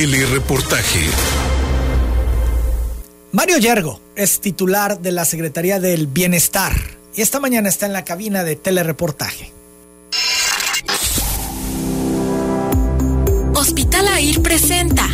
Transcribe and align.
Telereportaje. 0.00 1.00
Mario 3.32 3.58
Yergo 3.58 4.00
es 4.16 4.40
titular 4.40 4.98
de 4.98 5.12
la 5.12 5.26
Secretaría 5.26 5.78
del 5.78 6.06
Bienestar 6.06 6.72
y 7.14 7.20
esta 7.20 7.38
mañana 7.38 7.68
está 7.68 7.84
en 7.84 7.92
la 7.92 8.02
cabina 8.02 8.42
de 8.42 8.56
telereportaje. 8.56 9.52
Hospital 13.54 14.08
AIR 14.08 14.40
presenta 14.40 15.06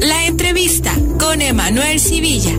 la 0.00 0.26
entrevista 0.26 0.92
con 1.20 1.40
Emanuel 1.40 2.00
Civilla. 2.00 2.56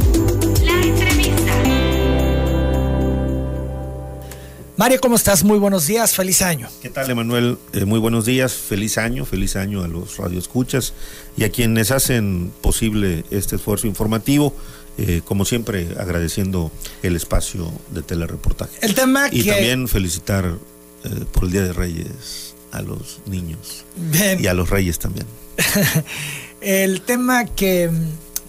Mario, 4.76 5.00
¿cómo 5.00 5.16
estás? 5.16 5.44
Muy 5.44 5.60
buenos 5.60 5.86
días, 5.86 6.16
feliz 6.16 6.42
año. 6.42 6.68
¿Qué 6.82 6.90
tal, 6.90 7.08
Emanuel? 7.10 7.60
Eh, 7.74 7.86
muy 7.86 8.00
buenos 8.00 8.26
días, 8.26 8.54
feliz 8.54 8.98
año, 8.98 9.24
feliz 9.24 9.56
año 9.56 9.84
a 9.84 9.88
los 9.88 10.18
radioescuchas 10.18 10.94
y 11.38 11.44
a 11.44 11.52
quienes 11.52 11.92
hacen 11.92 12.52
posible 12.62 13.24
este 13.30 13.58
esfuerzo 13.58 13.86
informativo. 13.86 14.56
Eh, 14.98 15.22
como 15.24 15.46
siempre, 15.46 15.90
agradeciendo 16.00 16.72
el 17.04 17.16
espacio 17.16 17.72
de 17.92 18.02
telereportaje. 18.02 18.72
El 18.82 18.96
tema 18.96 19.28
y 19.32 19.44
que... 19.44 19.52
también 19.52 19.88
felicitar 19.88 20.46
eh, 21.04 21.26
por 21.32 21.44
el 21.44 21.52
Día 21.52 21.64
de 21.64 21.74
Reyes 21.74 22.56
a 22.72 22.82
los 22.82 23.22
niños 23.28 23.86
Bien. 23.96 24.44
y 24.44 24.48
a 24.48 24.56
los 24.56 24.72
reyes 24.72 24.98
también. 24.98 25.28
El 26.62 27.02
tema 27.02 27.46
que 27.46 27.92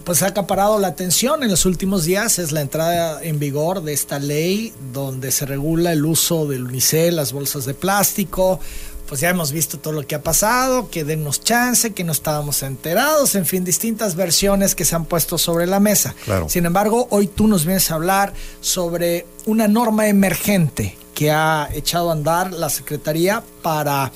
pues 0.05 0.21
ha 0.21 0.27
acaparado 0.27 0.77
la 0.79 0.87
atención 0.87 1.41
en 1.43 1.49
los 1.49 1.65
últimos 1.65 2.05
días 2.05 2.37
es 2.37 2.51
la 2.51 2.61
entrada 2.61 3.23
en 3.23 3.39
vigor 3.39 3.81
de 3.81 3.93
esta 3.93 4.19
ley 4.19 4.71
donde 4.93 5.31
se 5.31 5.47
regula 5.47 5.91
el 5.91 6.05
uso 6.05 6.45
del 6.45 6.65
unicel, 6.65 7.15
las 7.15 7.33
bolsas 7.33 7.65
de 7.65 7.73
plástico. 7.73 8.59
Pues 9.07 9.21
ya 9.21 9.29
hemos 9.29 9.51
visto 9.51 9.77
todo 9.79 9.93
lo 9.93 10.07
que 10.07 10.15
ha 10.15 10.21
pasado, 10.23 10.89
que 10.89 11.03
dennos 11.03 11.43
chance, 11.43 11.93
que 11.93 12.03
no 12.03 12.11
estábamos 12.11 12.63
enterados, 12.63 13.35
en 13.35 13.45
fin, 13.45 13.63
distintas 13.63 14.15
versiones 14.15 14.73
que 14.73 14.85
se 14.85 14.95
han 14.95 15.05
puesto 15.05 15.37
sobre 15.37 15.67
la 15.67 15.79
mesa. 15.79 16.15
Claro. 16.25 16.49
Sin 16.49 16.65
embargo, 16.65 17.07
hoy 17.11 17.27
tú 17.27 17.47
nos 17.47 17.65
vienes 17.65 17.89
a 17.91 17.95
hablar 17.95 18.33
sobre 18.61 19.25
una 19.45 19.67
norma 19.67 20.07
emergente 20.07 20.97
que 21.13 21.31
ha 21.31 21.69
echado 21.73 22.09
a 22.09 22.13
andar 22.13 22.51
la 22.51 22.69
Secretaría 22.69 23.43
para 23.61 24.11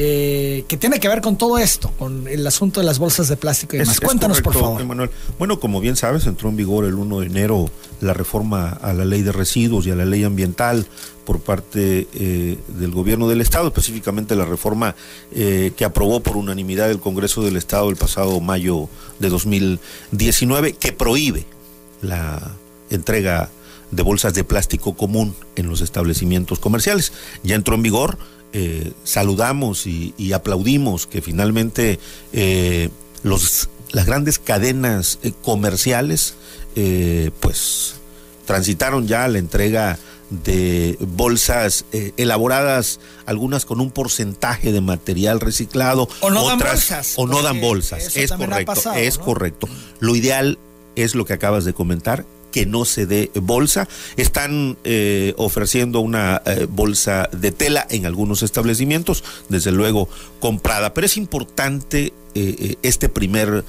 eh, 0.00 0.64
que 0.68 0.76
tiene 0.76 1.00
que 1.00 1.08
ver 1.08 1.20
con 1.20 1.36
todo 1.36 1.58
esto, 1.58 1.90
con 1.98 2.28
el 2.28 2.46
asunto 2.46 2.78
de 2.78 2.86
las 2.86 3.00
bolsas 3.00 3.26
de 3.28 3.36
plástico 3.36 3.74
y 3.74 3.80
demás. 3.80 3.96
Es- 3.96 4.00
es 4.02 4.06
Cuéntanos, 4.06 4.40
por 4.40 4.54
favor. 4.54 4.80
Emanuel. 4.80 5.10
Bueno, 5.40 5.58
como 5.58 5.80
bien 5.80 5.96
sabes, 5.96 6.24
entró 6.26 6.48
en 6.48 6.56
vigor 6.56 6.84
el 6.84 6.94
1 6.94 7.18
de 7.20 7.26
enero 7.26 7.68
la 8.00 8.14
reforma 8.14 8.68
a 8.80 8.92
la 8.92 9.04
ley 9.04 9.22
de 9.22 9.32
residuos 9.32 9.86
y 9.86 9.90
a 9.90 9.96
la 9.96 10.04
ley 10.04 10.22
ambiental 10.22 10.86
por 11.24 11.40
parte 11.40 12.06
eh, 12.14 12.56
del 12.68 12.90
gobierno 12.92 13.28
del 13.28 13.40
Estado, 13.40 13.66
específicamente 13.68 14.36
la 14.36 14.44
reforma 14.44 14.94
eh, 15.32 15.72
que 15.76 15.84
aprobó 15.84 16.20
por 16.20 16.36
unanimidad 16.36 16.90
el 16.90 17.00
Congreso 17.00 17.42
del 17.42 17.56
Estado 17.56 17.90
el 17.90 17.96
pasado 17.96 18.40
mayo 18.40 18.88
de 19.18 19.28
2019, 19.28 20.74
que 20.74 20.92
prohíbe 20.92 21.44
la 22.02 22.52
entrega 22.90 23.50
de 23.90 24.02
bolsas 24.02 24.34
de 24.34 24.44
plástico 24.44 24.94
común 24.96 25.34
en 25.56 25.68
los 25.68 25.80
establecimientos 25.80 26.58
comerciales. 26.58 27.12
Ya 27.42 27.54
entró 27.56 27.74
en 27.74 27.82
vigor, 27.82 28.18
eh, 28.52 28.92
saludamos 29.04 29.86
y, 29.86 30.14
y 30.16 30.32
aplaudimos 30.32 31.06
que 31.06 31.22
finalmente 31.22 31.98
eh, 32.32 32.88
los, 33.22 33.68
las 33.90 34.06
grandes 34.06 34.38
cadenas 34.38 35.18
eh, 35.22 35.32
comerciales 35.42 36.34
eh, 36.76 37.30
pues 37.40 37.94
transitaron 38.46 39.06
ya 39.06 39.28
la 39.28 39.38
entrega 39.38 39.98
de 40.30 40.96
bolsas 41.00 41.86
eh, 41.92 42.12
elaboradas, 42.18 43.00
algunas 43.24 43.64
con 43.64 43.80
un 43.80 43.90
porcentaje 43.90 44.72
de 44.72 44.80
material 44.80 45.40
reciclado, 45.40 46.08
O 46.20 46.30
no 46.30 46.46
dan 46.46 46.56
otras 46.56 46.74
bolsas, 46.74 47.14
o 47.16 47.26
no 47.26 47.42
dan 47.42 47.60
bolsas. 47.60 48.16
Es 48.16 48.32
correcto, 48.32 48.64
pasado, 48.66 48.96
es 48.96 49.18
¿no? 49.18 49.24
correcto. 49.24 49.68
Lo 50.00 50.14
ideal 50.16 50.58
es 50.96 51.14
lo 51.14 51.24
que 51.24 51.32
acabas 51.32 51.64
de 51.64 51.72
comentar, 51.72 52.26
que 52.58 52.66
no 52.66 52.84
se 52.84 53.06
dé 53.06 53.30
bolsa. 53.40 53.86
Están 54.16 54.78
eh, 54.82 55.32
ofreciendo 55.36 56.00
una 56.00 56.42
eh, 56.44 56.66
bolsa 56.68 57.30
de 57.30 57.52
tela 57.52 57.86
en 57.88 58.04
algunos 58.04 58.42
establecimientos, 58.42 59.22
desde 59.48 59.70
luego 59.70 60.08
comprada, 60.40 60.92
pero 60.92 61.06
es 61.06 61.16
importante 61.16 62.12
eh, 62.34 62.74
este 62.82 63.08
primer 63.08 63.64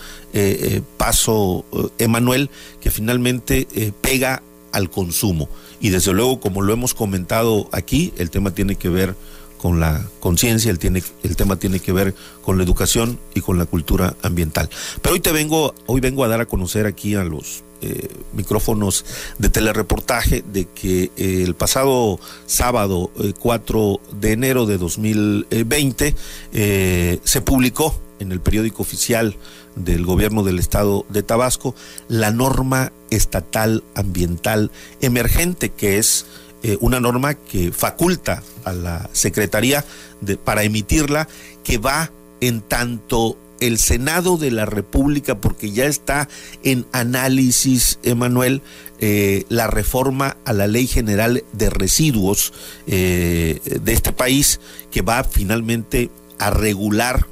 paso, 0.97 1.65
Emanuel, 1.99 2.49
que 2.81 2.89
finalmente 2.89 3.67
pega 4.01 4.41
al 4.71 4.89
consumo. 4.89 5.49
Y 5.79 5.89
desde 5.89 6.11
luego, 6.11 6.39
como 6.39 6.63
lo 6.63 6.73
hemos 6.73 6.95
comentado 6.95 7.69
aquí, 7.71 8.11
el 8.17 8.31
tema 8.31 8.55
tiene 8.55 8.75
que 8.75 8.89
ver 8.89 9.13
con 9.59 9.79
la 9.79 10.03
conciencia, 10.19 10.71
el, 10.71 11.03
el 11.21 11.35
tema 11.35 11.57
tiene 11.57 11.79
que 11.79 11.91
ver 11.91 12.15
con 12.43 12.57
la 12.57 12.63
educación 12.63 13.19
y 13.35 13.41
con 13.41 13.59
la 13.59 13.65
cultura 13.65 14.15
ambiental. 14.23 14.67
Pero 15.03 15.13
hoy 15.13 15.19
te 15.19 15.31
vengo, 15.31 15.75
hoy 15.85 16.01
vengo 16.01 16.23
a 16.23 16.27
dar 16.27 16.41
a 16.41 16.47
conocer 16.47 16.87
aquí 16.87 17.13
a 17.13 17.23
los 17.23 17.63
eh, 17.81 18.09
micrófonos 18.33 19.05
de 19.37 19.49
telereportaje 19.49 20.43
de 20.51 20.65
que 20.65 21.11
eh, 21.17 21.43
el 21.45 21.55
pasado 21.55 22.19
sábado 22.45 23.11
eh, 23.19 23.33
4 23.39 23.99
de 24.19 24.31
enero 24.33 24.65
de 24.65 24.77
2020 24.77 26.15
eh, 26.53 27.19
se 27.23 27.41
publicó 27.41 27.99
en 28.19 28.31
el 28.31 28.41
periódico 28.41 28.81
oficial 28.83 29.35
del 29.75 30.05
gobierno 30.05 30.43
del 30.43 30.59
estado 30.59 31.05
de 31.09 31.23
Tabasco 31.23 31.73
la 32.09 32.31
norma 32.31 32.91
estatal 33.11 33.83
ambiental 33.95 34.71
emergente 35.01 35.69
que 35.69 35.97
es 35.99 36.25
eh, 36.63 36.77
una 36.81 36.99
norma 36.99 37.35
que 37.35 37.71
faculta 37.71 38.43
a 38.65 38.73
la 38.73 39.09
Secretaría 39.13 39.85
de- 40.19 40.35
para 40.35 40.63
emitirla, 40.63 41.29
que 41.63 41.77
va 41.77 42.11
en 42.41 42.59
tanto 42.59 43.37
el 43.59 43.77
Senado 43.77 44.37
de 44.37 44.51
la 44.51 44.65
República, 44.65 45.39
porque 45.39 45.71
ya 45.71 45.85
está 45.85 46.27
en 46.63 46.85
análisis, 46.91 47.99
Emanuel, 48.03 48.61
eh, 48.99 49.45
la 49.49 49.67
reforma 49.67 50.37
a 50.45 50.53
la 50.53 50.67
Ley 50.67 50.87
General 50.87 51.43
de 51.53 51.69
Residuos 51.69 52.53
eh, 52.87 53.59
de 53.81 53.93
este 53.93 54.11
país, 54.11 54.59
que 54.91 55.01
va 55.01 55.23
finalmente 55.23 56.09
a 56.37 56.49
regular 56.49 57.25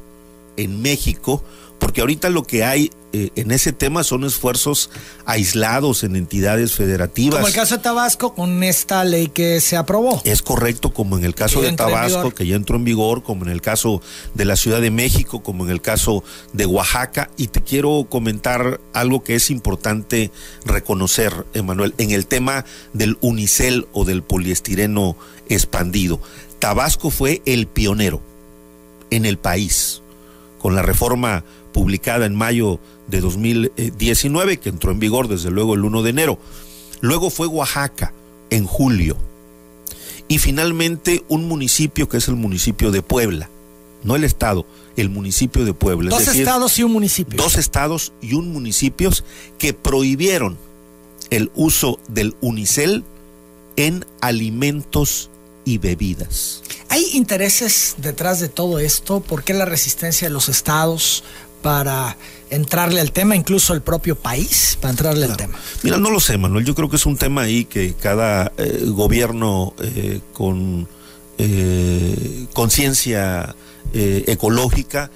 en 0.57 0.81
México, 0.81 1.43
porque 1.79 2.01
ahorita 2.01 2.29
lo 2.29 2.43
que 2.43 2.63
hay 2.63 2.91
eh, 3.13 3.31
en 3.35 3.51
ese 3.51 3.71
tema 3.71 4.03
son 4.03 4.25
esfuerzos 4.25 4.89
aislados 5.25 6.03
en 6.03 6.17
entidades 6.17 6.73
federativas. 6.73 7.35
Como 7.35 7.47
el 7.47 7.53
caso 7.53 7.77
de 7.77 7.83
Tabasco 7.83 8.33
con 8.33 8.63
esta 8.63 9.03
ley 9.05 9.27
que 9.27 9.61
se 9.61 9.77
aprobó. 9.77 10.21
Es 10.25 10.41
correcto, 10.41 10.93
como 10.93 11.17
en 11.17 11.23
el 11.23 11.33
caso 11.33 11.61
de 11.61 11.71
Tabasco, 11.71 12.31
que 12.31 12.45
ya 12.45 12.55
entró 12.55 12.75
en 12.75 12.83
vigor, 12.83 13.23
como 13.23 13.45
en 13.45 13.51
el 13.51 13.61
caso 13.61 14.01
de 14.33 14.45
la 14.45 14.57
Ciudad 14.57 14.81
de 14.81 14.91
México, 14.91 15.41
como 15.41 15.63
en 15.63 15.71
el 15.71 15.81
caso 15.81 16.23
de 16.51 16.65
Oaxaca. 16.65 17.29
Y 17.37 17.47
te 17.47 17.61
quiero 17.61 18.07
comentar 18.09 18.81
algo 18.93 19.23
que 19.23 19.35
es 19.35 19.51
importante 19.51 20.31
reconocer, 20.65 21.45
Emanuel, 21.53 21.93
en 21.97 22.11
el 22.11 22.27
tema 22.27 22.65
del 22.91 23.17
unicel 23.21 23.87
o 23.93 24.03
del 24.03 24.21
poliestireno 24.21 25.15
expandido. 25.47 26.19
Tabasco 26.59 27.09
fue 27.09 27.41
el 27.45 27.67
pionero 27.67 28.21
en 29.11 29.25
el 29.25 29.37
país 29.37 30.01
con 30.59 30.75
la 30.75 30.81
reforma 30.81 31.43
publicada 31.67 32.25
en 32.25 32.35
mayo 32.35 32.79
de 33.07 33.21
2019, 33.21 34.57
que 34.57 34.69
entró 34.69 34.91
en 34.91 34.99
vigor 34.99 35.27
desde 35.27 35.51
luego 35.51 35.75
el 35.75 35.83
1 35.83 36.03
de 36.03 36.09
enero. 36.09 36.39
Luego 37.01 37.29
fue 37.29 37.47
Oaxaca 37.47 38.13
en 38.49 38.65
julio. 38.65 39.17
Y 40.27 40.39
finalmente 40.39 41.23
un 41.29 41.47
municipio 41.47 42.09
que 42.09 42.17
es 42.17 42.27
el 42.27 42.35
municipio 42.35 42.91
de 42.91 43.01
Puebla, 43.01 43.49
no 44.03 44.15
el 44.15 44.23
estado, 44.23 44.65
el 44.97 45.09
municipio 45.09 45.63
de 45.63 45.73
Puebla. 45.73 46.09
Dos 46.09 46.21
es 46.21 46.27
decir, 46.27 46.41
estados 46.41 46.77
y 46.79 46.83
un 46.83 46.91
municipio. 46.91 47.37
dos 47.41 47.55
estados 47.55 48.11
y 48.21 48.33
un 48.33 48.51
municipio 48.51 49.09
que 49.57 49.73
prohibieron 49.73 50.57
el 51.29 51.51
uso 51.55 51.99
del 52.09 52.35
unicel 52.41 53.03
en 53.77 54.05
alimentos 54.21 55.29
y 55.63 55.77
bebidas. 55.77 56.63
¿Hay 56.89 57.05
intereses 57.13 57.95
detrás 57.97 58.39
de 58.39 58.49
todo 58.49 58.79
esto? 58.79 59.19
¿Por 59.19 59.43
qué 59.43 59.53
la 59.53 59.65
resistencia 59.65 60.27
de 60.27 60.33
los 60.33 60.49
estados 60.49 61.23
para 61.61 62.17
entrarle 62.49 63.01
al 63.01 63.11
tema, 63.11 63.35
incluso 63.35 63.73
el 63.73 63.81
propio 63.81 64.15
país 64.15 64.77
para 64.79 64.91
entrarle 64.91 65.25
al 65.25 65.37
tema? 65.37 65.57
Mira, 65.83 65.97
no 65.97 66.09
lo 66.09 66.19
sé, 66.19 66.37
Manuel. 66.37 66.65
Yo 66.65 66.75
creo 66.75 66.89
que 66.89 66.95
es 66.95 67.05
un 67.05 67.17
tema 67.17 67.43
ahí 67.43 67.65
que 67.65 67.93
cada 67.93 68.51
eh, 68.57 68.83
gobierno 68.87 69.73
eh, 69.79 70.21
con 70.33 70.87
eh, 71.37 72.45
conciencia 72.53 73.55
ecológica 73.93 75.09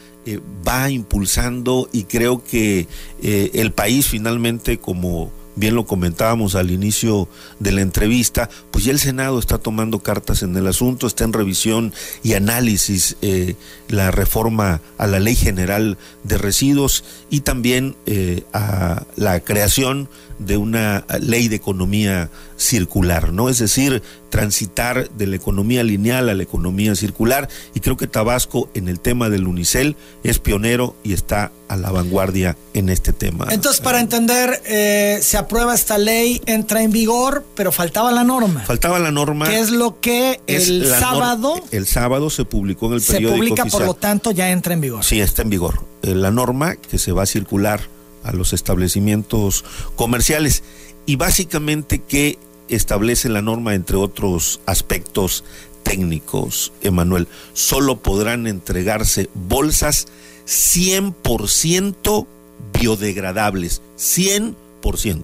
va 0.67 0.89
impulsando 0.89 1.89
y 1.91 2.05
creo 2.05 2.43
que 2.43 2.87
el 3.21 3.73
país 3.73 4.07
finalmente, 4.07 4.79
como 4.79 5.29
bien 5.55 5.75
lo 5.75 5.85
comentábamos 5.85 6.55
al 6.55 6.71
inicio 6.71 7.27
de 7.59 7.71
la 7.71 7.81
entrevista, 7.81 8.49
pues 8.71 8.85
ya 8.85 8.91
el 8.91 8.99
Senado 8.99 9.39
está 9.39 9.57
tomando 9.57 9.99
cartas 9.99 10.43
en 10.43 10.55
el 10.55 10.67
asunto, 10.67 11.07
está 11.07 11.23
en 11.23 11.33
revisión 11.33 11.93
y 12.23 12.33
análisis 12.33 13.17
eh, 13.21 13.55
la 13.87 14.11
reforma 14.11 14.81
a 14.97 15.07
la 15.07 15.19
Ley 15.19 15.35
General 15.35 15.97
de 16.23 16.37
Residuos 16.37 17.03
y 17.29 17.41
también 17.41 17.95
eh, 18.05 18.43
a 18.53 19.03
la 19.15 19.39
creación 19.41 20.09
de 20.39 20.57
una 20.57 21.05
ley 21.19 21.47
de 21.47 21.57
economía 21.57 22.29
circular, 22.57 23.31
¿no? 23.31 23.49
Es 23.49 23.59
decir, 23.59 24.01
transitar 24.31 25.11
de 25.11 25.27
la 25.27 25.35
economía 25.35 25.83
lineal 25.83 26.29
a 26.29 26.33
la 26.33 26.41
economía 26.41 26.95
circular 26.95 27.49
y 27.75 27.81
creo 27.81 27.97
que 27.97 28.07
Tabasco 28.07 28.69
en 28.73 28.87
el 28.87 28.99
tema 28.99 29.29
del 29.29 29.45
unicel 29.45 29.95
es 30.23 30.39
pionero 30.39 30.95
y 31.03 31.13
está 31.13 31.51
a 31.67 31.77
la 31.77 31.91
vanguardia 31.91 32.57
en 32.73 32.89
este 32.89 33.13
tema. 33.13 33.47
Entonces, 33.51 33.81
para 33.81 33.99
entender, 33.99 34.61
eh, 34.65 35.19
se 35.21 35.37
aprueba 35.37 35.75
esta 35.75 35.97
ley, 35.97 36.41
entra 36.45 36.81
en 36.81 36.91
vigor, 36.91 37.45
pero 37.55 37.71
faltaba 37.71 38.11
la 38.11 38.23
norma. 38.23 38.61
Faltaba 38.61 38.99
la 38.99 39.11
norma. 39.11 39.47
¿Qué 39.47 39.59
es 39.59 39.69
lo 39.69 39.99
que 39.99 40.41
el 40.47 40.87
sábado? 40.87 41.53
El 41.71 41.85
sábado 41.85 42.29
se 42.29 42.45
publicó 42.45 42.87
en 42.87 42.93
el 42.93 43.01
periódico 43.01 43.31
Se 43.31 43.37
publica, 43.37 43.65
por 43.65 43.85
lo 43.85 43.93
tanto, 43.93 44.31
ya 44.31 44.49
entra 44.49 44.73
en 44.73 44.81
vigor. 44.81 45.03
Sí, 45.03 45.21
está 45.21 45.43
en 45.43 45.49
vigor. 45.49 45.85
Eh, 46.01 46.15
la 46.15 46.31
norma 46.31 46.75
que 46.75 46.97
se 46.97 47.11
va 47.11 47.23
a 47.23 47.27
circular 47.27 47.81
a 48.23 48.31
los 48.31 48.53
establecimientos 48.53 49.63
comerciales 49.95 50.63
y 51.05 51.15
básicamente 51.15 51.99
que 51.99 52.37
establece 52.75 53.29
la 53.29 53.41
norma, 53.41 53.75
entre 53.75 53.97
otros 53.97 54.59
aspectos 54.65 55.43
técnicos, 55.83 56.73
Emanuel, 56.81 57.27
solo 57.53 58.01
podrán 58.01 58.47
entregarse 58.47 59.29
bolsas 59.33 60.07
100% 60.47 62.27
biodegradables, 62.73 63.81
100%. 63.97 65.23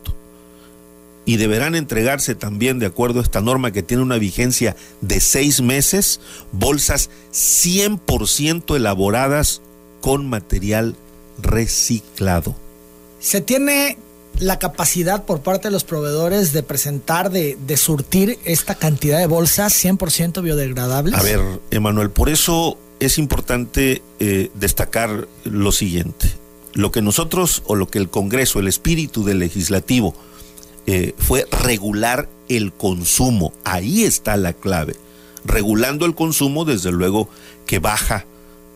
Y 1.25 1.35
deberán 1.35 1.75
entregarse 1.75 2.35
también, 2.35 2.79
de 2.79 2.85
acuerdo 2.85 3.19
a 3.19 3.23
esta 3.23 3.41
norma 3.41 3.71
que 3.71 3.83
tiene 3.83 4.03
una 4.03 4.17
vigencia 4.17 4.77
de 5.01 5.19
seis 5.19 5.61
meses, 5.61 6.21
bolsas 6.53 7.09
100% 7.33 8.75
elaboradas 8.77 9.61
con 9.99 10.29
material 10.29 10.95
reciclado. 11.41 12.55
Se 13.19 13.41
tiene 13.41 13.97
la 14.39 14.59
capacidad 14.59 15.25
por 15.25 15.41
parte 15.41 15.67
de 15.67 15.71
los 15.71 15.83
proveedores 15.83 16.53
de 16.53 16.63
presentar, 16.63 17.31
de, 17.31 17.77
surtir 17.77 18.39
esta 18.43 18.75
cantidad 18.75 19.19
de 19.19 19.27
bolsas 19.27 19.73
100% 19.83 20.41
biodegradables? 20.41 21.15
A 21.15 21.23
ver, 21.23 21.41
Emanuel, 21.71 22.09
por 22.09 22.29
eso 22.29 22.77
es 22.99 23.17
importante 23.17 24.01
eh, 24.19 24.51
destacar 24.55 25.27
lo 25.43 25.71
siguiente. 25.71 26.31
Lo 26.73 26.91
que 26.91 27.01
nosotros 27.01 27.63
o 27.65 27.75
lo 27.75 27.87
que 27.87 27.97
el 27.97 28.09
Congreso, 28.09 28.59
el 28.59 28.67
espíritu 28.67 29.23
del 29.23 29.39
legislativo, 29.39 30.13
eh, 30.85 31.15
fue 31.17 31.45
regular 31.51 32.29
el 32.49 32.71
consumo. 32.71 33.53
Ahí 33.63 34.03
está 34.03 34.37
la 34.37 34.53
clave. 34.53 34.95
Regulando 35.43 36.05
el 36.05 36.15
consumo, 36.15 36.65
desde 36.65 36.91
luego 36.91 37.29
que 37.65 37.79
baja 37.79 38.25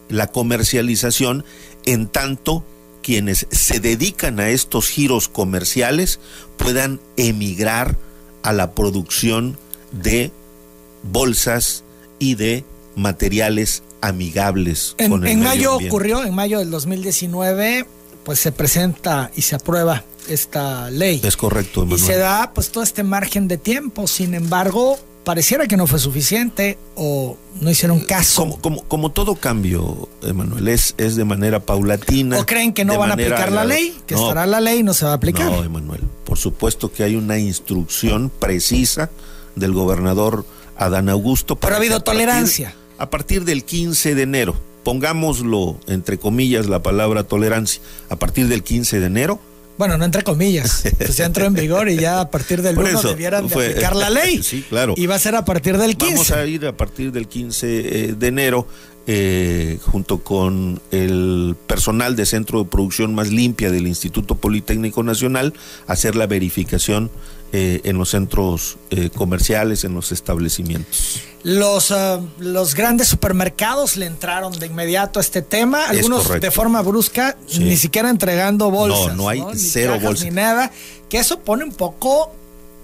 la 0.09 0.27
comercialización, 0.27 1.45
en 1.85 2.07
tanto 2.07 2.65
quienes 3.01 3.47
se 3.51 3.79
dedican 3.79 4.39
a 4.39 4.49
estos 4.49 4.87
giros 4.87 5.27
comerciales 5.27 6.19
puedan 6.57 6.99
emigrar 7.17 7.97
a 8.43 8.53
la 8.53 8.71
producción 8.71 9.57
de 9.91 10.31
bolsas 11.03 11.83
y 12.19 12.35
de 12.35 12.63
materiales 12.95 13.83
amigables. 14.01 14.95
En, 14.97 15.11
con 15.11 15.27
en 15.27 15.41
mayo 15.41 15.75
ocurrió, 15.75 16.23
en 16.23 16.33
mayo 16.33 16.59
del 16.59 16.69
2019, 16.69 17.85
pues 18.23 18.39
se 18.39 18.51
presenta 18.51 19.31
y 19.35 19.41
se 19.43 19.55
aprueba 19.55 20.03
esta 20.27 20.89
ley. 20.89 21.21
Es 21.23 21.37
correcto, 21.37 21.87
Y 21.89 21.97
se 21.97 22.17
da 22.17 22.51
pues 22.53 22.71
todo 22.71 22.83
este 22.83 23.03
margen 23.03 23.47
de 23.47 23.57
tiempo. 23.57 24.07
Sin 24.07 24.33
embargo, 24.33 24.99
pareciera 25.23 25.67
que 25.67 25.77
no 25.77 25.87
fue 25.87 25.99
suficiente 25.99 26.77
o 26.95 27.37
no 27.59 27.69
hicieron 27.69 27.99
caso. 27.99 28.41
Como, 28.41 28.61
como, 28.61 28.83
como 28.83 29.11
todo 29.11 29.35
cambio, 29.35 30.09
Emanuel, 30.23 30.67
es, 30.67 30.95
es 30.97 31.15
de 31.15 31.25
manera 31.25 31.59
paulatina. 31.59 32.39
¿O 32.39 32.45
creen 32.45 32.73
que 32.73 32.85
no 32.85 32.97
van 32.97 33.11
a 33.11 33.13
aplicar 33.13 33.51
la 33.51 33.65
ley? 33.65 33.97
Que 34.05 34.15
estará 34.15 34.45
la 34.45 34.61
ley 34.61 34.79
y 34.79 34.83
no 34.83 34.93
se 34.93 35.05
va 35.05 35.11
a 35.11 35.15
aplicar. 35.15 35.45
No, 35.45 35.63
Emanuel. 35.63 36.01
Por 36.25 36.37
supuesto 36.37 36.91
que 36.91 37.03
hay 37.03 37.15
una 37.15 37.37
instrucción 37.37 38.29
precisa 38.29 39.09
del 39.55 39.73
gobernador 39.73 40.45
Adán 40.77 41.09
Augusto. 41.09 41.55
Pero 41.57 41.75
ha 41.75 41.77
habido 41.77 42.01
tolerancia. 42.01 42.75
A 42.97 43.09
partir 43.09 43.45
del 43.45 43.63
15 43.63 44.15
de 44.15 44.21
enero, 44.21 44.55
pongámoslo 44.83 45.79
entre 45.87 46.17
comillas 46.19 46.67
la 46.67 46.83
palabra 46.83 47.23
tolerancia, 47.23 47.81
a 48.09 48.15
partir 48.15 48.47
del 48.47 48.63
15 48.63 48.99
de 48.99 49.05
enero 49.05 49.39
bueno, 49.81 49.97
no 49.97 50.05
entre 50.05 50.21
comillas, 50.21 50.83
pues 50.95 51.17
ya 51.17 51.25
entró 51.25 51.43
en 51.47 51.55
vigor 51.55 51.89
y 51.89 51.97
ya 51.97 52.21
a 52.21 52.29
partir 52.29 52.61
del 52.61 52.77
1 52.77 53.01
debieran 53.01 53.47
de 53.47 53.55
aplicar 53.55 53.95
la 53.95 54.11
ley. 54.11 54.43
Sí, 54.51 54.63
claro. 54.69 54.93
Y 54.95 55.07
va 55.07 55.15
a 55.15 55.19
ser 55.19 55.33
a 55.33 55.43
partir 55.43 55.75
del 55.79 55.97
15. 55.97 56.13
Vamos 56.13 56.31
a 56.31 56.45
ir 56.45 56.67
a 56.67 56.77
partir 56.77 57.11
del 57.11 57.27
15 57.27 57.79
eh, 57.79 58.13
de 58.13 58.27
enero 58.27 58.67
eh, 59.07 59.79
junto 59.81 60.19
con 60.19 60.79
el 60.91 61.55
personal 61.65 62.15
de 62.15 62.27
centro 62.27 62.59
de 62.59 62.69
producción 62.69 63.15
más 63.15 63.31
limpia 63.31 63.71
del 63.71 63.87
Instituto 63.87 64.35
Politécnico 64.35 65.01
Nacional, 65.01 65.55
hacer 65.87 66.15
la 66.15 66.27
verificación 66.27 67.09
eh, 67.51 67.81
en 67.83 67.97
los 67.97 68.09
centros 68.09 68.77
eh, 68.89 69.09
comerciales, 69.09 69.83
en 69.83 69.93
los 69.93 70.11
establecimientos. 70.11 71.21
Los, 71.43 71.93
los 72.37 72.75
grandes 72.75 73.07
supermercados 73.07 73.97
le 73.97 74.05
entraron 74.05 74.53
de 74.59 74.67
inmediato 74.67 75.19
a 75.19 75.21
este 75.21 75.41
tema, 75.41 75.87
algunos 75.87 76.39
de 76.39 76.51
forma 76.51 76.81
brusca, 76.81 77.35
ni 77.57 77.77
siquiera 77.77 78.09
entregando 78.09 78.69
bolsas. 78.69 79.15
No, 79.15 79.23
no 79.23 79.29
hay 79.29 79.43
cero 79.55 79.97
bolsas. 79.99 80.25
Ni 80.25 80.31
nada, 80.31 80.71
que 81.09 81.17
eso 81.17 81.39
pone 81.39 81.63
un 81.63 81.73
poco 81.73 82.31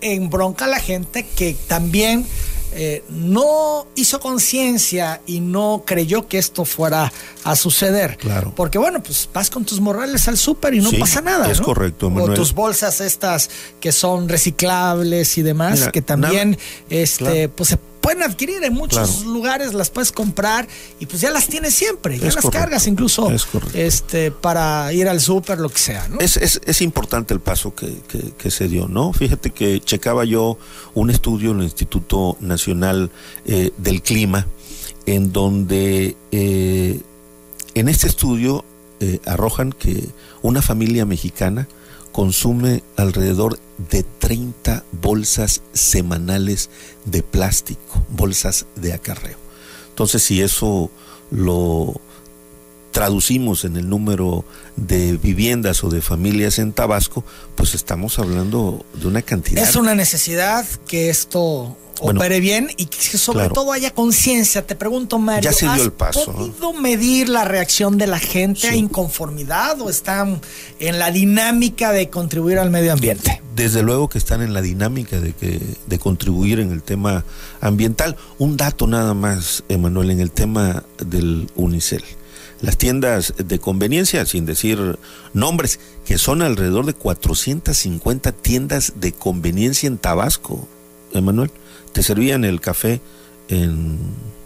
en 0.01 0.29
bronca 0.29 0.65
a 0.65 0.67
la 0.67 0.79
gente 0.79 1.25
que 1.35 1.55
también 1.67 2.25
eh, 2.73 3.03
no 3.09 3.87
hizo 3.95 4.19
conciencia 4.19 5.21
y 5.25 5.39
no 5.39 5.83
creyó 5.85 6.27
que 6.27 6.37
esto 6.37 6.65
fuera 6.65 7.11
a 7.43 7.55
suceder. 7.55 8.17
Claro. 8.17 8.53
Porque 8.55 8.77
bueno, 8.77 9.01
pues 9.01 9.29
vas 9.33 9.49
con 9.49 9.65
tus 9.65 9.79
morrales 9.79 10.27
al 10.27 10.37
súper 10.37 10.73
y 10.73 10.79
no 10.79 10.91
pasa 10.99 11.21
nada. 11.21 11.49
Es 11.49 11.61
correcto, 11.61 12.07
O 12.07 12.33
tus 12.33 12.53
bolsas 12.53 13.01
estas 13.01 13.49
que 13.79 13.91
son 13.91 14.29
reciclables 14.29 15.37
y 15.37 15.41
demás, 15.43 15.89
que 15.91 16.01
también 16.01 16.57
este, 16.89 17.49
pues 17.49 17.69
se 17.69 17.77
pueden 18.07 18.23
adquirir 18.23 18.63
en 18.63 18.73
muchos 18.73 19.25
lugares, 19.25 19.73
las 19.73 19.89
puedes 19.89 20.13
comprar 20.13 20.65
y 20.97 21.07
pues 21.07 21.19
ya 21.19 21.29
las 21.29 21.47
tienes 21.47 21.73
siempre, 21.73 22.17
ya 22.17 22.31
las 22.31 22.49
cargas 22.49 22.87
incluso 22.87 23.29
este 23.73 24.31
para 24.31 24.93
ir 24.93 25.09
al 25.09 25.19
súper, 25.19 25.59
lo 25.59 25.67
que 25.67 25.77
sea. 25.77 26.07
¿no? 26.07 26.17
Es, 26.21 26.37
es, 26.37 26.61
es, 26.65 26.81
importante 26.81 27.33
el 27.33 27.41
paso 27.41 27.75
que, 27.75 27.93
que, 28.37 28.49
se 28.49 28.69
dio, 28.69 28.87
¿no? 28.87 29.11
Fíjate 29.11 29.49
que 29.49 29.81
checaba 29.81 30.23
yo 30.23 30.57
un 30.93 31.09
estudio 31.09 31.51
en 31.51 31.57
el 31.57 31.63
Instituto 31.65 32.37
Nacional 32.39 33.11
eh, 33.45 33.71
del 33.77 34.01
Clima, 34.01 34.47
en 35.05 35.33
donde 35.33 36.15
eh, 36.31 37.01
en 37.73 37.89
este 37.89 38.07
estudio 38.07 38.63
eh, 39.01 39.19
arrojan 39.25 39.73
que 39.73 40.07
una 40.41 40.61
familia 40.61 41.05
mexicana 41.05 41.67
consume 42.17 42.81
alrededor 42.95 43.59
de 43.91 44.01
30 44.01 44.83
bolsas 45.03 45.61
semanales 45.73 46.71
de 47.05 47.21
plástico, 47.21 48.03
bolsas 48.09 48.65
de 48.75 48.93
acarreo. 48.93 49.37
Entonces, 49.89 50.23
si 50.23 50.41
eso 50.41 50.89
lo 51.29 52.01
traducimos 52.91 53.65
en 53.65 53.77
el 53.77 53.89
número 53.89 54.45
de 54.75 55.17
viviendas 55.17 55.83
o 55.83 55.89
de 55.89 56.01
familias 56.01 56.59
en 56.59 56.73
Tabasco, 56.73 57.23
pues 57.55 57.75
estamos 57.75 58.19
hablando 58.19 58.85
de 58.93 59.07
una 59.07 59.21
cantidad. 59.21 59.63
Es 59.63 59.75
una 59.75 59.95
necesidad 59.95 60.65
que 60.87 61.09
esto 61.09 61.77
opere 61.99 62.39
bien 62.39 62.69
y 62.77 62.85
que 62.85 63.17
sobre 63.17 63.49
todo 63.49 63.71
haya 63.71 63.93
conciencia. 63.93 64.65
Te 64.65 64.75
pregunto, 64.75 65.19
Mario, 65.19 65.49
ya 65.49 65.55
se 65.55 65.67
dio 65.67 65.83
el 65.83 65.93
paso, 65.93 66.31
podido 66.31 66.73
medir 66.73 67.29
la 67.29 67.45
reacción 67.45 67.97
de 67.97 68.07
la 68.07 68.19
gente 68.19 68.67
a 68.67 68.75
inconformidad 68.75 69.79
o 69.81 69.89
están 69.89 70.41
en 70.79 70.99
la 70.99 71.11
dinámica 71.11 71.91
de 71.91 72.09
contribuir 72.09 72.59
al 72.59 72.69
medio 72.69 72.93
ambiente? 72.93 73.41
Desde 73.55 73.81
luego 73.81 74.07
que 74.07 74.19
están 74.19 74.41
en 74.41 74.53
la 74.53 74.61
dinámica 74.61 75.19
de, 75.19 75.33
que, 75.33 75.59
de 75.87 75.99
contribuir 75.99 76.59
en 76.59 76.71
el 76.71 76.83
tema 76.83 77.25
ambiental. 77.59 78.15
Un 78.37 78.55
dato 78.55 78.85
nada 78.85 79.15
más, 79.15 79.63
Emanuel, 79.67 80.11
en 80.11 80.19
el 80.19 80.31
tema 80.31 80.83
del 80.99 81.49
Unicel. 81.55 82.03
Las 82.61 82.77
tiendas 82.77 83.33
de 83.37 83.59
conveniencia, 83.59 84.25
sin 84.25 84.45
decir 84.45 84.97
nombres, 85.33 85.79
que 86.05 86.17
son 86.17 86.41
alrededor 86.41 86.85
de 86.85 86.93
450 86.93 88.31
tiendas 88.31 88.93
de 88.95 89.11
conveniencia 89.11 89.87
en 89.87 89.97
Tabasco, 89.97 90.67
Emanuel 91.13 91.51
te 91.93 92.03
servían 92.03 92.45
el 92.45 92.61
café 92.61 93.01
en 93.47 93.97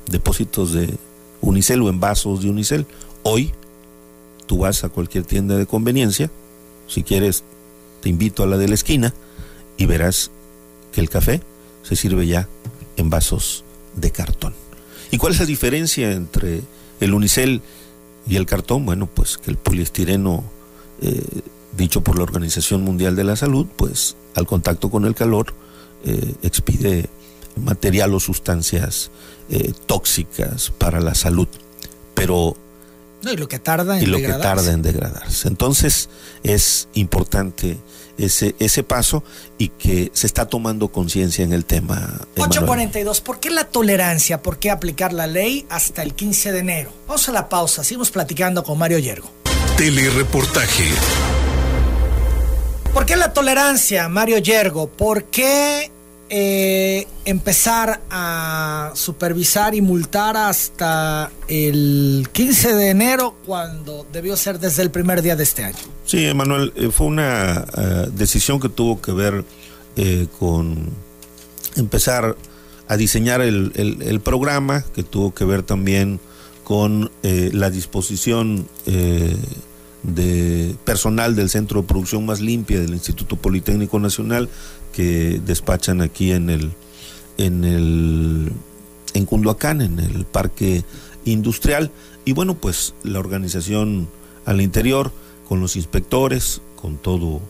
depósitos 0.07 0.73
de 0.73 0.93
Unicel 1.41 1.81
o 1.81 1.89
en 1.89 1.99
vasos 1.99 2.41
de 2.41 2.49
Unicel. 2.49 2.85
Hoy 3.23 3.51
tú 4.45 4.59
vas 4.59 4.83
a 4.83 4.89
cualquier 4.89 5.23
tienda 5.23 5.57
de 5.57 5.65
conveniencia, 5.65 6.29
si 6.87 7.03
quieres 7.03 7.43
te 8.01 8.09
invito 8.09 8.43
a 8.43 8.47
la 8.47 8.57
de 8.57 8.67
la 8.67 8.75
esquina 8.75 9.13
y 9.77 9.85
verás 9.85 10.31
que 10.91 11.01
el 11.01 11.09
café 11.09 11.41
se 11.83 11.95
sirve 11.95 12.27
ya 12.27 12.47
en 12.97 13.09
vasos 13.09 13.63
de 13.95 14.11
cartón. 14.11 14.53
¿Y 15.11 15.17
cuál 15.17 15.33
es 15.33 15.39
la 15.39 15.45
diferencia 15.45 16.11
entre 16.11 16.61
el 16.99 17.13
unicel 17.13 17.61
y 18.27 18.35
el 18.35 18.45
cartón? 18.45 18.85
Bueno, 18.85 19.07
pues 19.07 19.37
que 19.37 19.51
el 19.51 19.57
poliestireno, 19.57 20.43
eh, 21.01 21.41
dicho 21.75 22.01
por 22.01 22.17
la 22.17 22.23
Organización 22.23 22.83
Mundial 22.83 23.15
de 23.15 23.23
la 23.23 23.35
Salud, 23.35 23.67
pues 23.75 24.15
al 24.35 24.45
contacto 24.47 24.89
con 24.89 25.05
el 25.05 25.15
calor 25.15 25.53
eh, 26.05 26.35
expide 26.43 27.09
material 27.55 28.13
o 28.13 28.19
sustancias 28.19 29.11
eh, 29.49 29.73
tóxicas 29.85 30.71
para 30.77 30.99
la 30.99 31.15
salud. 31.15 31.47
Pero 32.13 32.55
No, 33.23 33.31
y 33.31 33.37
lo 33.37 33.47
que 33.47 33.59
tarda 33.59 33.97
en 33.97 34.03
y 34.03 34.05
lo 34.07 34.17
degradarse. 34.17 34.41
que 34.41 34.55
tarda 34.55 34.71
en 34.73 34.81
degradarse. 34.81 35.47
Entonces 35.47 36.09
es 36.43 36.87
importante 36.93 37.77
ese, 38.17 38.55
ese 38.59 38.83
paso 38.83 39.23
y 39.57 39.69
que 39.69 40.11
se 40.13 40.27
está 40.27 40.47
tomando 40.47 40.89
conciencia 40.89 41.43
en 41.43 41.53
el 41.53 41.65
tema. 41.65 41.95
Emanuel. 42.35 42.49
842, 42.49 43.21
¿por 43.21 43.39
qué 43.39 43.49
la 43.49 43.65
tolerancia? 43.65 44.41
¿Por 44.41 44.57
qué 44.59 44.71
aplicar 44.71 45.13
la 45.13 45.27
ley 45.27 45.65
hasta 45.69 46.03
el 46.03 46.13
15 46.13 46.51
de 46.51 46.59
enero? 46.59 46.93
Vamos 47.07 47.27
a 47.29 47.31
la 47.31 47.49
pausa, 47.49 47.83
seguimos 47.83 48.11
platicando 48.11 48.63
con 48.63 48.77
Mario 48.77 48.99
Yergo. 48.99 49.31
Telereportaje. 49.77 50.89
¿Por 52.93 53.05
qué 53.05 53.15
la 53.15 53.33
tolerancia, 53.33 54.09
Mario 54.09 54.37
Yergo? 54.39 54.89
¿Por 54.89 55.25
qué 55.25 55.90
eh, 56.33 57.07
empezar 57.25 57.99
a 58.09 58.93
supervisar 58.95 59.75
y 59.75 59.81
multar 59.81 60.37
hasta 60.37 61.29
el 61.49 62.29
15 62.31 62.73
de 62.73 62.89
enero 62.89 63.35
cuando 63.45 64.07
debió 64.13 64.37
ser 64.37 64.57
desde 64.57 64.81
el 64.81 64.91
primer 64.91 65.21
día 65.21 65.35
de 65.35 65.43
este 65.43 65.65
año? 65.65 65.77
Sí, 66.05 66.25
Emanuel, 66.25 66.71
eh, 66.77 66.89
fue 66.89 67.07
una 67.07 67.65
uh, 67.75 68.09
decisión 68.11 68.61
que 68.61 68.69
tuvo 68.69 69.01
que 69.01 69.11
ver 69.11 69.43
eh, 69.97 70.27
con 70.39 70.89
empezar 71.75 72.37
a 72.87 72.95
diseñar 72.95 73.41
el, 73.41 73.73
el, 73.75 74.01
el, 74.01 74.21
programa, 74.21 74.85
que 74.95 75.03
tuvo 75.03 75.33
que 75.33 75.43
ver 75.43 75.63
también 75.63 76.21
con 76.63 77.11
eh, 77.23 77.49
la 77.53 77.69
disposición 77.69 78.69
de 80.03 80.75
personal 80.85 81.35
del 81.35 81.49
Centro 81.49 81.81
de 81.81 81.87
Producción 81.87 82.25
Más 82.25 82.39
Limpia 82.39 82.79
del 82.79 82.93
Instituto 82.93 83.35
Politécnico 83.35 83.99
Nacional 83.99 84.49
que 84.91 85.41
despachan 85.45 86.01
aquí 86.01 86.31
en 86.31 86.49
el 86.49 86.71
en 87.37 87.63
el 87.63 88.51
en 89.13 89.25
Cunduacán, 89.25 89.81
en 89.81 89.99
el 89.99 90.25
parque 90.25 90.83
industrial. 91.25 91.91
Y 92.25 92.33
bueno, 92.33 92.55
pues 92.55 92.93
la 93.03 93.19
organización 93.19 94.07
al 94.45 94.61
interior 94.61 95.11
con 95.47 95.59
los 95.59 95.75
inspectores, 95.75 96.61
con 96.81 96.97
todo 96.97 97.41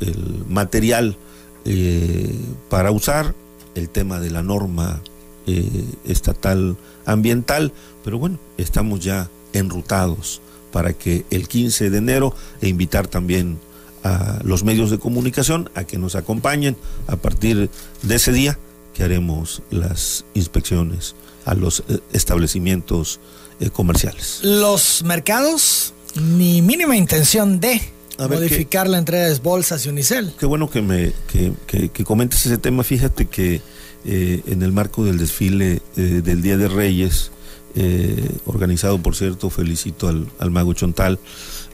el 0.00 0.44
material 0.48 1.16
eh, 1.64 2.34
para 2.68 2.90
usar, 2.90 3.34
el 3.74 3.88
tema 3.88 4.18
de 4.18 4.30
la 4.30 4.42
norma 4.42 5.00
eh, 5.46 5.84
estatal 6.04 6.76
ambiental, 7.04 7.72
pero 8.04 8.18
bueno, 8.18 8.38
estamos 8.56 9.00
ya 9.00 9.30
enrutados 9.52 10.40
para 10.72 10.92
que 10.92 11.24
el 11.30 11.48
15 11.48 11.90
de 11.90 11.98
enero 11.98 12.34
e 12.60 12.68
invitar 12.68 13.08
también 13.08 13.58
a 14.04 14.40
los 14.44 14.64
medios 14.64 14.90
de 14.90 14.98
comunicación 14.98 15.70
a 15.74 15.84
que 15.84 15.98
nos 15.98 16.14
acompañen 16.14 16.76
a 17.06 17.16
partir 17.16 17.70
de 18.02 18.14
ese 18.14 18.32
día 18.32 18.58
que 18.94 19.04
haremos 19.04 19.62
las 19.70 20.24
inspecciones 20.34 21.14
a 21.44 21.54
los 21.54 21.84
eh, 21.88 21.98
establecimientos 22.12 23.20
eh, 23.60 23.70
comerciales. 23.70 24.40
Los 24.42 25.02
mercados, 25.04 25.94
ni 26.14 26.62
mínima 26.62 26.96
intención 26.96 27.60
de 27.60 27.80
modificar 28.18 28.88
la 28.88 28.98
entrega 28.98 29.28
de 29.28 29.38
bolsas 29.38 29.86
y 29.86 29.88
unicel. 29.88 30.32
Qué 30.38 30.46
bueno 30.46 30.68
que 30.70 30.82
me 30.82 31.12
que, 31.30 31.52
que, 31.66 31.88
que 31.88 32.04
comentes 32.04 32.44
ese 32.44 32.58
tema. 32.58 32.82
Fíjate 32.82 33.26
que 33.26 33.62
eh, 34.04 34.42
en 34.46 34.62
el 34.62 34.72
marco 34.72 35.04
del 35.04 35.18
desfile 35.18 35.82
eh, 35.96 36.00
del 36.24 36.42
Día 36.42 36.56
de 36.56 36.68
Reyes, 36.68 37.30
eh, 37.74 38.28
organizado 38.46 39.00
por 39.02 39.14
cierto, 39.14 39.50
felicito 39.50 40.08
al, 40.08 40.26
al 40.38 40.50
mago 40.50 40.72
Chontal, 40.72 41.18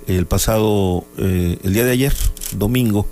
el 0.06 0.26
pasado, 0.26 1.04
eh, 1.18 1.58
el 1.62 1.72
día 1.72 1.84
de 1.84 1.92
ayer, 1.92 2.14
domingo, 2.52 3.06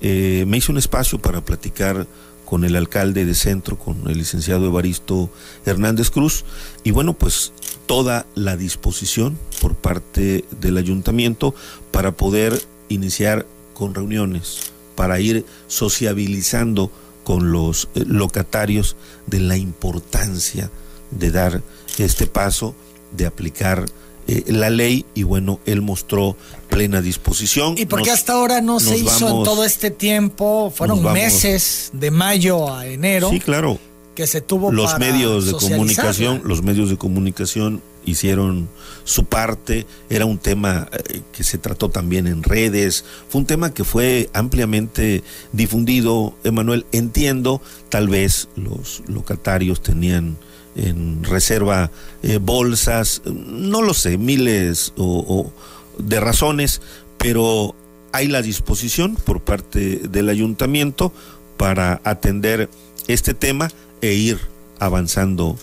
eh, 0.00 0.44
me 0.46 0.58
hice 0.58 0.72
un 0.72 0.78
espacio 0.78 1.18
para 1.18 1.44
platicar 1.44 2.06
con 2.44 2.64
el 2.64 2.76
alcalde 2.76 3.26
de 3.26 3.34
centro, 3.34 3.78
con 3.78 4.08
el 4.08 4.16
licenciado 4.16 4.66
Evaristo 4.66 5.30
Hernández 5.66 6.10
Cruz, 6.10 6.44
y 6.82 6.92
bueno, 6.92 7.12
pues 7.12 7.52
toda 7.86 8.26
la 8.34 8.56
disposición 8.56 9.38
por 9.60 9.74
parte 9.74 10.44
del 10.60 10.78
ayuntamiento 10.78 11.54
para 11.90 12.12
poder 12.12 12.58
iniciar 12.88 13.46
con 13.74 13.94
reuniones, 13.94 14.72
para 14.94 15.20
ir 15.20 15.44
sociabilizando 15.66 16.90
con 17.22 17.52
los 17.52 17.90
eh, 17.94 18.04
locatarios 18.06 18.96
de 19.26 19.40
la 19.40 19.58
importancia 19.58 20.70
de 21.10 21.30
dar 21.30 21.62
este 21.98 22.26
paso, 22.26 22.74
de 23.12 23.26
aplicar 23.26 23.84
eh, 24.28 24.44
la 24.48 24.68
ley 24.68 25.06
y 25.14 25.22
bueno, 25.22 25.58
él 25.64 25.80
mostró 25.80 26.36
plena 26.68 27.00
disposición. 27.00 27.76
¿Y 27.78 27.86
por 27.86 28.02
qué 28.02 28.10
hasta 28.10 28.34
ahora 28.34 28.60
no 28.60 28.78
se 28.78 28.98
hizo 28.98 29.24
vamos, 29.24 29.38
en 29.38 29.44
todo 29.44 29.64
este 29.64 29.90
tiempo? 29.90 30.70
Fueron 30.74 31.02
meses 31.12 31.90
de 31.94 32.10
mayo 32.10 32.72
a 32.72 32.86
enero. 32.86 33.30
Sí, 33.30 33.40
claro. 33.40 33.78
Que 34.14 34.26
se 34.26 34.42
tuvo 34.42 34.70
los 34.70 34.92
para 34.92 34.98
medios 34.98 35.46
de 35.46 35.52
comunicación, 35.52 36.42
los 36.44 36.62
medios 36.62 36.90
de 36.90 36.98
comunicación 36.98 37.80
hicieron 38.04 38.68
su 39.04 39.24
parte, 39.24 39.86
era 40.10 40.26
un 40.26 40.38
tema 40.38 40.88
eh, 40.92 41.22
que 41.32 41.44
se 41.44 41.56
trató 41.56 41.88
también 41.88 42.26
en 42.26 42.42
redes, 42.42 43.04
fue 43.28 43.40
un 43.40 43.46
tema 43.46 43.72
que 43.72 43.84
fue 43.84 44.28
ampliamente 44.32 45.22
difundido, 45.52 46.34
Emanuel, 46.44 46.84
entiendo, 46.92 47.62
tal 47.88 48.08
vez 48.08 48.48
los 48.56 49.02
locatarios 49.06 49.82
tenían 49.82 50.36
en 50.78 51.24
reserva 51.24 51.90
eh, 52.22 52.38
bolsas, 52.40 53.22
no 53.26 53.82
lo 53.82 53.94
sé, 53.94 54.16
miles 54.16 54.92
o, 54.96 55.24
o 55.28 56.02
de 56.02 56.20
razones, 56.20 56.80
pero 57.18 57.74
hay 58.12 58.28
la 58.28 58.42
disposición 58.42 59.16
por 59.16 59.40
parte 59.40 60.08
del 60.08 60.28
ayuntamiento 60.28 61.12
para 61.56 62.00
atender 62.04 62.70
este 63.08 63.34
tema 63.34 63.70
e 64.00 64.12
ir 64.12 64.38
avanzando 64.78 65.58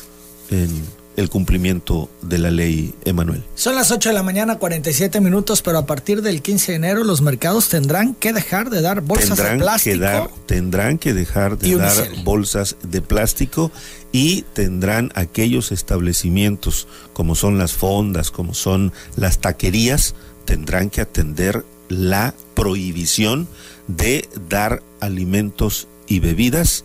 en 0.51 0.69
el 1.15 1.29
cumplimiento 1.29 2.09
de 2.21 2.37
la 2.37 2.51
ley, 2.51 2.93
Emanuel. 3.05 3.43
Son 3.55 3.75
las 3.75 3.91
8 3.91 4.09
de 4.09 4.15
la 4.15 4.23
mañana, 4.23 4.57
47 4.57 5.21
minutos, 5.21 5.61
pero 5.61 5.77
a 5.77 5.85
partir 5.85 6.21
del 6.21 6.41
15 6.41 6.73
de 6.73 6.75
enero 6.75 7.03
los 7.03 7.21
mercados 7.21 7.69
tendrán 7.69 8.15
que 8.15 8.33
dejar 8.33 8.69
de 8.69 8.81
dar 8.81 9.01
bolsas 9.01 9.37
tendrán 9.37 9.57
de 9.57 9.63
plástico. 9.63 9.93
Que 9.93 9.99
dar, 9.99 10.29
tendrán 10.45 10.97
que 10.97 11.13
dejar 11.13 11.57
de 11.57 11.75
dar 11.75 11.97
unicel. 11.97 12.23
bolsas 12.23 12.75
de 12.83 13.01
plástico 13.01 13.71
y 14.11 14.43
tendrán 14.53 15.11
aquellos 15.15 15.71
establecimientos 15.71 16.87
como 17.13 17.35
son 17.35 17.57
las 17.57 17.73
fondas, 17.73 18.31
como 18.31 18.53
son 18.53 18.91
las 19.15 19.39
taquerías, 19.39 20.15
tendrán 20.45 20.89
que 20.89 21.01
atender 21.01 21.63
la 21.89 22.33
prohibición 22.55 23.47
de 23.87 24.27
dar 24.49 24.81
alimentos 24.99 25.87
y 26.07 26.19
bebidas 26.19 26.83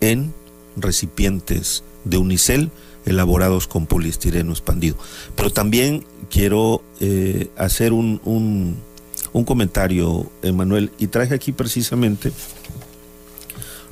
en 0.00 0.32
recipientes 0.76 1.84
de 2.04 2.16
unicel 2.16 2.70
elaborados 3.08 3.66
con 3.66 3.86
poliestireno 3.86 4.52
expandido. 4.52 4.96
Pero 5.34 5.50
también 5.50 6.04
quiero 6.30 6.82
eh, 7.00 7.48
hacer 7.56 7.92
un, 7.92 8.20
un, 8.24 9.44
comentario, 9.44 10.30
Emanuel, 10.42 10.90
y 10.98 11.06
traje 11.06 11.34
aquí 11.34 11.52
precisamente 11.52 12.32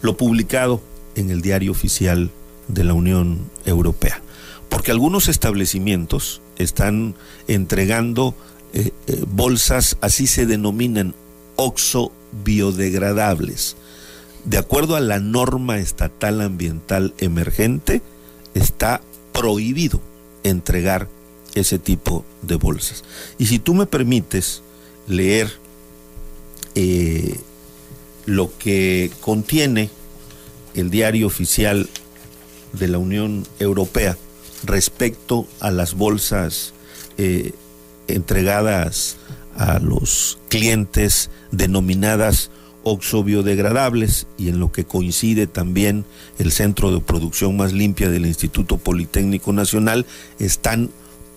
lo 0.03 0.17
publicado 0.17 0.83
en 1.15 1.31
el 1.31 1.41
diario 1.41 1.71
oficial 1.71 2.31
de 2.69 2.85
la 2.85 2.95
Unión 2.95 3.39
Europea. 3.65 4.21
Porque 4.69 4.91
algunos 4.91 5.29
establecimientos 5.29 6.43
están 6.59 7.15
entregando 7.47 8.35
eh, 8.73 8.91
eh, 9.07 9.25
bolsas, 9.27 9.97
así 10.01 10.27
se 10.27 10.47
denominan, 10.47 11.15
oxo 11.55 12.13
biodegradables. 12.45 13.77
De 14.45 14.59
acuerdo 14.59 14.97
a 14.97 15.01
la 15.01 15.19
norma 15.19 15.79
estatal 15.79 16.41
ambiental 16.41 17.15
emergente, 17.19 18.03
está 18.57 19.03
prohibido 19.33 20.01
entregar 20.43 21.09
ese 21.55 21.79
tipo 21.79 22.25
de 22.43 22.57
bolsas. 22.57 23.05
Y 23.39 23.47
si 23.47 23.59
tú 23.59 23.75
me 23.75 23.87
permites 23.87 24.63
leer 25.07 25.51
eh, 26.75 27.39
lo 28.27 28.57
que 28.59 29.11
contiene 29.21 29.91
el 30.75 30.91
diario 30.91 31.27
oficial 31.27 31.89
de 32.73 32.89
la 32.89 32.99
Unión 32.99 33.47
Europea 33.59 34.17
respecto 34.65 35.47
a 35.61 35.71
las 35.71 35.95
bolsas 35.95 36.75
eh, 37.19 37.53
entregadas 38.09 39.17
a 39.57 39.79
los 39.79 40.39
clientes 40.49 41.31
denominadas 41.51 42.51
oxobiodegradables 42.87 44.27
y 44.39 44.49
en 44.49 44.61
lo 44.61 44.71
que 44.71 44.85
coincide 44.85 45.49
también 45.49 46.05
el 46.39 46.53
Centro 46.53 46.93
de 46.93 47.01
Producción 47.01 47.57
Más 47.57 47.73
Limpia 47.73 48.11
del 48.11 48.27
Instituto 48.27 48.77
Politécnico 48.79 49.53
Nacional, 49.53 50.07
están 50.39 50.91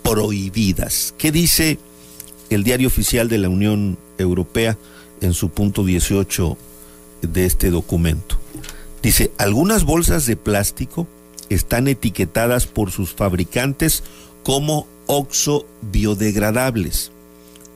prohibidas. 0.03 1.15
¿Qué 1.17 1.31
dice 1.31 1.79
el 2.51 2.63
diario 2.63 2.87
oficial 2.87 3.29
de 3.29 3.39
la 3.39 3.49
Unión 3.49 3.97
Europea 4.19 4.77
en 5.21 5.33
su 5.33 5.49
punto 5.49 5.83
18 5.83 6.55
de 7.23 7.45
este 7.45 7.71
documento? 7.71 8.37
Dice, 9.01 9.31
algunas 9.39 9.85
bolsas 9.85 10.27
de 10.27 10.35
plástico 10.35 11.07
están 11.49 11.87
etiquetadas 11.87 12.67
por 12.67 12.91
sus 12.91 13.15
fabricantes 13.15 14.03
como 14.43 14.85
oxobiodegradables 15.07 17.11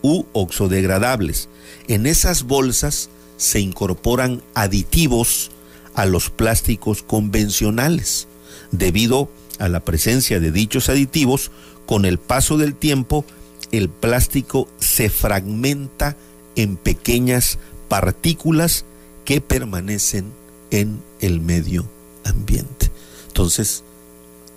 u 0.03 0.25
oxodegradables. 0.33 1.49
En 1.87 2.05
esas 2.05 2.43
bolsas 2.43 3.09
se 3.37 3.59
incorporan 3.59 4.41
aditivos 4.53 5.51
a 5.93 6.05
los 6.05 6.29
plásticos 6.29 7.03
convencionales. 7.03 8.27
Debido 8.71 9.29
a 9.59 9.69
la 9.69 9.81
presencia 9.81 10.39
de 10.39 10.51
dichos 10.51 10.89
aditivos, 10.89 11.51
con 11.85 12.05
el 12.05 12.17
paso 12.17 12.57
del 12.57 12.75
tiempo, 12.75 13.25
el 13.71 13.89
plástico 13.89 14.67
se 14.79 15.09
fragmenta 15.09 16.15
en 16.55 16.77
pequeñas 16.77 17.59
partículas 17.87 18.85
que 19.25 19.41
permanecen 19.41 20.31
en 20.71 21.01
el 21.19 21.39
medio 21.39 21.85
ambiente. 22.23 22.91
Entonces, 23.27 23.83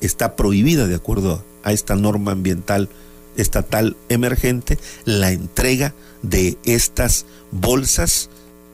está 0.00 0.36
prohibida, 0.36 0.86
de 0.86 0.94
acuerdo 0.94 1.42
a 1.62 1.72
esta 1.72 1.96
norma 1.96 2.32
ambiental 2.32 2.88
estatal 3.36 3.96
emergente, 4.08 4.78
la 5.04 5.32
entrega 5.32 5.94
de 6.22 6.56
estas 6.64 7.26
bolsas 7.50 8.30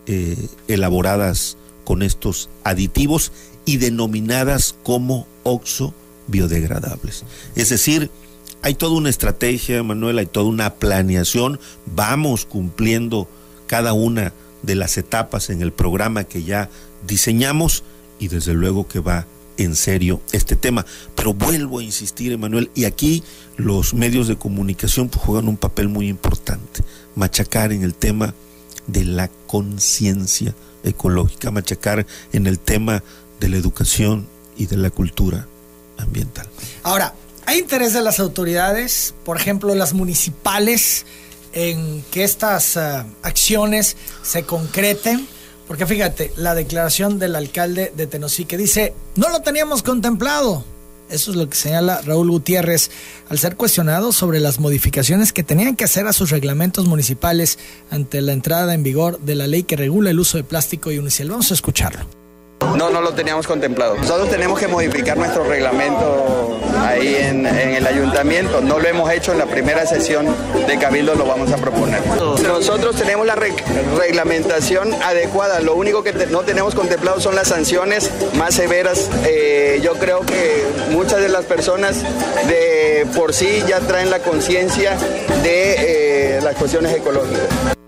eh, 0.07 0.37
elaboradas 0.69 1.57
con 1.85 2.03
estos 2.03 2.49
aditivos 2.65 3.33
y 3.65 3.77
denominadas 3.77 4.75
como 4.83 5.27
oxo 5.43 5.95
biodegradables. 6.27 7.25
Es 7.55 7.69
decir, 7.69 8.11
hay 8.63 8.75
toda 8.75 8.97
una 8.97 9.11
estrategia, 9.11 9.83
Manuel, 9.83 10.19
hay 10.19 10.27
toda 10.27 10.47
una 10.47 10.75
planeación, 10.75 11.59
vamos 11.87 12.45
cumpliendo 12.45 13.29
cada 13.67 13.93
una 13.93 14.33
de 14.63 14.77
las 14.77 14.97
etapas 14.99 15.51
en 15.51 15.63
el 15.63 15.73
programa 15.73 16.25
que 16.25 16.45
ya 16.45 16.71
diseñamos 17.07 17.83
y 18.19 18.29
desde 18.29 18.55
luego 18.55 18.87
que 18.87 19.01
va 19.01 19.27
en 19.57 19.75
serio 19.75 20.21
este 20.33 20.57
tema. 20.57 20.87
Pero 21.17 21.35
vuelvo 21.35 21.81
a 21.81 21.83
insistir, 21.83 22.33
Emanuel, 22.33 22.71
y 22.75 22.85
aquí 22.85 23.23
los 23.57 23.95
medios 23.95 24.29
de 24.29 24.37
comunicación 24.37 25.09
pues, 25.09 25.25
juegan 25.25 25.49
un 25.49 25.57
papel 25.57 25.89
muy 25.89 26.09
importante, 26.09 26.83
machacar 27.17 27.73
en 27.73 27.83
el 27.83 27.95
tema 27.95 28.35
de 28.87 29.05
la 29.05 29.29
conciencia 29.47 30.55
ecológica, 30.85 31.51
machacar 31.51 32.07
en 32.33 32.47
el 32.47 32.59
tema 32.59 33.03
de 33.41 33.49
la 33.49 33.57
educación 33.57 34.27
y 34.57 34.67
de 34.67 34.77
la 34.77 34.91
cultura 34.91 35.47
ambiental. 35.99 36.47
Ahora, 36.83 37.15
¿hay 37.47 37.59
interés 37.59 37.93
de 37.93 38.03
las 38.03 38.21
autoridades, 38.21 39.15
por 39.25 39.37
ejemplo, 39.37 39.75
las 39.75 39.93
municipales, 39.93 41.07
en 41.53 42.03
que 42.11 42.25
estas 42.25 42.77
uh, 42.77 43.05
acciones 43.23 43.97
se 44.23 44.45
concreten? 44.45 45.27
Porque 45.69 45.87
fíjate, 45.87 46.33
la 46.37 46.55
declaración 46.55 47.19
del 47.19 47.37
alcalde 47.37 47.93
de 47.97 48.07
Tenosique 48.07 48.57
dice, 48.57 48.95
no 49.17 49.29
lo 49.29 49.41
teníamos 49.41 49.83
contemplado. 49.83 50.65
Eso 51.13 51.31
es 51.31 51.37
lo 51.37 51.49
que 51.49 51.57
señala 51.57 52.01
Raúl 52.01 52.31
Gutiérrez 52.31 52.91
al 53.29 53.39
ser 53.39 53.57
cuestionado 53.57 54.13
sobre 54.13 54.41
las 54.41 54.59
modificaciones 54.59 55.33
que 55.33 55.43
tenían 55.43 55.77
que 55.77 55.85
hacer 55.85 56.07
a 56.07 56.13
sus 56.13 56.31
reglamentos 56.31 56.87
municipales 56.87 57.59
ante 57.91 58.21
la 58.23 58.33
entrada 58.33 58.75
en 58.75 58.83
vigor 58.83 59.21
de 59.21 59.35
la 59.35 59.47
ley 59.47 59.63
que 59.63 59.77
regula 59.77 60.11
el 60.11 60.21
uso 60.21 60.39
de 60.39 60.45
plástico 60.45 60.91
y 60.91 60.99
unicel. 60.99 61.31
Vamos 61.31 61.51
a 61.51 61.55
escucharlo. 61.55 62.22
No, 62.77 62.91
no 62.91 63.01
lo 63.01 63.13
teníamos 63.13 63.47
contemplado. 63.47 63.97
Nosotros 63.97 64.31
tenemos 64.31 64.59
que 64.59 64.69
modificar 64.69 65.17
nuestro 65.17 65.45
reglamento 65.45 66.59
ahí 66.81 67.17
en, 67.17 67.47
el 67.47 67.87
ayuntamiento. 67.87 68.61
No 68.61 68.79
lo 68.79 68.89
hemos 68.89 69.11
hecho 69.11 69.33
en 69.33 69.39
la 69.39 69.47
primera 69.47 69.87
sesión 69.87 70.27
de 70.67 70.79
Cabildo, 70.79 71.15
lo 71.15 71.27
vamos 71.27 71.53
a 71.53 71.57
proponer. 71.57 72.01
Nosotros 72.07 72.97
tenemos 72.97 73.27
la 73.27 73.37
reglamentación 73.37 74.95
adecuada. 74.95 75.61
Lo 75.61 75.75
único 75.75 76.03
que 76.03 76.13
no 76.31 76.41
tenemos 76.41 76.75
contemplado 76.75 77.21
son 77.21 77.35
las 77.35 77.49
sanciones 77.49 78.11
más 78.37 78.55
severas. 78.55 79.11
Eh, 79.27 79.81
yo 79.83 79.95
creo 79.95 80.21
que 80.21 80.65
muchas 80.91 81.21
de 81.21 81.29
las 81.29 81.45
personas 81.45 82.03
de 82.47 83.07
por 83.15 83.35
sí 83.35 83.63
ya 83.67 83.81
traen 83.81 84.11
la 84.11 84.21
conciencia 84.21 84.97
de 85.43 86.37
eh, 86.37 86.41
las 86.43 86.57
cuestiones 86.57 86.95
ecológicas. 86.95 87.82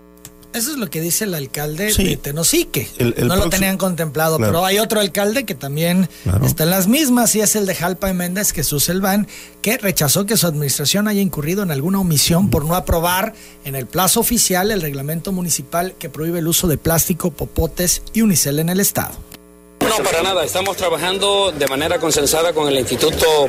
Eso 0.55 0.71
es 0.71 0.77
lo 0.77 0.89
que 0.89 1.01
dice 1.01 1.25
el 1.25 1.35
alcalde 1.35 1.93
de 1.93 2.15
Tenosique. 2.15 2.87
no 2.97 3.35
lo 3.35 3.49
tenían 3.49 3.77
contemplado, 3.77 4.37
pero 4.37 4.65
hay 4.65 4.79
otro 4.79 5.01
alcalde 5.01 5.43
que 5.43 5.53
también 5.53 6.07
está 6.45 6.63
en 6.63 6.69
las 6.69 6.87
mismas 6.87 7.35
y 7.35 7.41
es 7.41 7.57
el 7.57 7.65
de 7.65 7.75
Jalpa 7.75 8.09
y 8.09 8.13
Méndez, 8.13 8.53
Jesús 8.53 8.87
Elván, 8.87 9.27
que 9.61 9.77
rechazó 9.77 10.25
que 10.25 10.37
su 10.37 10.47
administración 10.47 11.09
haya 11.09 11.19
incurrido 11.19 11.61
en 11.61 11.71
alguna 11.71 11.99
omisión 11.99 12.49
por 12.49 12.63
no 12.63 12.75
aprobar 12.75 13.33
en 13.65 13.75
el 13.75 13.85
plazo 13.85 14.21
oficial 14.21 14.71
el 14.71 14.81
reglamento 14.81 15.33
municipal 15.33 15.93
que 15.99 16.09
prohíbe 16.09 16.39
el 16.39 16.47
uso 16.47 16.69
de 16.69 16.77
plástico, 16.77 17.31
popotes 17.31 18.01
y 18.13 18.21
unicel 18.21 18.59
en 18.59 18.69
el 18.69 18.79
estado. 18.79 19.13
No, 19.97 20.03
para 20.03 20.21
nada. 20.21 20.43
Estamos 20.43 20.75
trabajando 20.75 21.53
de 21.57 21.67
manera 21.67 21.99
consensada 21.99 22.51
con 22.51 22.67
el 22.67 22.77
Instituto 22.77 23.47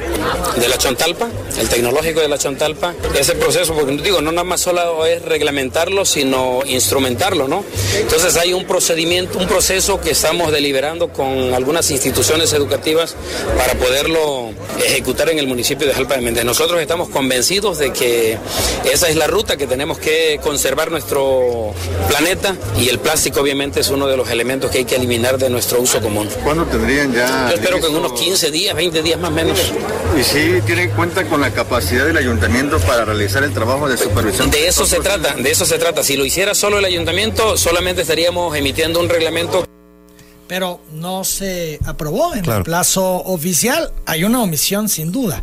de 0.57 0.69
la 0.69 0.79
Chontalpa, 0.79 1.29
el 1.59 1.69
Tecnológico 1.69 2.21
de 2.21 2.29
la 2.29 2.39
Chontalpa. 2.39 2.95
Ese 3.19 3.35
proceso, 3.35 3.75
porque 3.75 3.97
digo, 3.97 4.21
no 4.21 4.31
nada 4.31 4.45
más 4.45 4.61
solo 4.61 5.05
es 5.07 5.23
reglamentarlo, 5.23 6.05
sino 6.05 6.61
instrumentarlo, 6.65 7.49
¿no? 7.49 7.65
Entonces 7.97 8.37
hay 8.37 8.53
un 8.53 8.65
procedimiento, 8.65 9.39
un 9.39 9.49
proceso 9.49 10.01
que 10.01 10.11
estamos 10.11 10.53
deliberando 10.53 11.09
con 11.09 11.53
algunas 11.53 11.91
instituciones 11.91 12.53
educativas 12.53 13.17
para 13.59 13.75
poderlo 13.75 14.51
ejecutar 14.85 15.31
en 15.31 15.39
el 15.41 15.49
municipio 15.49 15.87
de 15.87 15.95
Jalpa 15.95 16.15
de 16.15 16.21
Méndez. 16.21 16.45
Nosotros 16.45 16.81
estamos 16.81 17.09
convencidos 17.09 17.79
de 17.79 17.93
que 17.93 18.39
esa 18.85 19.09
es 19.09 19.17
la 19.17 19.27
ruta 19.27 19.57
que 19.57 19.67
tenemos 19.67 19.99
que 19.99 20.39
conservar 20.43 20.93
nuestro 20.93 21.75
planeta 22.09 22.55
y 22.79 22.89
el 22.89 23.01
plástico 23.01 23.41
obviamente 23.41 23.81
es 23.81 23.89
uno 23.89 24.07
de 24.07 24.17
los 24.17 24.31
elementos 24.31 24.71
que 24.71 24.79
hay 24.79 24.85
que 24.85 24.95
eliminar 24.95 25.39
de 25.39 25.51
nuestro 25.51 25.81
uso 25.81 26.01
común. 26.01 26.29
¿Cuándo 26.45 26.65
tendrían 26.67 27.13
ya? 27.13 27.49
Yo 27.51 27.57
espero 27.57 27.81
que 27.81 27.87
en 27.87 27.97
unos 27.97 28.13
15 28.13 28.51
días, 28.51 28.75
20 28.75 29.03
días 29.03 29.21
más 29.21 29.31
o 29.31 29.35
menos. 29.35 29.73
¿Y 30.19 30.23
si 30.23 30.61
tienen 30.63 30.91
cuenta 30.91 31.25
con 31.25 31.41
la 31.41 31.51
capacidad 31.53 32.07
del 32.07 32.17
ayuntamiento 32.17 32.79
para 32.81 33.05
realizar 33.05 33.43
el 33.45 33.53
trabajo 33.53 33.89
de 33.89 33.97
supervisión? 33.97 34.51
De 34.51 34.69
eso 34.69 34.87
se 34.87 35.01
trata, 35.01 35.35
de 35.35 35.51
eso 35.51 35.67
se 35.67 35.79
trata. 35.79 36.03
Si 36.03 36.17
lo 36.17 36.25
hiciera 36.25 36.55
solo 36.55 36.79
el 36.79 36.85
ayuntamiento, 36.85 37.57
solamente 37.57 38.03
estaríamos 38.03 38.57
emitiendo 38.57 39.01
un 39.01 39.09
reglamento 39.09 39.67
pero 40.49 40.81
no 40.93 41.25
se 41.25 41.81
aprobó 41.85 42.35
en 42.35 42.45
el 42.45 42.63
plazo 42.63 43.17
oficial. 43.25 43.93
Hay 44.07 44.25
una 44.25 44.43
omisión 44.43 44.89
sin 44.89 45.13
duda. 45.13 45.43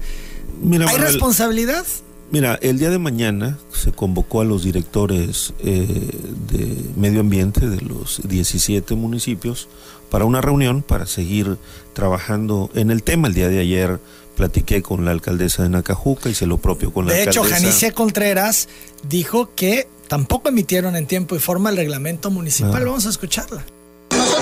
¿Hay 0.88 0.98
responsabilidad? 0.98 1.86
Mira, 2.34 2.58
el 2.64 2.80
día 2.80 2.90
de 2.90 2.98
mañana 2.98 3.60
se 3.72 3.92
convocó 3.92 4.42
a 4.42 4.44
los 4.44 4.64
directores 4.64 5.54
eh, 5.60 5.86
de 6.50 6.76
medio 6.96 7.20
ambiente 7.20 7.70
de 7.70 7.80
los 7.80 8.22
17 8.28 8.96
municipios 8.96 9.70
para 10.10 10.26
una 10.26 10.42
reunión 10.42 10.82
para 10.82 11.06
seguir 11.06 11.60
trabajando 11.94 12.72
en 12.74 12.90
el 12.90 13.04
tema. 13.04 13.28
El 13.28 13.36
día 13.36 13.50
de 13.50 13.60
ayer 13.60 14.00
platiqué 14.36 14.82
con 14.82 15.06
la 15.06 15.12
alcaldesa 15.12 15.62
de 15.62 15.70
Nacajuca, 15.70 16.28
hice 16.28 16.48
lo 16.48 16.58
propio 16.58 16.92
con 16.92 17.06
la 17.06 17.12
alcaldesa. 17.12 17.40
De 17.40 17.48
hecho, 17.48 17.56
Janice 17.56 17.92
Contreras 17.92 18.68
dijo 19.08 19.52
que 19.54 19.88
tampoco 20.08 20.50
emitieron 20.50 20.96
en 20.96 21.06
tiempo 21.06 21.36
y 21.36 21.40
forma 21.40 21.70
el 21.70 21.78
reglamento 21.78 22.32
municipal. 22.32 22.82
Ah. 22.82 22.86
Vamos 22.86 23.06
a 23.06 23.10
escucharla. 23.10 23.64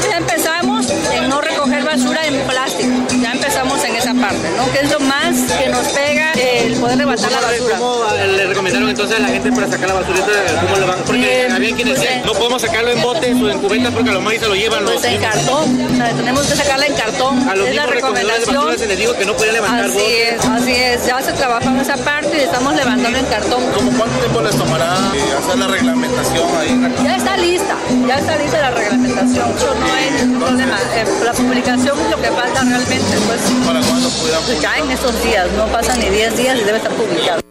Ya 0.09 0.17
empezamos 0.17 0.89
en 0.89 1.29
no 1.29 1.41
recoger 1.41 1.83
basura 1.83 2.25
en 2.25 2.39
plástico, 2.41 2.89
ya 3.21 3.31
empezamos 3.31 3.83
en 3.83 3.95
esa 3.95 4.13
parte, 4.13 4.49
¿no? 4.57 4.71
Que 4.71 4.79
es 4.79 4.91
lo 4.91 4.99
más 4.99 5.35
que 5.59 5.69
nos 5.69 5.87
pega 5.89 6.31
el 6.33 6.75
poder 6.75 6.97
levantar 6.97 7.31
la 7.31 7.41
basura. 7.41 7.77
¿Cómo 7.77 8.05
le 8.15 8.45
recomendaron 8.47 8.89
entonces 8.89 9.17
a 9.17 9.21
la 9.21 9.27
gente 9.29 9.51
para 9.51 9.67
sacar 9.67 9.87
la 9.89 9.95
basura? 9.95 10.19
¿Cómo 10.61 10.75
lo 10.77 10.87
van? 10.87 10.99
Porque 11.05 11.47
había 11.51 11.75
quienes 11.75 11.99
decían, 11.99 12.21
pues, 12.21 12.33
no 12.33 12.39
podemos 12.39 12.61
sacarlo 12.61 12.91
en 12.91 13.01
botes 13.01 13.41
o 13.41 13.49
en 13.49 13.59
cubetas 13.59 13.93
porque 13.93 14.09
a 14.09 14.13
los 14.13 14.23
más 14.23 14.33
se 14.35 14.47
lo 14.47 14.55
llevan 14.55 14.83
pues 14.85 15.03
en 15.03 15.21
cartón, 15.21 15.81
o 15.91 15.95
sea, 15.95 16.09
tenemos 16.09 16.47
que 16.47 16.55
sacarla 16.55 16.85
en 16.87 16.93
cartón. 16.93 17.49
A 17.49 17.55
los 17.55 17.67
es 17.67 17.75
la 17.75 17.85
recomendación. 17.85 18.77
se 18.77 18.87
les 18.87 18.97
dijo 18.97 19.13
que 19.13 19.25
no 19.25 19.33
podía 19.33 19.53
levantar 19.53 19.85
Así 19.85 19.99
es, 19.99 20.45
así 20.45 20.73
es, 20.73 21.05
ya 21.05 21.21
se 21.21 21.33
trabaja 21.33 21.69
en 21.69 21.77
esa 21.77 21.97
parte 21.97 22.37
y 22.37 22.41
estamos 22.41 22.75
levantando 22.75 23.17
en 23.19 23.25
cartón. 23.25 23.63
¿Cómo 23.75 23.91
cuánto 23.97 24.17
tiempo 24.19 24.41
les 24.41 24.55
tomará 24.55 24.97
eh, 25.15 25.19
hacer 25.37 25.57
la 25.57 25.67
reglamentación 25.67 26.49
ahí? 26.57 27.03
Ya 27.03 27.15
está 27.15 27.37
lista, 27.37 27.75
ya 28.07 28.17
está 28.17 28.37
lista 28.37 28.61
la 28.61 28.71
reglamentación 28.71 29.51
no 29.79 29.90
hay 29.91 30.11
ningún 30.11 30.39
problema. 30.39 30.77
Eh, 30.95 31.05
la 31.23 31.33
publicación 31.33 31.99
es 31.99 32.09
lo 32.09 32.21
que 32.21 32.27
falta 32.31 32.61
realmente. 32.63 33.17
Pues, 33.27 33.41
¿Para 33.65 33.81
cuándo 33.81 34.09
pudiera 34.09 34.61
Ya 34.61 34.77
en 34.77 34.91
estos 34.91 35.23
días, 35.23 35.47
no 35.57 35.67
pasan 35.67 35.99
ni 35.99 36.09
10 36.09 36.37
días 36.37 36.59
y 36.59 36.63
debe 36.63 36.77
estar 36.77 36.91
publicado. 36.93 37.41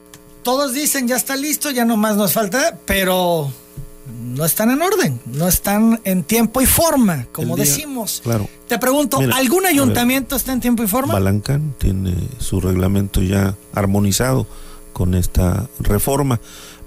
Todos 0.42 0.72
dicen 0.72 1.06
ya 1.06 1.16
está 1.16 1.36
listo, 1.36 1.70
ya 1.70 1.84
nomás 1.84 2.16
nos 2.16 2.32
falta, 2.32 2.78
pero 2.86 3.50
no 4.06 4.44
están 4.44 4.70
en 4.70 4.80
orden, 4.80 5.20
no 5.26 5.48
están 5.48 6.00
en 6.04 6.22
tiempo 6.22 6.60
y 6.60 6.66
forma, 6.66 7.26
como 7.32 7.56
decimos. 7.56 8.20
Claro. 8.22 8.48
Te 8.66 8.78
pregunto, 8.78 9.18
¿algún 9.34 9.66
ayuntamiento 9.66 10.36
está 10.36 10.52
en 10.52 10.60
tiempo 10.60 10.82
y 10.82 10.86
forma? 10.86 11.14
Balancán 11.14 11.74
tiene 11.78 12.14
su 12.38 12.60
reglamento 12.60 13.20
ya 13.20 13.54
armonizado 13.74 14.46
con 14.92 15.14
esta 15.14 15.68
reforma. 15.80 16.40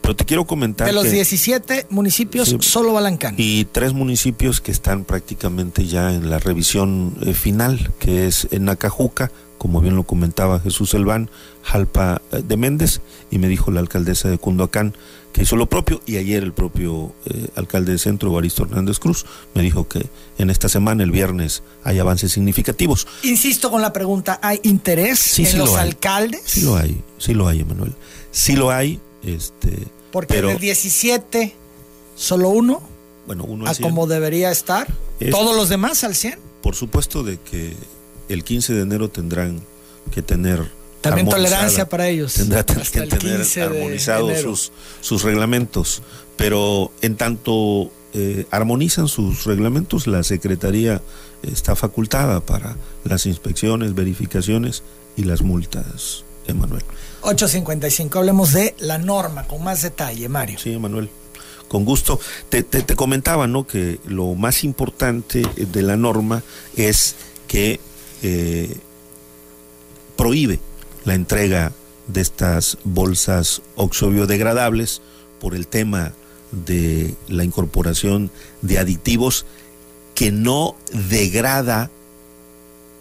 Pero 0.03 0.17
te 0.17 0.25
quiero 0.25 0.45
comentar. 0.45 0.85
De 0.85 0.91
los 0.91 1.09
17 1.09 1.87
municipios, 1.89 2.55
solo 2.59 2.91
Balancán. 2.91 3.35
Y 3.37 3.63
tres 3.63 3.93
municipios 3.93 4.59
que 4.59 4.73
están 4.73 5.05
prácticamente 5.05 5.87
ya 5.87 6.13
en 6.13 6.29
la 6.29 6.39
revisión 6.39 7.15
eh, 7.21 7.33
final, 7.33 7.93
que 7.99 8.27
es 8.27 8.49
en 8.51 8.65
Nacajuca, 8.65 9.31
como 9.57 9.79
bien 9.79 9.95
lo 9.95 10.03
comentaba 10.03 10.59
Jesús 10.59 10.93
Elván, 10.93 11.29
Jalpa 11.61 12.21
eh, 12.33 12.43
de 12.45 12.57
Méndez, 12.57 12.99
y 13.31 13.39
me 13.39 13.47
dijo 13.47 13.71
la 13.71 13.79
alcaldesa 13.79 14.27
de 14.27 14.37
Cundoacán 14.37 14.93
que 15.31 15.43
hizo 15.43 15.55
lo 15.55 15.67
propio, 15.67 16.01
y 16.05 16.17
ayer 16.17 16.43
el 16.43 16.51
propio 16.51 17.15
eh, 17.25 17.47
alcalde 17.55 17.93
de 17.93 17.97
centro, 17.97 18.31
Baristo 18.33 18.63
Hernández 18.63 18.99
Cruz, 18.99 19.25
me 19.55 19.61
dijo 19.61 19.87
que 19.87 20.05
en 20.37 20.49
esta 20.49 20.67
semana, 20.67 21.03
el 21.03 21.11
viernes, 21.11 21.63
hay 21.85 21.99
avances 21.99 22.33
significativos. 22.33 23.07
Insisto 23.23 23.71
con 23.71 23.81
la 23.81 23.93
pregunta, 23.93 24.37
¿hay 24.43 24.59
interés 24.63 25.39
en 25.39 25.57
los 25.57 25.75
alcaldes? 25.75 26.41
Sí 26.45 26.61
lo 26.61 26.75
hay, 26.75 27.01
sí 27.17 27.33
lo 27.33 27.47
hay, 27.47 27.61
Emanuel. 27.61 27.93
Sí 28.31 28.57
lo 28.57 28.69
hay, 28.69 28.99
este, 29.23 29.87
Porque 30.11 30.39
en 30.39 30.49
el 30.49 30.59
17, 30.59 31.53
solo 32.15 32.49
uno. 32.49 32.81
Bueno, 33.25 33.45
uno 33.45 33.67
a 33.67 33.75
como 33.75 34.07
debería 34.07 34.51
estar. 34.51 34.87
Todos 35.31 35.55
los 35.55 35.69
demás 35.69 36.03
al 36.03 36.15
100. 36.15 36.37
Por 36.61 36.75
supuesto 36.75 37.23
de 37.23 37.39
que 37.39 37.73
el 38.29 38.43
15 38.43 38.73
de 38.73 38.81
enero 38.81 39.09
tendrán 39.09 39.61
que 40.11 40.21
tener 40.21 40.69
También 41.01 41.29
tolerancia 41.29 41.87
para 41.87 42.07
ellos. 42.07 42.33
Tendrá 42.33 42.65
que 42.65 42.73
el 42.73 43.09
tener 43.09 43.37
15 43.37 43.59
de 43.59 43.65
armonizados 43.65 44.39
sus, 44.41 44.71
sus 45.01 45.23
reglamentos. 45.23 46.01
Pero 46.35 46.91
en 47.01 47.15
tanto 47.15 47.91
eh, 48.13 48.45
armonizan 48.51 49.07
sus 49.07 49.45
reglamentos, 49.45 50.05
la 50.05 50.23
Secretaría 50.23 51.01
está 51.41 51.75
facultada 51.75 52.41
para 52.41 52.75
las 53.03 53.25
inspecciones, 53.25 53.95
verificaciones 53.95 54.83
y 55.17 55.23
las 55.23 55.41
multas, 55.41 56.23
Emanuel. 56.47 56.83
8.55, 57.23 58.15
hablemos 58.17 58.53
de 58.53 58.75
la 58.79 58.97
norma 58.97 59.47
con 59.47 59.63
más 59.63 59.81
detalle, 59.81 60.27
Mario. 60.29 60.59
Sí, 60.59 60.73
Emanuel. 60.73 61.09
Con 61.67 61.85
gusto. 61.85 62.19
Te, 62.49 62.61
te- 62.63 62.95
comentaba, 62.95 63.47
¿no? 63.47 63.65
Que 63.65 63.99
lo 64.05 64.35
más 64.35 64.63
importante 64.63 65.41
de 65.55 65.81
la 65.81 65.97
norma 65.97 66.43
es 66.75 67.15
que 67.47 67.79
eh, 68.21 68.75
prohíbe 70.15 70.59
la 71.05 71.15
entrega 71.15 71.71
de 72.07 72.21
estas 72.21 72.77
bolsas 72.83 73.61
oxobiodegradable 73.75 74.85
por 75.39 75.55
el 75.55 75.67
tema 75.67 76.13
de 76.51 77.15
la 77.27 77.43
incorporación 77.43 78.29
de 78.61 78.77
aditivos 78.77 79.45
que 80.13 80.31
no 80.31 80.75
degrada 81.09 81.89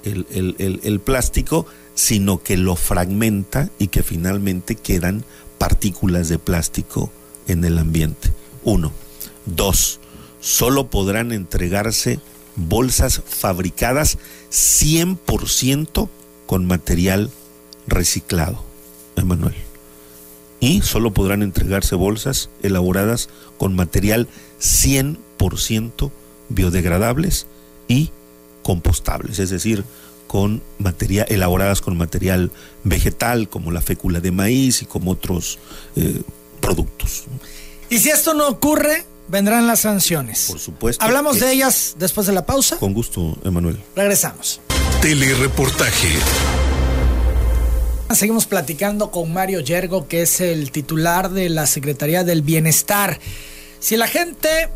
el- 0.04 0.26
el- 0.30 0.80
el 0.82 1.00
plástico, 1.00 1.66
sino 1.94 2.42
que 2.42 2.57
lo 2.57 2.76
fragmenta 2.76 3.70
y 3.78 3.88
que 3.88 4.02
finalmente 4.02 4.74
quedan 4.76 5.24
partículas 5.59 6.28
de 6.28 6.38
plástico 6.38 7.11
en 7.46 7.64
el 7.64 7.78
ambiente. 7.78 8.31
Uno. 8.64 8.92
Dos. 9.46 10.00
Solo 10.40 10.88
podrán 10.88 11.33
entregarse 11.33 12.18
bolsas 12.57 13.22
fabricadas 13.24 14.18
100% 14.50 16.09
con 16.46 16.66
material 16.66 17.31
reciclado. 17.87 18.64
Emanuel. 19.16 19.55
Y 20.61 20.83
solo 20.83 21.12
podrán 21.12 21.42
entregarse 21.42 21.96
bolsas 21.96 22.48
elaboradas 22.62 23.28
con 23.59 23.74
material 23.74 24.28
100% 24.61 26.11
biodegradables 26.48 27.46
y 27.88 28.11
compostables, 28.62 29.38
es 29.38 29.50
decir, 29.50 29.85
con 30.33 30.62
material 30.79 31.27
elaboradas 31.29 31.83
con 31.83 31.95
material 31.99 32.51
vegetal 32.85 33.51
como 33.51 33.71
la 33.71 33.83
fécula 33.83 34.18
de 34.18 34.31
maíz 34.31 34.81
y 34.81 34.87
como 34.87 35.11
otros 35.11 35.59
eh, 35.95 36.23
productos. 36.59 37.25
Y 37.90 37.99
si 37.99 38.09
esto 38.09 38.33
no 38.33 38.49
ocurre, 38.49 39.05
vendrán 39.29 39.66
las 39.66 39.81
sanciones. 39.81 40.47
Por 40.49 40.59
supuesto. 40.59 41.05
Hablamos 41.05 41.38
de 41.38 41.53
ellas 41.53 41.97
después 41.99 42.27
de 42.27 42.33
la 42.33 42.47
pausa. 42.47 42.79
Con 42.79 42.95
gusto, 42.95 43.37
Emanuel. 43.45 43.79
Regresamos. 43.95 44.62
Telereportaje. 45.03 46.09
Seguimos 48.14 48.47
platicando 48.47 49.11
con 49.11 49.35
Mario 49.35 49.61
Yergo, 49.61 50.09
que 50.09 50.23
es 50.23 50.40
el 50.40 50.73
titular 50.73 51.29
de 51.29 51.51
la 51.51 51.66
Secretaría 51.66 52.25
del 52.25 52.40
Bienestar. 52.40 53.21
Si 53.81 53.99
la 53.99 54.07
gente 54.07 54.71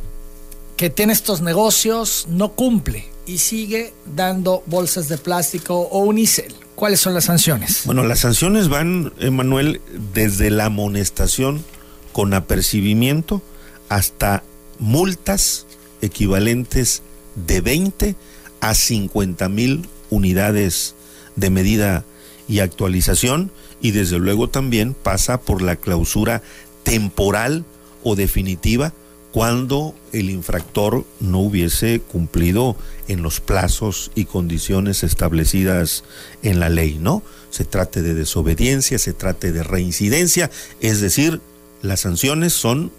que 0.76 0.90
tiene 0.90 1.14
estos 1.14 1.40
negocios 1.40 2.26
no 2.28 2.52
cumple 2.52 3.15
y 3.26 3.38
sigue 3.38 3.92
dando 4.14 4.62
bolsas 4.66 5.08
de 5.08 5.18
plástico 5.18 5.80
o 5.80 6.00
unicel, 6.00 6.54
¿cuáles 6.74 7.00
son 7.00 7.14
las 7.14 7.24
sanciones? 7.24 7.82
Bueno, 7.84 8.04
las 8.04 8.20
sanciones 8.20 8.68
van, 8.68 9.12
Emanuel, 9.18 9.80
desde 10.14 10.50
la 10.50 10.66
amonestación 10.66 11.64
con 12.12 12.32
apercibimiento 12.34 13.42
hasta 13.88 14.42
multas 14.78 15.66
equivalentes 16.00 17.02
de 17.34 17.60
20 17.60 18.16
a 18.60 18.74
50 18.74 19.48
mil 19.48 19.88
unidades 20.10 20.94
de 21.34 21.50
medida 21.50 22.04
y 22.48 22.60
actualización 22.60 23.50
y 23.80 23.90
desde 23.90 24.18
luego 24.18 24.48
también 24.48 24.94
pasa 24.94 25.40
por 25.40 25.62
la 25.62 25.76
clausura 25.76 26.42
temporal 26.84 27.64
o 28.02 28.14
definitiva 28.16 28.92
cuando 29.36 29.94
el 30.14 30.30
infractor 30.30 31.04
no 31.20 31.40
hubiese 31.40 32.00
cumplido 32.00 32.74
en 33.06 33.20
los 33.22 33.40
plazos 33.40 34.10
y 34.14 34.24
condiciones 34.24 35.02
establecidas 35.02 36.04
en 36.42 36.58
la 36.58 36.70
ley, 36.70 36.96
¿no? 36.98 37.22
Se 37.50 37.66
trate 37.66 38.00
de 38.00 38.14
desobediencia, 38.14 38.98
se 38.98 39.12
trate 39.12 39.52
de 39.52 39.62
reincidencia, 39.62 40.50
es 40.80 41.02
decir, 41.02 41.42
las 41.82 42.00
sanciones 42.00 42.54
son 42.54 42.90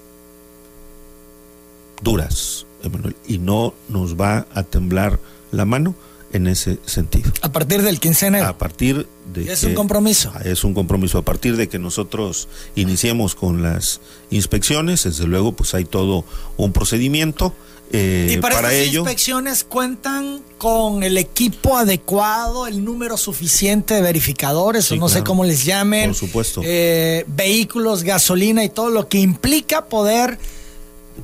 duras, 2.04 2.68
Emanuel, 2.84 3.16
y 3.28 3.40
no 3.40 3.74
nos 3.90 4.16
va 4.16 4.46
a 4.54 4.62
temblar 4.62 5.20
la 5.52 5.66
mano 5.66 5.96
en 6.38 6.48
ese 6.48 6.80
sentido. 6.86 7.32
A 7.42 7.52
partir 7.52 7.82
del 7.82 8.00
15 8.00 8.26
de 8.26 8.28
enero. 8.30 8.46
A 8.48 8.58
partir 8.58 9.06
de 9.34 9.52
Es 9.52 9.60
que- 9.62 9.68
un 9.68 9.74
compromiso. 9.76 10.32
es 10.46 10.64
un 10.64 10.74
compromiso. 10.74 11.18
A 11.18 11.22
partir 11.24 11.58
de 11.58 11.68
que 11.68 11.78
nosotros 11.80 12.48
iniciemos 12.76 13.36
con 13.36 13.62
las 13.62 14.00
inspecciones, 14.32 15.04
desde 15.04 15.26
luego, 15.28 15.52
pues 15.52 15.74
hay 15.74 15.86
todo 15.86 16.24
un 16.56 16.72
procedimiento. 16.72 17.54
eh, 17.94 18.34
y 18.34 18.38
para, 18.42 18.56
para 18.56 18.74
ello, 18.74 19.00
inspecciones 19.00 19.64
cuentan 19.64 20.42
con 20.58 21.04
el 21.04 21.18
equipo 21.18 21.78
adecuado, 21.78 22.68
el 22.68 22.84
número 22.84 23.16
suficiente 23.16 23.94
de 23.94 24.02
verificadores, 24.02 24.84
Sí, 24.88 24.96
o 24.96 24.98
no 24.98 25.08
sé 25.08 25.24
cómo 25.24 25.46
les 25.46 25.64
llamen. 25.64 26.10
Por 26.10 26.16
supuesto. 26.16 26.62
eh, 26.66 27.24
vehículos, 27.28 28.04
gasolina 28.04 28.66
y 28.66 28.70
todo 28.70 28.90
lo 28.90 29.08
que 29.08 29.20
implica 29.20 29.86
poder 29.86 30.38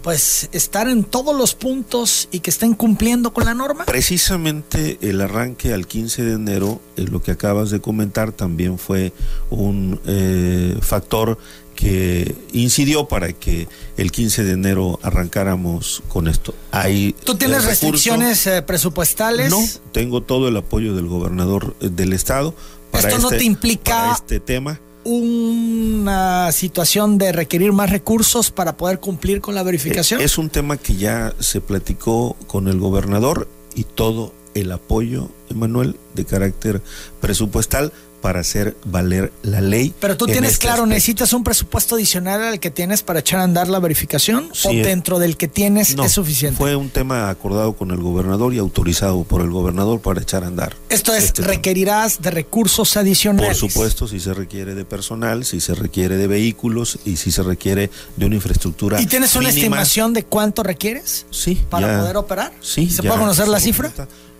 pues 0.01 0.49
estar 0.51 0.87
en 0.87 1.03
todos 1.03 1.35
los 1.35 1.55
puntos 1.55 2.27
y 2.31 2.39
que 2.39 2.49
estén 2.49 2.73
cumpliendo 2.73 3.33
con 3.33 3.45
la 3.45 3.53
norma. 3.53 3.85
precisamente 3.85 4.97
el 5.01 5.21
arranque 5.21 5.73
al 5.73 5.87
15 5.87 6.23
de 6.23 6.33
enero, 6.33 6.81
eh, 6.97 7.05
lo 7.09 7.21
que 7.21 7.31
acabas 7.31 7.69
de 7.69 7.79
comentar, 7.79 8.31
también 8.31 8.77
fue 8.79 9.13
un 9.49 9.99
eh, 10.05 10.77
factor 10.81 11.37
que 11.75 12.35
incidió 12.53 13.07
para 13.07 13.33
que 13.33 13.67
el 13.97 14.11
15 14.11 14.43
de 14.43 14.51
enero 14.51 14.99
arrancáramos 15.01 16.03
con 16.07 16.27
esto. 16.27 16.53
Hay 16.71 17.15
¿Tú 17.23 17.35
tienes 17.35 17.65
restricciones 17.65 18.45
eh, 18.47 18.61
presupuestales? 18.61 19.49
No, 19.49 19.59
tengo 19.91 20.21
todo 20.21 20.47
el 20.47 20.57
apoyo 20.57 20.95
del 20.95 21.07
gobernador 21.07 21.75
eh, 21.81 21.89
del 21.89 22.13
estado 22.13 22.53
para 22.91 23.09
¿Esto 23.09 23.21
no 23.21 23.27
este, 23.27 23.39
te 23.39 23.43
implica- 23.45 23.91
para 24.01 24.13
este 24.13 24.39
tema. 24.39 24.79
Una 25.05 26.51
situación 26.51 27.17
de 27.17 27.31
requerir 27.31 27.71
más 27.73 27.89
recursos 27.89 28.51
para 28.51 28.77
poder 28.77 28.99
cumplir 28.99 29.41
con 29.41 29.55
la 29.55 29.63
verificación. 29.63 30.21
Eh, 30.21 30.25
Es 30.25 30.37
un 30.37 30.49
tema 30.49 30.77
que 30.77 30.95
ya 30.95 31.33
se 31.39 31.61
platicó 31.61 32.35
con 32.47 32.67
el 32.67 32.79
gobernador 32.79 33.47
y 33.75 33.83
todo 33.83 34.33
el 34.53 34.71
apoyo, 34.71 35.29
Emanuel, 35.53 35.97
de 36.15 36.25
carácter 36.25 36.81
presupuestal 37.21 37.91
para 38.21 38.39
hacer 38.39 38.77
valer 38.85 39.33
la 39.41 39.59
ley. 39.59 39.93
Pero 39.99 40.15
tú 40.15 40.23
en 40.27 40.31
tienes 40.31 40.51
este 40.53 40.61
claro, 40.61 40.83
aspecto. 40.83 40.93
¿necesitas 40.93 41.33
un 41.33 41.43
presupuesto 41.43 41.95
adicional 41.95 42.41
al 42.41 42.59
que 42.61 42.71
tienes 42.71 43.03
para 43.03 43.19
echar 43.19 43.41
a 43.41 43.43
andar 43.43 43.67
la 43.67 43.79
verificación? 43.79 44.47
Sí, 44.53 44.69
¿O 44.69 44.71
dentro 44.85 45.19
del 45.19 45.35
que 45.35 45.49
tienes 45.49 45.97
No, 45.97 46.05
es 46.05 46.13
suficiente? 46.13 46.57
Fue 46.57 46.73
un 46.77 46.89
tema 46.89 47.29
acordado 47.29 47.73
con 47.73 47.91
el 47.91 47.97
gobernador 47.97 48.53
y 48.53 48.59
autorizado 48.59 49.25
por 49.25 49.41
el 49.41 49.49
gobernador 49.49 49.99
para 49.99 50.21
echar 50.21 50.45
a 50.45 50.47
andar. 50.47 50.73
Esto 50.87 51.13
es, 51.13 51.25
este 51.25 51.41
tema. 51.41 51.53
requerirás 51.55 52.21
de 52.21 52.31
recursos 52.31 52.95
adicionales. 52.95 53.59
Por 53.59 53.69
supuesto, 53.69 54.07
si 54.07 54.21
se 54.21 54.33
requiere 54.33 54.73
de 54.73 54.85
personal, 54.85 55.43
si 55.43 55.59
se 55.59 55.75
requiere 55.75 56.15
de 56.15 56.27
vehículos 56.27 56.99
y 57.03 57.17
si 57.17 57.29
se 57.29 57.43
requiere 57.43 57.89
de 58.15 58.25
una 58.25 58.35
infraestructura. 58.35 59.01
¿Y 59.01 59.05
tienes 59.05 59.35
una 59.35 59.49
estimación 59.49 60.13
de 60.13 60.23
cuánto 60.23 60.63
requieres 60.63 61.25
Sí. 61.29 61.61
para 61.69 61.87
ya- 61.95 61.99
poder 61.99 62.15
operar? 62.15 62.53
Sí. 62.61 62.89
¿Se 62.89 63.01
ya 63.03 63.09
puede 63.09 63.19
conocer 63.19 63.49
la 63.49 63.59
cifra? 63.59 63.91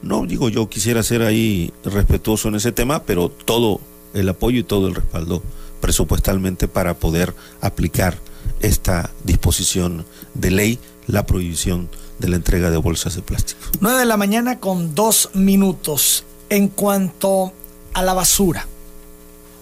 No, 0.02 0.26
digo, 0.26 0.47
yo 0.49 0.67
quisiera 0.67 1.02
ser 1.03 1.21
ahí 1.21 1.73
respetuoso 1.83 2.49
en 2.49 2.55
ese 2.55 2.71
tema, 2.71 3.03
pero 3.03 3.29
todo 3.29 3.81
el 4.13 4.29
apoyo 4.29 4.59
y 4.59 4.63
todo 4.63 4.87
el 4.87 4.95
respaldo 4.95 5.43
presupuestalmente 5.81 6.67
para 6.67 6.93
poder 6.93 7.33
aplicar 7.61 8.17
esta 8.61 9.11
disposición 9.23 10.05
de 10.33 10.51
ley, 10.51 10.79
la 11.07 11.25
prohibición 11.25 11.89
de 12.19 12.29
la 12.29 12.37
entrega 12.37 12.69
de 12.69 12.77
bolsas 12.77 13.15
de 13.15 13.21
plástico. 13.21 13.59
9 13.81 13.99
de 13.99 14.05
la 14.05 14.17
mañana 14.17 14.59
con 14.59 14.95
dos 14.95 15.29
minutos. 15.33 16.23
En 16.49 16.67
cuanto 16.67 17.51
a 17.93 18.03
la 18.03 18.13
basura, 18.13 18.67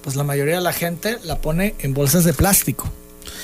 pues 0.04 0.16
la 0.16 0.24
mayoría 0.24 0.56
de 0.56 0.62
la 0.62 0.74
gente 0.74 1.18
la 1.24 1.40
pone 1.40 1.76
en 1.80 1.94
bolsas 1.94 2.24
de 2.26 2.34
plástico 2.34 2.92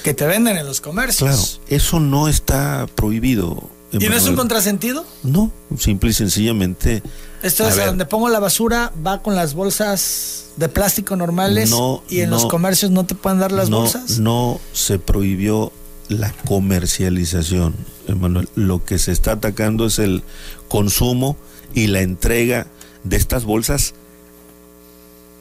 que 0.04 0.14
te 0.14 0.26
venden 0.26 0.58
en 0.58 0.66
los 0.66 0.82
comercios. 0.82 1.30
Claro, 1.30 1.76
eso 1.76 2.00
no 2.00 2.28
está 2.28 2.88
prohibido. 2.96 3.70
¿Y 3.92 4.08
no 4.08 4.16
es 4.16 4.28
un 4.28 4.36
contrasentido? 4.36 5.06
No, 5.24 5.52
simple 5.80 6.10
y 6.10 6.14
sencillamente. 6.14 7.02
Esto 7.48 7.68
es 7.68 7.78
a 7.78 7.86
donde 7.86 8.06
pongo 8.06 8.30
la 8.30 8.40
basura, 8.40 8.92
va 9.06 9.22
con 9.22 9.36
las 9.36 9.54
bolsas 9.54 10.48
de 10.58 10.70
plástico 10.70 11.16
normales 11.16 11.70
No, 11.70 12.04
y 12.10 12.22
en 12.22 12.30
los 12.30 12.46
comercios 12.46 12.92
no 12.92 13.06
te 13.06 13.16
pueden 13.16 13.40
dar 13.40 13.52
las 13.52 13.70
no, 13.70 13.82
bolsas. 13.82 14.20
No 14.20 14.60
se 14.74 15.00
prohibió 15.00 15.72
la 16.10 16.34
comercialización, 16.46 17.76
Emanuel. 18.08 18.50
Lo 18.56 18.84
que 18.84 19.00
se 19.00 19.12
está 19.12 19.34
atacando 19.34 19.86
es 19.86 20.00
el 20.00 20.24
consumo 20.68 21.38
y 21.74 21.88
la 21.88 22.02
entrega 22.02 22.68
de 23.04 23.16
estas 23.16 23.46
bolsas 23.46 23.94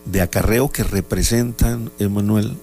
de 0.04 0.20
acarreo 0.20 0.70
que 0.70 0.84
representan, 0.84 1.90
Emanuel, 1.98 2.56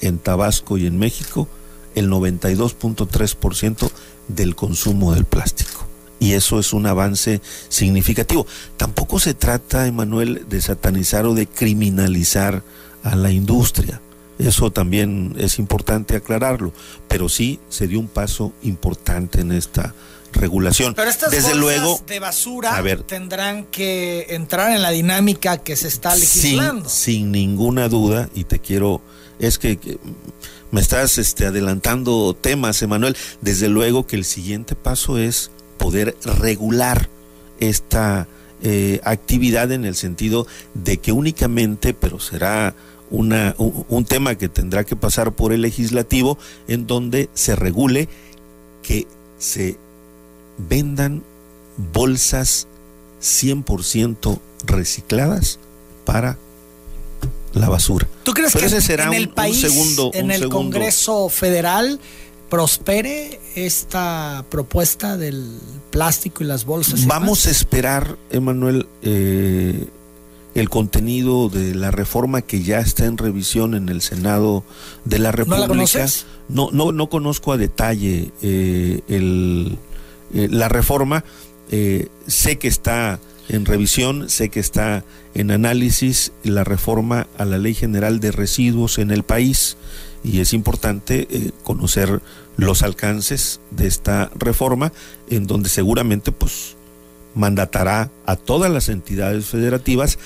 en 0.00 0.18
Tabasco 0.18 0.78
y 0.78 0.86
en 0.86 0.98
México, 0.98 1.48
el 1.94 2.08
92.3% 2.08 3.90
del 4.28 4.56
consumo 4.56 5.12
del 5.12 5.24
plástico. 5.24 5.79
Y 6.20 6.34
eso 6.34 6.60
es 6.60 6.72
un 6.72 6.86
avance 6.86 7.40
significativo. 7.68 8.46
Tampoco 8.76 9.18
se 9.18 9.34
trata, 9.34 9.88
Emanuel, 9.88 10.46
de 10.48 10.60
satanizar 10.60 11.26
o 11.26 11.34
de 11.34 11.48
criminalizar 11.48 12.62
a 13.02 13.16
la 13.16 13.32
industria. 13.32 14.00
Eso 14.38 14.70
también 14.70 15.34
es 15.38 15.58
importante 15.58 16.16
aclararlo, 16.16 16.72
pero 17.08 17.28
sí 17.28 17.58
se 17.68 17.88
dio 17.88 17.98
un 17.98 18.08
paso 18.08 18.52
importante 18.62 19.40
en 19.40 19.52
esta 19.52 19.94
regulación. 20.32 20.94
Pero 20.94 21.10
estas 21.10 21.30
Desde 21.30 21.54
bolsas 21.54 21.58
luego, 21.58 22.00
de 22.06 22.20
basura 22.20 22.76
a 22.76 22.80
ver. 22.80 23.02
tendrán 23.02 23.64
que 23.64 24.26
entrar 24.30 24.72
en 24.72 24.82
la 24.82 24.90
dinámica 24.90 25.58
que 25.58 25.74
se 25.76 25.88
está 25.88 26.14
legislando. 26.14 26.88
sin, 26.88 27.22
sin 27.22 27.32
ninguna 27.32 27.88
duda, 27.88 28.28
y 28.34 28.44
te 28.44 28.60
quiero, 28.60 29.02
es 29.38 29.58
que, 29.58 29.78
que 29.78 29.98
me 30.70 30.80
estás 30.80 31.18
este, 31.18 31.46
adelantando 31.46 32.34
temas, 32.34 32.80
Emanuel. 32.82 33.16
Desde 33.40 33.68
luego 33.68 34.06
que 34.06 34.16
el 34.16 34.24
siguiente 34.24 34.74
paso 34.74 35.18
es 35.18 35.50
poder 35.80 36.14
regular 36.24 37.08
esta 37.58 38.28
eh, 38.62 39.00
actividad 39.04 39.72
en 39.72 39.84
el 39.86 39.94
sentido 39.96 40.46
de 40.74 40.98
que 40.98 41.10
únicamente, 41.12 41.94
pero 41.94 42.20
será 42.20 42.74
una, 43.10 43.54
un, 43.58 43.84
un 43.88 44.04
tema 44.04 44.34
que 44.36 44.48
tendrá 44.50 44.84
que 44.84 44.94
pasar 44.96 45.32
por 45.32 45.52
el 45.52 45.62
legislativo, 45.62 46.36
en 46.68 46.86
donde 46.86 47.28
se 47.34 47.56
regule 47.56 48.08
que 48.82 49.06
se 49.38 49.78
vendan 50.68 51.22
bolsas 51.92 52.66
100% 53.22 54.38
recicladas 54.66 55.58
para 56.04 56.36
la 57.54 57.68
basura. 57.68 58.06
¿Tú 58.22 58.32
crees 58.32 58.52
Pero 58.52 58.60
que 58.68 58.76
ese 58.76 58.80
será 58.86 59.04
en 59.06 59.14
el 59.14 59.28
un 59.28 59.34
país, 59.34 59.60
segundo- 59.60 60.10
en 60.14 60.26
un 60.26 60.30
el 60.30 60.38
segundo- 60.40 60.56
Congreso 60.56 61.28
Federal, 61.30 61.98
prospere 62.50 63.40
esta 63.54 64.44
propuesta 64.50 65.16
del 65.16 65.58
plástico 65.90 66.44
y 66.44 66.46
las 66.46 66.66
bolsas? 66.66 67.02
y 67.02 67.06
Vamos 67.06 67.46
a 67.46 67.50
esperar, 67.50 68.18
Emanuel, 68.30 68.86
eh, 69.02 69.86
el 70.54 70.68
contenido 70.68 71.48
de 71.48 71.74
la 71.74 71.90
reforma 71.90 72.42
que 72.42 72.62
ya 72.62 72.80
está 72.80 73.06
en 73.06 73.16
revisión 73.16 73.74
en 73.74 73.88
el 73.88 74.02
Senado 74.02 74.64
de 75.04 75.18
la 75.18 75.24
la 75.24 75.32
República. 75.32 75.68
conoces? 75.68 76.26
No, 76.48 76.70
no, 76.72 76.92
no 76.92 77.08
conozco 77.08 77.52
a 77.52 77.56
detalle 77.56 78.32
eh, 78.42 79.00
el, 79.08 79.78
eh, 80.34 80.48
la 80.50 80.68
reforma. 80.68 81.24
Sé 82.26 82.58
que 82.58 82.66
está 82.66 83.20
en 83.50 83.66
revisión, 83.66 84.30
sé 84.30 84.48
que 84.48 84.60
está 84.60 85.04
en 85.34 85.50
análisis 85.50 86.32
la 86.44 86.64
reforma 86.64 87.26
a 87.36 87.44
la 87.44 87.58
Ley 87.58 87.74
General 87.74 88.20
de 88.20 88.30
Residuos 88.30 88.98
en 88.98 89.10
el 89.10 89.24
país 89.24 89.76
y 90.22 90.40
es 90.40 90.52
importante 90.52 91.26
eh, 91.30 91.50
conocer 91.64 92.20
los 92.56 92.82
alcances 92.82 93.60
de 93.70 93.86
esta 93.86 94.30
reforma 94.36 94.92
en 95.28 95.46
donde 95.46 95.68
seguramente 95.68 96.30
pues 96.30 96.76
mandatará 97.34 98.10
a 98.26 98.36
todas 98.36 98.70
las 98.70 98.88
entidades 98.88 99.46
federativas 99.46 100.18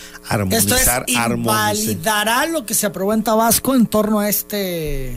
Esto 0.51 0.75
es, 0.75 0.89
armonizar, 0.89 1.07
armonizar. 1.17 1.77
¿invalidará 1.77 2.47
lo 2.47 2.67
que 2.67 2.75
se 2.75 2.87
aprobó 2.87 3.13
en 3.15 3.23
Tabasco 3.23 3.75
en 3.75 3.87
torno 3.87 4.21
a 4.21 4.29
este 4.29 5.15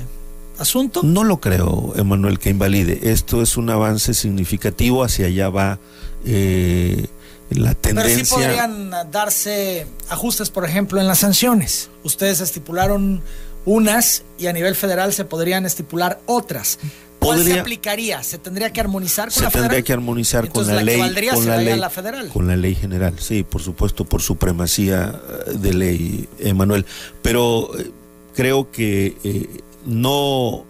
asunto? 0.60 1.02
No 1.04 1.24
lo 1.24 1.40
creo, 1.40 1.94
Emanuel, 1.96 2.40
que 2.40 2.50
invalide. 2.50 3.12
Esto 3.12 3.42
es 3.42 3.58
un 3.58 3.70
avance 3.70 4.14
significativo, 4.14 5.04
hacia 5.04 5.28
allá 5.28 5.50
va 5.50 5.80
eh, 6.26 7.08
la 7.50 7.74
Pero 7.76 8.02
sí 8.02 8.08
tendencia. 8.08 8.36
podrían 8.38 8.92
darse 9.12 9.88
ajustes, 10.10 10.50
por 10.50 10.66
ejemplo, 10.66 11.00
en 11.00 11.08
las 11.08 11.20
sanciones. 11.20 11.90
Ustedes 12.04 12.42
estipularon 12.42 13.22
unas 13.66 14.24
y 14.38 14.48
a 14.48 14.54
nivel 14.54 14.76
federal 14.76 15.14
se 15.14 15.26
podrían 15.26 15.66
estipular 15.66 16.20
otras. 16.26 16.80
¿Cuál 17.20 17.40
se 17.40 17.46
Podría- 17.46 17.62
aplicaría? 17.62 18.24
¿Se 18.24 18.38
tendría 18.38 18.72
que 18.72 18.80
armonizar 18.80 19.26
con 19.30 19.34
se 19.34 19.42
la 19.42 19.50
tendría 19.50 19.70
federal? 19.70 19.84
que 19.84 19.94
armonizar 19.94 20.46
Entonces, 20.46 20.68
con 20.70 20.76
la, 20.76 20.84
ley, 20.84 21.00
valdría 21.00 21.34
con 21.34 21.46
la 21.48 21.58
ley, 21.58 21.78
la 21.80 21.90
federal. 21.90 22.30
con 22.30 22.48
la 22.48 22.56
ley 22.56 22.76
general. 22.76 23.16
Sí, 23.20 23.44
por 23.44 23.62
supuesto, 23.62 24.06
por 24.06 24.22
supremacía 24.22 25.20
eh, 25.48 25.52
de 25.58 25.74
ley, 25.74 26.30
Emanuel. 26.40 26.86
Pero 27.24 27.72
eh, 27.78 27.92
creo 28.36 28.72
que 28.72 29.18
eh, 29.24 29.50
no, 29.86 30.64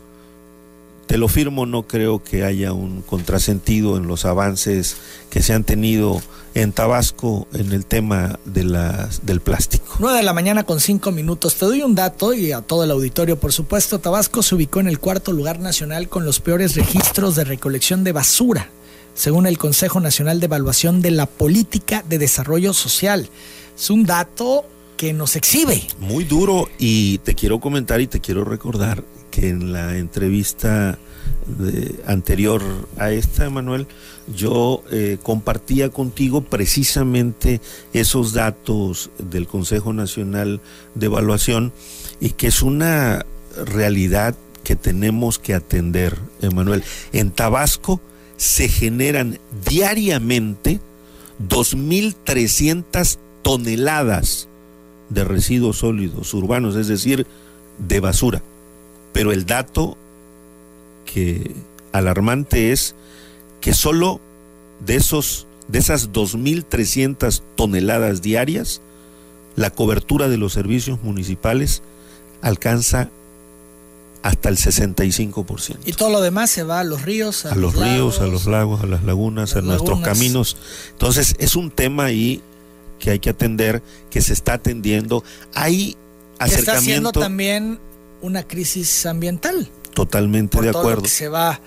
te 1.07 1.17
lo 1.17 1.27
firmo, 1.29 1.65
no 1.65 1.83
creo 1.83 2.21
que 2.21 2.43
haya 2.43 2.73
un 2.73 3.01
contrasentido 3.01 3.97
en 3.97 4.07
los 4.07 4.25
avances 4.25 4.97
que 5.29 5.41
se 5.41 5.53
han 5.53 5.63
tenido 5.63 6.21
en 6.53 6.73
Tabasco 6.73 7.47
en 7.53 7.71
el 7.71 7.85
tema 7.85 8.39
de 8.45 8.65
las, 8.65 9.25
del 9.25 9.39
plástico. 9.39 9.95
9 9.99 10.17
de 10.17 10.23
la 10.23 10.33
mañana 10.33 10.63
con 10.65 10.79
5 10.79 11.11
minutos. 11.11 11.55
Te 11.55 11.65
doy 11.65 11.81
un 11.81 11.95
dato 11.95 12.33
y 12.33 12.51
a 12.51 12.61
todo 12.61 12.83
el 12.83 12.91
auditorio, 12.91 13.39
por 13.39 13.53
supuesto. 13.53 13.99
Tabasco 13.99 14.43
se 14.43 14.55
ubicó 14.55 14.79
en 14.79 14.87
el 14.87 14.99
cuarto 14.99 15.31
lugar 15.31 15.59
nacional 15.59 16.09
con 16.09 16.25
los 16.25 16.39
peores 16.39 16.75
registros 16.75 17.35
de 17.35 17.45
recolección 17.45 18.03
de 18.03 18.11
basura, 18.11 18.69
según 19.15 19.47
el 19.47 19.57
Consejo 19.57 19.99
Nacional 19.99 20.39
de 20.39 20.47
Evaluación 20.47 21.01
de 21.01 21.11
la 21.11 21.25
Política 21.25 22.03
de 22.07 22.17
Desarrollo 22.17 22.73
Social. 22.73 23.29
Es 23.77 23.89
un 23.89 24.05
dato 24.05 24.65
que 24.97 25.13
nos 25.13 25.35
exhibe. 25.35 25.87
Muy 25.99 26.25
duro 26.25 26.67
y 26.79 27.19
te 27.19 27.35
quiero 27.35 27.59
comentar 27.59 28.01
y 28.01 28.07
te 28.07 28.19
quiero 28.19 28.43
recordar 28.43 29.03
que 29.37 29.49
en 29.49 29.71
la 29.71 29.97
entrevista 29.97 30.97
anterior 32.07 32.63
a 32.97 33.11
esta, 33.11 33.45
Emanuel, 33.45 33.85
yo 34.35 34.83
eh, 34.91 35.17
compartía 35.21 35.89
contigo 35.89 36.41
precisamente 36.41 37.61
esos 37.93 38.33
datos 38.33 39.11
del 39.19 39.45
Consejo 39.45 39.93
Nacional 39.93 40.59
de 40.95 41.05
Evaluación 41.05 41.71
y 42.19 42.31
que 42.31 42.47
es 42.47 42.63
una 42.63 43.27
realidad 43.65 44.35
que 44.63 44.75
tenemos 44.75 45.37
que 45.37 45.53
atender, 45.53 46.17
Emanuel. 46.41 46.83
En 47.13 47.29
Tabasco 47.29 48.01
se 48.37 48.69
generan 48.69 49.39
diariamente 49.69 50.79
2.300 51.47 53.19
toneladas 53.43 54.47
de 55.09 55.23
residuos 55.23 55.77
sólidos 55.77 56.33
urbanos, 56.33 56.75
es 56.75 56.87
decir, 56.87 57.27
de 57.77 57.99
basura. 57.99 58.41
Pero 59.17 59.31
el 59.31 59.47
dato 59.47 59.97
que 61.11 61.55
alarmante 61.91 62.71
es 62.71 62.93
que 63.61 63.73
solo 63.73 64.21
de 64.85 64.95
esos 64.95 65.47
de 65.67 65.79
esas 65.79 66.13
2300 66.13 67.41
toneladas 67.55 68.21
diarias 68.21 68.79
la 69.55 69.71
cobertura 69.71 70.27
de 70.29 70.37
los 70.37 70.53
servicios 70.53 71.01
municipales 71.01 71.81
alcanza 72.43 73.09
hasta 74.21 74.49
el 74.49 74.57
65%. 74.57 75.77
Y 75.85 75.93
todo 75.93 76.11
lo 76.11 76.21
demás 76.21 76.51
se 76.51 76.61
va 76.61 76.81
a 76.81 76.83
los 76.83 77.01
ríos, 77.01 77.47
a, 77.47 77.53
a 77.53 77.55
los 77.55 77.75
ríos, 77.75 78.21
a 78.21 78.27
los 78.27 78.45
lagos, 78.45 78.83
a 78.83 78.85
las 78.85 79.03
lagunas, 79.03 79.55
las 79.55 79.63
a 79.63 79.65
nuestros 79.65 79.99
lagunas. 79.99 80.09
caminos. 80.15 80.57
Entonces, 80.91 81.35
es 81.39 81.55
un 81.55 81.71
tema 81.71 82.05
ahí 82.05 82.43
que 82.99 83.09
hay 83.09 83.19
que 83.19 83.31
atender, 83.31 83.81
que 84.11 84.21
se 84.21 84.33
está 84.33 84.53
atendiendo. 84.53 85.23
Hay 85.55 85.97
que 86.37 86.53
está 86.53 86.73
haciendo 86.73 87.09
acercamiento 87.09 87.19
también 87.19 87.79
una 88.21 88.43
crisis 88.47 89.05
ambiental. 89.05 89.69
totalmente 89.93 90.55
por 90.55 90.63
de 90.65 90.71
todo 90.71 90.81
lo 90.83 90.87
acuerdo. 90.89 91.03
que 91.03 91.09
se 91.09 91.27
va 91.27 91.59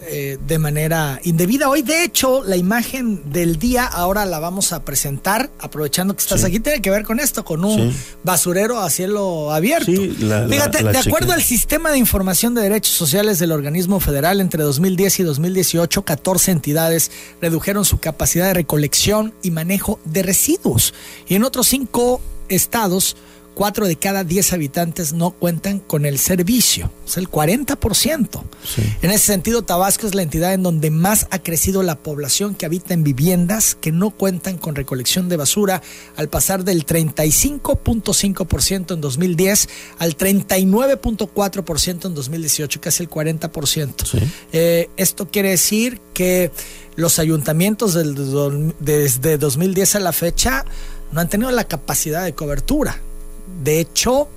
eh, 0.00 0.38
de 0.46 0.58
manera 0.60 1.20
indebida. 1.24 1.68
Hoy, 1.68 1.82
de 1.82 2.04
hecho, 2.04 2.44
la 2.44 2.56
imagen 2.56 3.32
del 3.32 3.58
día 3.58 3.84
ahora 3.84 4.24
la 4.26 4.38
vamos 4.38 4.72
a 4.72 4.84
presentar, 4.84 5.50
aprovechando 5.58 6.14
que 6.14 6.20
estás 6.22 6.40
Sí. 6.42 6.46
aquí, 6.46 6.60
tiene 6.60 6.80
que 6.80 6.88
ver 6.88 7.02
con 7.02 7.18
esto, 7.18 7.44
con 7.44 7.64
un 7.64 7.90
Sí. 7.90 7.96
basurero 8.22 8.78
a 8.78 8.88
cielo 8.90 9.52
abierto. 9.52 9.86
Sí, 9.90 10.16
la- 10.20 10.42
la- 10.42 10.48
Fíjate, 10.48 10.82
la 10.84 10.92
de 10.92 10.98
acuerdo 10.98 11.32
al 11.32 11.42
Sistema 11.42 11.90
de 11.90 11.98
Información 11.98 12.54
de 12.54 12.62
Derechos 12.62 12.94
Sociales 12.94 13.40
del 13.40 13.50
Organismo 13.50 13.98
Federal, 13.98 14.40
entre 14.40 14.62
2010 14.62 15.18
y 15.18 15.24
2018, 15.24 16.02
14 16.04 16.52
entidades 16.52 17.10
redujeron 17.42 17.84
su 17.84 17.98
capacidad 17.98 18.46
de 18.46 18.54
recolección 18.54 19.34
y 19.42 19.50
manejo 19.50 19.98
de 20.04 20.22
residuos. 20.22 20.94
Y 21.26 21.34
en 21.34 21.42
otros 21.42 21.66
cinco 21.66 22.20
estados, 22.48 23.16
cuatro 23.58 23.86
de 23.88 23.96
cada 23.96 24.22
10 24.22 24.52
habitantes 24.52 25.14
no 25.14 25.32
cuentan 25.32 25.80
con 25.80 26.06
el 26.06 26.20
servicio. 26.20 26.92
Es 27.04 27.16
el 27.16 27.28
40%. 27.28 28.44
Sí. 28.64 28.82
En 29.02 29.10
ese 29.10 29.26
sentido, 29.26 29.62
Tabasco 29.62 30.06
es 30.06 30.14
la 30.14 30.22
entidad 30.22 30.54
en 30.54 30.62
donde 30.62 30.92
más 30.92 31.26
ha 31.32 31.40
crecido 31.40 31.82
la 31.82 31.96
población 31.96 32.54
que 32.54 32.66
habita 32.66 32.94
en 32.94 33.02
viviendas 33.02 33.74
que 33.74 33.90
no 33.90 34.10
cuentan 34.10 34.58
con 34.58 34.76
recolección 34.76 35.28
de 35.28 35.36
basura, 35.36 35.82
al 36.14 36.28
pasar 36.28 36.62
del 36.62 36.86
35.5% 36.86 38.94
en 38.94 39.00
2010 39.00 39.68
al 39.98 40.16
39.4% 40.16 42.06
en 42.06 42.14
2018, 42.14 42.80
casi 42.80 43.02
el 43.02 43.10
40%. 43.10 44.06
Sí. 44.06 44.18
Eh, 44.52 44.88
esto 44.96 45.32
quiere 45.32 45.50
decir 45.50 46.00
que 46.14 46.52
los 46.94 47.18
ayuntamientos 47.18 47.94
del 47.94 48.14
desde 48.78 49.36
2010 49.36 49.96
a 49.96 50.00
la 50.00 50.12
fecha 50.12 50.64
no 51.10 51.20
han 51.20 51.28
tenido 51.28 51.50
la 51.50 51.64
capacidad 51.64 52.24
de 52.24 52.34
cobertura. 52.34 53.00
De 53.62 53.80
hecho, 53.80 54.28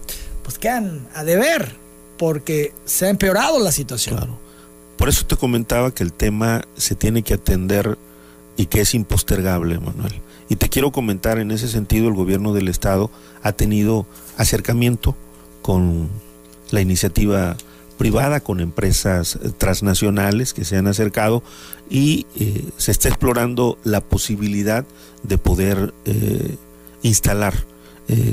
pues 0.43 0.58
quedan 0.58 1.08
a 1.13 1.24
deber 1.24 1.76
porque 2.17 2.74
se 2.86 3.06
ha 3.06 3.10
empeorado 3.10 3.60
la 3.60 3.71
situación. 3.71 4.17
Claro. 4.17 4.39
Por 4.97 5.10
eso 5.10 5.26
te 5.26 5.36
comentaba 5.36 5.91
que 5.91 6.04
el 6.04 6.13
tema 6.13 6.62
se 6.76 6.95
tiene 6.95 7.24
que 7.24 7.34
atender 7.34 7.97
y 8.58 8.67
que 8.67 8.82
es 8.82 8.93
impostergable, 8.93 9.80
Manuel. 9.80 10.13
Y 10.50 10.58
te 10.58 10.69
quiero 10.69 10.91
comentar, 10.91 11.39
en 11.39 11.52
ese 11.52 11.67
sentido, 11.67 12.08
el 12.10 12.13
gobierno 12.13 12.54
del 12.54 12.67
Estado 12.67 13.10
ha 13.41 13.54
tenido 13.54 14.06
acercamiento 14.38 15.15
con 15.62 16.10
la 16.71 16.82
iniciativa 16.82 17.56
privada 17.97 18.39
con 18.39 18.60
empresas 18.60 19.38
transnacionales 19.60 20.54
que 20.54 20.65
se 20.65 20.76
han 20.76 20.88
acercado 20.88 21.43
y 21.89 22.26
eh, 22.36 22.69
se 22.78 22.91
está 22.91 23.10
explorando 23.10 23.78
la 23.84 24.02
posibilidad 24.02 24.86
de 25.21 25.38
poder 25.38 25.93
eh, 26.06 26.58
instalar 27.04 27.54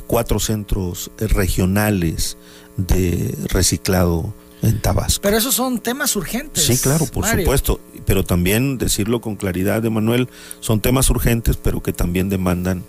cuatro 0.07 0.41
centros 0.41 1.11
regionales 1.19 2.37
de 2.77 3.35
reciclado 3.49 4.33
en 4.63 4.81
Tabasco. 4.81 5.23
Pero 5.23 5.37
esos 5.37 5.55
son 5.55 5.79
temas 5.79 6.17
urgentes. 6.17 6.65
Sí, 6.65 6.79
claro, 6.79 7.07
por 7.07 7.27
supuesto. 7.27 7.81
Pero 8.07 8.25
también 8.25 8.79
decirlo 8.79 9.21
con 9.21 9.37
claridad, 9.37 9.85
Emanuel, 9.85 10.29
son 10.61 10.81
temas 10.81 11.11
urgentes, 11.11 11.57
pero 11.57 11.83
que 11.83 11.93
también 11.93 12.29
demandan 12.29 12.85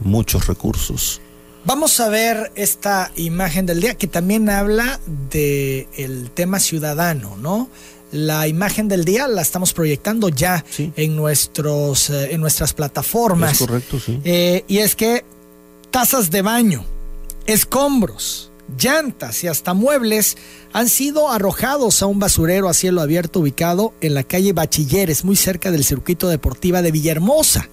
muchos 0.00 0.46
recursos. 0.46 1.20
Vamos 1.64 2.00
a 2.00 2.08
ver 2.08 2.50
esta 2.56 3.12
imagen 3.16 3.66
del 3.66 3.80
día 3.80 3.94
que 3.94 4.08
también 4.08 4.50
habla 4.50 4.98
del 5.30 5.86
el 5.96 6.30
tema 6.30 6.58
ciudadano, 6.58 7.36
¿no? 7.36 7.68
La 8.10 8.46
imagen 8.46 8.88
del 8.88 9.04
día 9.04 9.26
la 9.26 9.40
estamos 9.40 9.72
proyectando 9.72 10.28
ya 10.28 10.64
en, 10.76 11.16
nuestros, 11.16 12.10
eh, 12.10 12.34
en 12.34 12.40
nuestras 12.40 12.74
plataformas. 12.74 13.52
Es 13.52 13.58
correcto, 13.66 13.98
sí. 13.98 14.20
Eh, 14.24 14.64
y 14.68 14.78
es 14.78 14.96
que 14.96 15.24
tazas 15.92 16.30
de 16.30 16.40
baño, 16.40 16.84
escombros, 17.44 18.50
llantas 18.78 19.44
y 19.44 19.48
hasta 19.48 19.74
muebles 19.74 20.38
han 20.72 20.88
sido 20.88 21.30
arrojados 21.30 22.02
a 22.02 22.06
un 22.06 22.18
basurero 22.18 22.70
a 22.70 22.74
cielo 22.74 23.02
abierto 23.02 23.40
ubicado 23.40 23.92
en 24.00 24.14
la 24.14 24.24
calle 24.24 24.54
Bachilleres, 24.54 25.22
muy 25.22 25.36
cerca 25.36 25.70
del 25.70 25.84
circuito 25.84 26.28
deportiva 26.28 26.80
de 26.80 26.92
Villahermosa. 26.92 27.68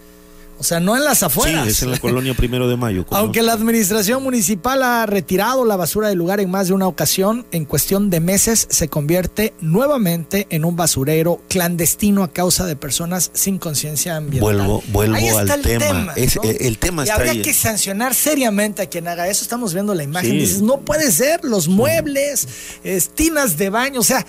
O 0.59 0.63
sea, 0.63 0.81
no 0.81 0.97
en 0.97 1.05
las 1.05 1.23
afueras. 1.23 1.63
Sí, 1.63 1.69
es 1.69 1.83
en 1.83 1.91
la 1.91 1.99
colonia 1.99 2.33
Primero 2.33 2.67
de 2.67 2.75
Mayo. 2.75 3.05
Aunque 3.11 3.41
la 3.41 3.53
administración 3.53 4.21
municipal 4.21 4.83
ha 4.83 5.05
retirado 5.05 5.63
la 5.63 5.77
basura 5.77 6.09
del 6.09 6.17
lugar 6.17 6.41
en 6.41 6.51
más 6.51 6.67
de 6.67 6.73
una 6.73 6.85
ocasión, 6.85 7.45
en 7.51 7.63
cuestión 7.63 8.09
de 8.09 8.19
meses 8.19 8.67
se 8.69 8.89
convierte 8.89 9.53
nuevamente 9.61 10.47
en 10.49 10.65
un 10.65 10.75
basurero 10.75 11.41
clandestino 11.47 12.23
a 12.23 12.27
causa 12.33 12.65
de 12.65 12.75
personas 12.75 13.31
sin 13.33 13.57
conciencia 13.57 14.17
ambiental. 14.17 14.57
Vuelvo, 14.57 14.83
vuelvo 14.89 15.37
al 15.37 15.61
tema. 15.61 16.13
el, 16.15 16.77
tema 16.77 17.05
y 17.05 17.09
habría 17.09 17.41
que 17.41 17.53
sancionar 17.53 18.13
seriamente 18.13 18.81
a 18.81 18.85
quien 18.87 19.07
haga 19.07 19.29
eso. 19.29 19.43
Estamos 19.43 19.73
viendo 19.73 19.95
la 19.95 20.03
imagen. 20.03 20.31
Dices, 20.31 20.61
no 20.61 20.81
puede 20.81 21.09
ser, 21.13 21.45
los 21.45 21.69
muebles, 21.69 22.47
estinas 22.83 23.57
de 23.57 23.69
baño, 23.69 24.01
o 24.01 24.03
sea, 24.03 24.25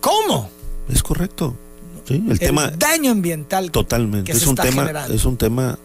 ¿cómo? 0.00 0.50
Es 0.92 1.04
correcto 1.04 1.56
el, 2.08 2.38
tema 2.38 2.70
daño 2.70 3.10
ambiental 3.10 3.70
totalmente 3.70 4.32
es 4.32 4.46
un 4.46 4.54
tema 4.54 5.06
es 5.08 5.24
un 5.24 5.36
tema 5.36 5.78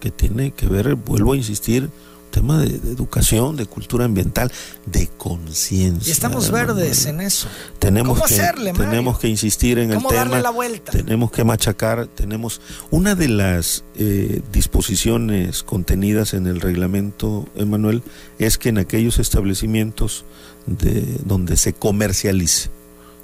que 0.00 0.10
tiene 0.10 0.50
que 0.52 0.66
ver 0.66 0.94
vuelvo 0.94 1.32
a 1.32 1.36
insistir 1.36 1.90
tema 2.36 2.58
de, 2.58 2.68
educación, 2.90 3.56
de 3.56 3.64
cultura 3.64 4.04
ambiental, 4.04 4.52
de 4.84 5.08
conciencia. 5.16 6.10
Y 6.10 6.12
estamos 6.12 6.50
verdes 6.50 7.06
en 7.06 7.22
eso. 7.22 7.48
Tenemos 7.78 8.22
que, 8.22 8.36
Tenemos 8.76 9.18
que 9.18 9.28
insistir 9.28 9.78
en 9.78 9.92
el 9.92 10.02
tema. 10.06 10.40
La 10.40 10.50
vuelta? 10.50 10.92
Tenemos 10.92 11.30
que 11.30 11.44
machacar. 11.44 12.06
Tenemos 12.08 12.60
una 12.90 13.14
de 13.14 13.28
las 13.28 13.84
eh, 13.96 14.42
disposiciones 14.52 15.62
contenidas 15.62 16.34
en 16.34 16.46
el 16.46 16.60
reglamento, 16.60 17.48
Emanuel, 17.56 18.02
es 18.38 18.58
que 18.58 18.68
en 18.68 18.78
aquellos 18.78 19.18
establecimientos 19.18 20.26
de 20.66 21.18
donde 21.24 21.56
se 21.56 21.72
comercialice 21.72 22.68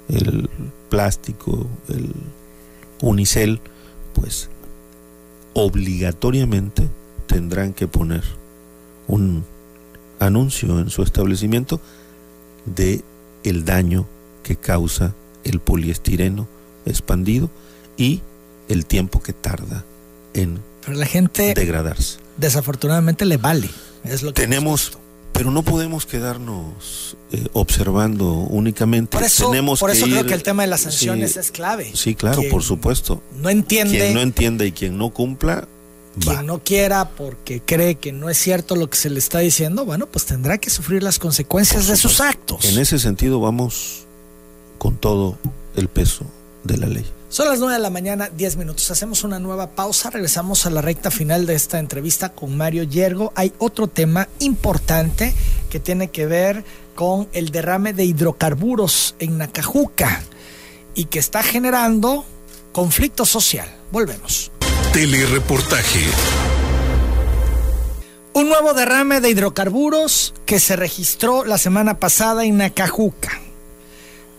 el 0.09 0.49
plástico, 0.89 1.67
el 1.89 2.11
unicel, 3.01 3.59
pues 4.13 4.49
obligatoriamente 5.53 6.89
tendrán 7.27 7.73
que 7.73 7.87
poner 7.87 8.23
un 9.07 9.43
anuncio 10.19 10.79
en 10.79 10.89
su 10.89 11.03
establecimiento 11.03 11.79
de 12.65 13.03
el 13.43 13.65
daño 13.65 14.05
que 14.43 14.55
causa 14.55 15.13
el 15.43 15.59
poliestireno 15.59 16.47
expandido 16.85 17.49
y 17.97 18.21
el 18.69 18.85
tiempo 18.85 19.21
que 19.21 19.33
tarda 19.33 19.83
en 20.33 20.59
Pero 20.85 20.97
la 20.97 21.05
gente 21.05 21.53
degradarse. 21.53 22.19
Desafortunadamente 22.37 23.25
le 23.25 23.37
vale. 23.37 23.69
Es 24.03 24.23
lo 24.23 24.33
que 24.33 24.41
tenemos 24.41 24.97
pero 25.33 25.51
no 25.51 25.63
podemos 25.63 26.05
quedarnos 26.05 27.17
eh, 27.31 27.47
observando 27.53 28.31
únicamente. 28.31 29.17
Por 29.17 29.25
eso, 29.25 29.49
Tenemos 29.49 29.79
por 29.79 29.89
eso 29.89 30.05
creo 30.05 30.25
que 30.25 30.33
el 30.33 30.43
tema 30.43 30.63
de 30.63 30.67
las 30.67 30.81
sanciones 30.81 31.35
es 31.35 31.51
clave. 31.51 31.91
Sí, 31.93 32.15
claro, 32.15 32.41
por 32.49 32.63
supuesto. 32.63 33.21
No 33.35 33.49
entiende. 33.49 33.97
Quien 33.97 34.13
no 34.13 34.21
entiende 34.21 34.67
y 34.67 34.71
quien 34.71 34.97
no 34.97 35.09
cumpla. 35.09 35.67
Quien 36.19 36.45
no 36.45 36.59
quiera 36.59 37.09
porque 37.09 37.59
cree 37.65 37.95
que 37.95 38.11
no 38.11 38.29
es 38.29 38.37
cierto 38.37 38.75
lo 38.75 38.87
que 38.87 38.97
se 38.97 39.09
le 39.09 39.17
está 39.17 39.39
diciendo, 39.39 39.83
bueno, 39.83 40.05
pues 40.05 40.25
tendrá 40.25 40.59
que 40.59 40.69
sufrir 40.69 41.01
las 41.01 41.17
consecuencias 41.17 41.87
de 41.87 41.97
sus 41.97 42.21
actos. 42.21 42.63
En 42.65 42.77
ese 42.77 42.99
sentido 42.99 43.39
vamos 43.39 44.05
con 44.77 44.97
todo 44.97 45.39
el 45.75 45.87
peso 45.87 46.25
de 46.63 46.77
la 46.77 46.85
ley. 46.85 47.05
Son 47.33 47.49
las 47.49 47.57
9 47.57 47.73
de 47.73 47.79
la 47.79 47.89
mañana, 47.89 48.29
10 48.31 48.57
minutos. 48.57 48.91
Hacemos 48.91 49.23
una 49.23 49.39
nueva 49.39 49.71
pausa. 49.71 50.11
Regresamos 50.11 50.67
a 50.67 50.69
la 50.69 50.83
recta 50.83 51.09
final 51.09 51.47
de 51.47 51.55
esta 51.55 51.79
entrevista 51.79 52.29
con 52.29 52.55
Mario 52.55 52.83
Yergo. 52.83 53.33
Hay 53.33 53.51
otro 53.57 53.87
tema 53.87 54.29
importante 54.37 55.33
que 55.71 55.79
tiene 55.79 56.11
que 56.11 56.27
ver 56.27 56.63
con 56.93 57.27
el 57.33 57.49
derrame 57.49 57.93
de 57.93 58.05
hidrocarburos 58.05 59.15
en 59.17 59.39
Nacajuca 59.39 60.21
y 60.93 61.05
que 61.05 61.17
está 61.17 61.41
generando 61.41 62.23
conflicto 62.71 63.25
social. 63.25 63.67
Volvemos. 63.91 64.51
Telereportaje. 64.93 66.05
Un 68.33 68.47
nuevo 68.47 68.75
derrame 68.75 69.21
de 69.21 69.31
hidrocarburos 69.31 70.35
que 70.45 70.59
se 70.59 70.75
registró 70.75 71.45
la 71.45 71.57
semana 71.57 71.97
pasada 71.97 72.45
en 72.45 72.57
Nacajuca 72.57 73.42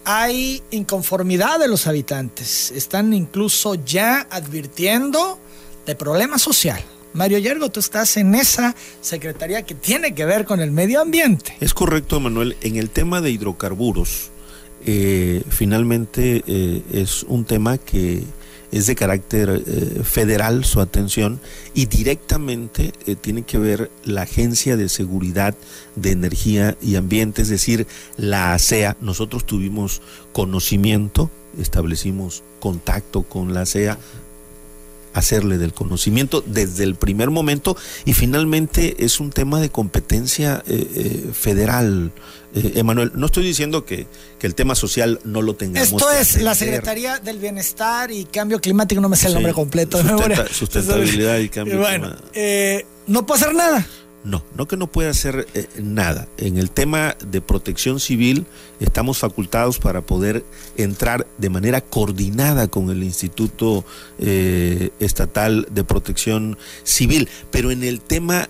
hay 0.04 0.62
inconformidad 0.70 1.58
de 1.58 1.68
los 1.68 1.86
habitantes. 1.86 2.70
Están 2.70 3.12
incluso 3.12 3.74
ya 3.74 4.26
advirtiendo 4.30 5.38
de 5.86 5.94
problema 5.94 6.38
social. 6.38 6.80
Mario 7.12 7.38
Yergo, 7.38 7.70
tú 7.70 7.80
estás 7.80 8.16
en 8.16 8.34
esa 8.34 8.74
secretaría 9.00 9.62
que 9.62 9.74
tiene 9.74 10.14
que 10.14 10.24
ver 10.24 10.44
con 10.44 10.60
el 10.60 10.72
medio 10.72 11.00
ambiente. 11.00 11.56
Es 11.60 11.72
correcto, 11.72 12.18
Manuel. 12.18 12.56
En 12.60 12.76
el 12.76 12.90
tema 12.90 13.20
de 13.20 13.30
hidrocarburos, 13.30 14.30
eh, 14.84 15.42
finalmente 15.48 16.42
eh, 16.46 16.82
es 16.92 17.22
un 17.22 17.44
tema 17.44 17.78
que 17.78 18.24
es 18.74 18.88
de 18.88 18.96
carácter 18.96 19.62
eh, 19.64 20.02
federal 20.02 20.64
su 20.64 20.80
atención 20.80 21.40
y 21.74 21.86
directamente 21.86 22.92
eh, 23.06 23.14
tiene 23.14 23.42
que 23.42 23.56
ver 23.56 23.90
la 24.04 24.22
Agencia 24.22 24.76
de 24.76 24.88
Seguridad 24.88 25.54
de 25.94 26.10
Energía 26.10 26.76
y 26.82 26.96
Ambiente, 26.96 27.42
es 27.42 27.48
decir, 27.48 27.86
la 28.16 28.52
ASEA. 28.52 28.96
Nosotros 29.00 29.46
tuvimos 29.46 30.02
conocimiento, 30.32 31.30
establecimos 31.56 32.42
contacto 32.58 33.22
con 33.22 33.54
la 33.54 33.60
ASEA 33.60 33.96
hacerle 35.14 35.58
del 35.58 35.72
conocimiento 35.72 36.42
desde 36.46 36.84
el 36.84 36.96
primer 36.96 37.30
momento 37.30 37.76
y 38.04 38.12
finalmente 38.12 39.04
es 39.04 39.20
un 39.20 39.30
tema 39.30 39.60
de 39.60 39.70
competencia 39.70 40.62
eh, 40.66 41.30
federal, 41.32 42.12
eh, 42.54 42.72
Emanuel, 42.76 43.12
no 43.14 43.26
estoy 43.26 43.44
diciendo 43.44 43.84
que, 43.84 44.06
el 44.44 44.54
tema 44.54 44.74
social 44.74 45.20
no 45.24 45.40
lo 45.40 45.54
tengamos. 45.54 45.90
Esto 45.90 46.10
es 46.10 46.42
la 46.42 46.54
Secretaría 46.54 47.18
del 47.18 47.38
Bienestar 47.38 48.10
y 48.10 48.26
Cambio 48.26 48.60
Climático, 48.60 49.00
no 49.00 49.08
me 49.08 49.16
sé 49.16 49.28
el 49.28 49.32
nombre 49.32 49.54
completo. 49.54 49.98
sustentabilidad 50.52 51.38
y 51.38 51.48
cambio 51.48 51.78
bueno, 51.78 52.14
eh, 52.34 52.84
no 53.06 53.24
puede 53.24 53.40
hacer 53.40 53.54
nada. 53.54 53.86
No, 54.24 54.42
no 54.56 54.66
que 54.66 54.76
no 54.76 54.86
pueda 54.86 55.10
hacer 55.10 55.46
eh, 55.54 55.68
nada. 55.82 56.28
En 56.38 56.58
el 56.58 56.70
tema 56.70 57.16
de 57.24 57.40
protección 57.40 58.00
civil 58.00 58.46
estamos 58.80 59.18
facultados 59.18 59.78
para 59.78 60.00
poder 60.00 60.44
entrar 60.76 61.26
de 61.38 61.50
manera 61.50 61.80
coordinada 61.82 62.68
con 62.68 62.90
el 62.90 63.04
Instituto 63.04 63.84
Estatal 64.18 65.66
de 65.70 65.84
Protección 65.84 66.56
Civil, 66.82 67.28
pero 67.50 67.70
en 67.70 67.84
el 67.84 68.00
tema 68.00 68.48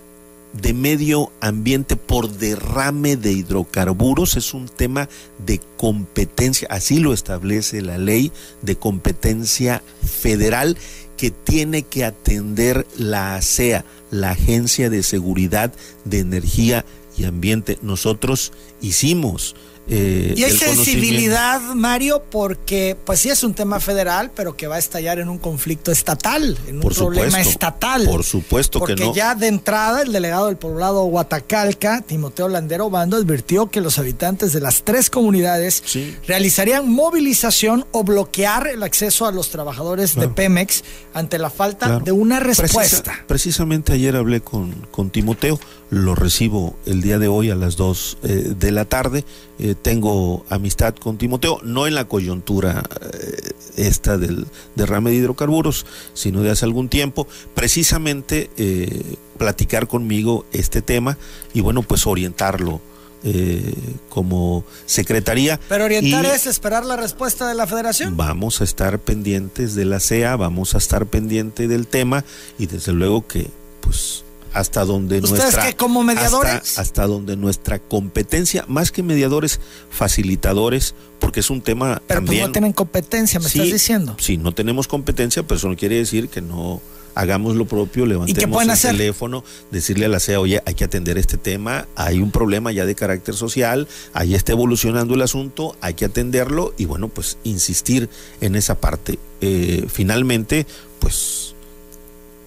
de 0.61 0.73
medio 0.73 1.31
ambiente 1.41 1.95
por 1.95 2.29
derrame 2.29 3.17
de 3.17 3.33
hidrocarburos 3.33 4.37
es 4.37 4.53
un 4.53 4.69
tema 4.69 5.09
de 5.45 5.59
competencia, 5.77 6.67
así 6.71 6.99
lo 6.99 7.13
establece 7.13 7.81
la 7.81 7.97
ley 7.97 8.31
de 8.61 8.77
competencia 8.77 9.83
federal 10.03 10.77
que 11.17 11.31
tiene 11.31 11.83
que 11.83 12.05
atender 12.05 12.85
la 12.97 13.35
ASEA, 13.35 13.85
la 14.15 14.31
Agencia 14.31 14.89
de 14.89 15.03
Seguridad 15.03 15.73
de 16.03 16.19
Energía 16.19 16.85
y 17.17 17.25
Ambiente. 17.25 17.77
Nosotros 17.81 18.51
hicimos 18.81 19.55
eh, 19.87 20.33
y 20.35 20.43
hay 20.43 20.51
sensibilidad, 20.51 21.61
Mario, 21.75 22.23
porque 22.31 22.97
pues 23.05 23.19
sí 23.19 23.29
es 23.29 23.43
un 23.43 23.53
tema 23.53 23.79
federal, 23.79 24.31
pero 24.35 24.57
que 24.57 24.65
va 24.67 24.77
a 24.77 24.79
estallar 24.79 25.19
en 25.19 25.29
un 25.29 25.37
conflicto 25.37 25.91
estatal, 25.91 26.57
en 26.67 26.77
un 26.77 26.89
problema 26.89 27.39
estatal. 27.39 28.05
Por 28.05 28.23
supuesto 28.23 28.79
que 28.81 28.95
no. 28.95 29.05
Porque 29.05 29.17
ya 29.17 29.35
de 29.35 29.47
entrada 29.47 30.01
el 30.01 30.11
delegado 30.11 30.47
del 30.47 30.57
poblado 30.57 31.05
Huatacalca, 31.05 32.01
Timoteo 32.01 32.47
Landero 32.47 32.89
Bando, 32.89 33.17
advirtió 33.17 33.69
que 33.69 33.79
los 33.79 33.99
habitantes 33.99 34.53
de 34.53 34.61
las 34.61 34.83
tres 34.83 35.09
comunidades 35.09 35.83
realizarían 36.27 36.89
movilización 36.89 37.85
o 37.91 38.03
bloquear 38.03 38.67
el 38.67 38.81
acceso 38.81 39.27
a 39.27 39.31
los 39.31 39.49
trabajadores 39.49 40.15
de 40.15 40.27
Pemex 40.29 40.83
ante 41.13 41.37
la 41.37 41.51
falta 41.51 41.99
de 41.99 42.11
una 42.11 42.39
respuesta. 42.39 43.23
precisamente 43.27 43.93
ayer 43.93 44.15
hablé 44.15 44.41
con, 44.41 44.71
con 44.89 45.11
Timoteo, 45.11 45.59
lo 45.89 46.15
recibo 46.15 46.75
el 46.85 47.01
día 47.01 47.19
de 47.19 47.27
hoy 47.27 47.51
a 47.51 47.55
las 47.55 47.75
2 47.75 48.17
eh, 48.23 48.27
de 48.57 48.71
la 48.71 48.85
tarde. 48.85 49.23
Eh, 49.59 49.74
tengo 49.81 50.45
amistad 50.49 50.95
con 50.95 51.17
Timoteo, 51.17 51.59
no 51.63 51.87
en 51.87 51.95
la 51.95 52.05
coyuntura 52.05 52.83
eh, 53.01 53.51
esta 53.77 54.17
del 54.17 54.47
derrame 54.75 55.11
de 55.11 55.17
hidrocarburos, 55.17 55.85
sino 56.13 56.41
de 56.41 56.51
hace 56.51 56.65
algún 56.65 56.89
tiempo, 56.89 57.27
precisamente 57.53 58.49
eh, 58.57 59.15
platicar 59.37 59.87
conmigo 59.87 60.45
este 60.53 60.81
tema 60.81 61.17
y 61.53 61.61
bueno, 61.61 61.81
pues 61.81 62.07
orientarlo. 62.07 62.81
Eh, 63.27 63.73
como 64.07 64.63
secretaría. 64.85 65.59
Pero 65.67 65.85
orientar 65.85 66.23
es 66.25 66.45
esperar 66.45 66.85
la 66.85 66.95
respuesta 66.95 67.47
de 67.47 67.55
la 67.55 67.65
federación. 67.65 68.15
Vamos 68.15 68.61
a 68.61 68.63
estar 68.63 68.99
pendientes 68.99 69.73
de 69.73 69.83
la 69.83 69.99
CEA, 69.99 70.35
vamos 70.35 70.75
a 70.75 70.77
estar 70.77 71.07
pendiente 71.07 71.67
del 71.67 71.87
tema 71.87 72.23
y 72.59 72.67
desde 72.67 72.91
luego 72.91 73.25
que 73.25 73.49
pues 73.81 74.24
hasta 74.55 74.85
donde 74.85 75.17
¿Ustedes 75.19 75.41
nuestra 75.41 75.67
que 75.67 75.75
como 75.75 76.03
mediadores? 76.03 76.53
hasta, 76.53 76.81
hasta 76.81 77.07
donde 77.07 77.35
nuestra 77.37 77.79
competencia 77.79 78.65
más 78.67 78.91
que 78.91 79.03
mediadores 79.03 79.59
facilitadores 79.89 80.95
porque 81.19 81.41
es 81.41 81.49
un 81.49 81.61
tema 81.61 82.01
Pero 82.07 82.21
pues 82.21 82.25
también 82.27 82.45
no 82.47 82.51
tienen 82.51 82.73
competencia, 82.73 83.39
me 83.39 83.49
Sí, 83.49 83.59
estás 83.59 83.73
diciendo. 83.73 84.15
sí 84.19 84.37
no 84.37 84.53
tenemos 84.53 84.87
competencia 84.87 85.43
pero 85.43 85.57
eso 85.57 85.67
no 85.69 85.75
quiere 85.75 85.97
decir 85.97 86.29
que 86.29 86.41
no 86.41 86.81
hagamos 87.15 87.55
lo 87.55 87.65
propio 87.65 88.05
levantemos 88.05 88.61
el 88.63 88.69
hacer? 88.69 88.91
teléfono 88.91 89.43
decirle 89.71 90.05
a 90.05 90.09
la 90.09 90.19
CEA 90.19 90.39
oye 90.41 90.61
hay 90.65 90.73
que 90.73 90.83
atender 90.83 91.17
este 91.17 91.37
tema 91.37 91.87
hay 91.95 92.19
un 92.19 92.29
problema 92.31 92.71
ya 92.73 92.85
de 92.85 92.93
carácter 92.95 93.35
social 93.35 93.87
ahí 94.13 94.35
está 94.35 94.51
evolucionando 94.51 95.13
el 95.15 95.21
asunto 95.21 95.77
hay 95.81 95.93
que 95.93 96.05
atenderlo 96.05 96.73
y 96.77 96.85
bueno 96.85 97.07
pues 97.07 97.37
insistir 97.43 98.09
en 98.41 98.55
esa 98.55 98.75
parte 98.79 99.17
Eh, 99.41 99.85
finalmente 99.89 100.65
pues 100.99 101.55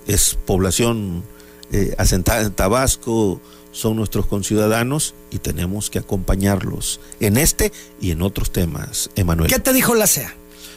es 0.07 0.37
población 0.47 1.23
eh, 1.73 1.95
asentada 1.99 2.43
en 2.43 2.53
Tabasco, 2.53 3.41
son 3.73 3.97
nuestros 3.97 4.27
conciudadanos 4.27 5.15
y 5.31 5.39
tenemos 5.39 5.91
que 5.91 5.99
acompañarlos 5.99 7.01
en 7.21 7.37
este 7.37 7.73
y 8.01 8.11
en 8.11 8.23
otros 8.23 8.51
temas, 8.51 9.11
Emanuel. 9.15 9.51
¿Qué 9.51 9.59
te 9.59 9.73
dijo 9.73 9.95
la 9.95 10.07
CEA? 10.07 10.35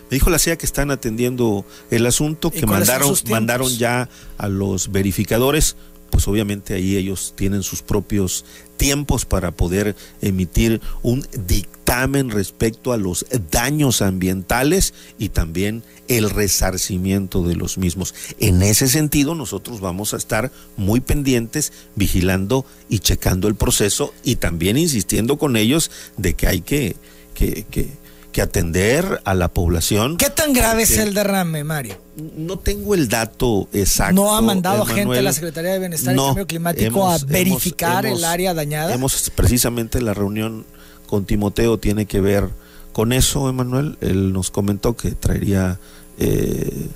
Me 0.10 0.16
dijo 0.16 0.30
la 0.30 0.40
CEA 0.40 0.58
que 0.58 0.66
están 0.66 0.92
atendiendo 0.92 1.66
el 1.90 2.06
asunto, 2.06 2.52
¿Y 2.54 2.60
que 2.60 2.66
mandaron, 2.66 3.16
mandaron 3.30 3.70
ya 3.78 4.10
a 4.38 4.50
los 4.50 4.92
verificadores, 4.92 5.78
pues 6.10 6.28
obviamente 6.28 6.74
ahí 6.74 6.98
ellos 6.98 7.34
tienen 7.36 7.64
sus 7.64 7.82
propios 7.82 8.46
tiempos 8.78 9.26
para 9.26 9.52
poder 9.52 9.96
emitir 10.22 10.82
un 11.02 11.26
dictamen 11.32 11.71
respecto 11.96 12.94
a 12.94 12.98
los 12.98 13.26
daños 13.52 14.02
ambientales 14.02 14.94
y 15.20 15.30
también 15.30 15.84
el 16.08 16.30
resarcimiento 16.30 17.44
de 17.44 17.56
los 17.56 17.78
mismos. 17.78 18.14
En 18.40 18.62
ese 18.62 18.88
sentido, 18.88 19.36
nosotros 19.36 19.82
vamos 19.82 20.14
a 20.14 20.18
estar 20.18 20.52
muy 20.78 21.02
pendientes, 21.02 21.74
vigilando 21.96 22.66
y 22.90 23.00
checando 23.00 23.48
el 23.48 23.56
proceso 23.56 24.14
y 24.24 24.38
también 24.38 24.78
insistiendo 24.78 25.38
con 25.38 25.58
ellos 25.58 25.92
de 26.18 26.34
que 26.34 26.48
hay 26.48 26.62
que, 26.62 26.96
que, 27.34 27.66
que- 27.70 28.00
que 28.32 28.42
atender 28.42 29.20
a 29.26 29.34
la 29.34 29.50
población. 29.50 30.16
¿Qué 30.16 30.30
tan 30.30 30.54
grave 30.54 30.84
es 30.84 30.98
el 30.98 31.14
derrame, 31.14 31.66
Mario? 31.66 31.98
No 32.38 32.58
tengo 32.58 32.96
el 32.96 33.10
dato 33.10 33.68
exacto. 33.74 34.16
¿No 34.16 34.34
ha 34.34 34.40
mandado 34.42 34.84
Emanuel. 34.84 34.98
gente 35.04 35.20
a 35.20 35.22
la 35.22 35.34
Secretaría 35.34 35.74
de 35.74 35.80
Bienestar 35.80 36.16
No, 36.16 36.24
y 36.24 36.26
Cambio 36.28 36.48
Climático 36.48 36.86
hemos- 36.88 37.24
a 37.24 37.26
verificar 37.26 38.06
hemos- 38.06 38.20
el 38.20 38.24
área 38.24 38.54
dañada? 38.54 38.94
Hemos 38.94 39.30
precisamente 39.36 40.00
la 40.02 40.14
reunión 40.14 40.66
con 41.12 41.26
Timoteo 41.26 41.78
tiene 41.78 42.06
que 42.06 42.22
ver 42.22 42.48
con 42.94 43.12
eso, 43.12 43.50
Emanuel. 43.50 43.98
Él 44.00 44.32
nos 44.32 44.50
comentó 44.50 44.96
que 44.96 45.12
traería 45.12 45.78
eh, 46.18 46.88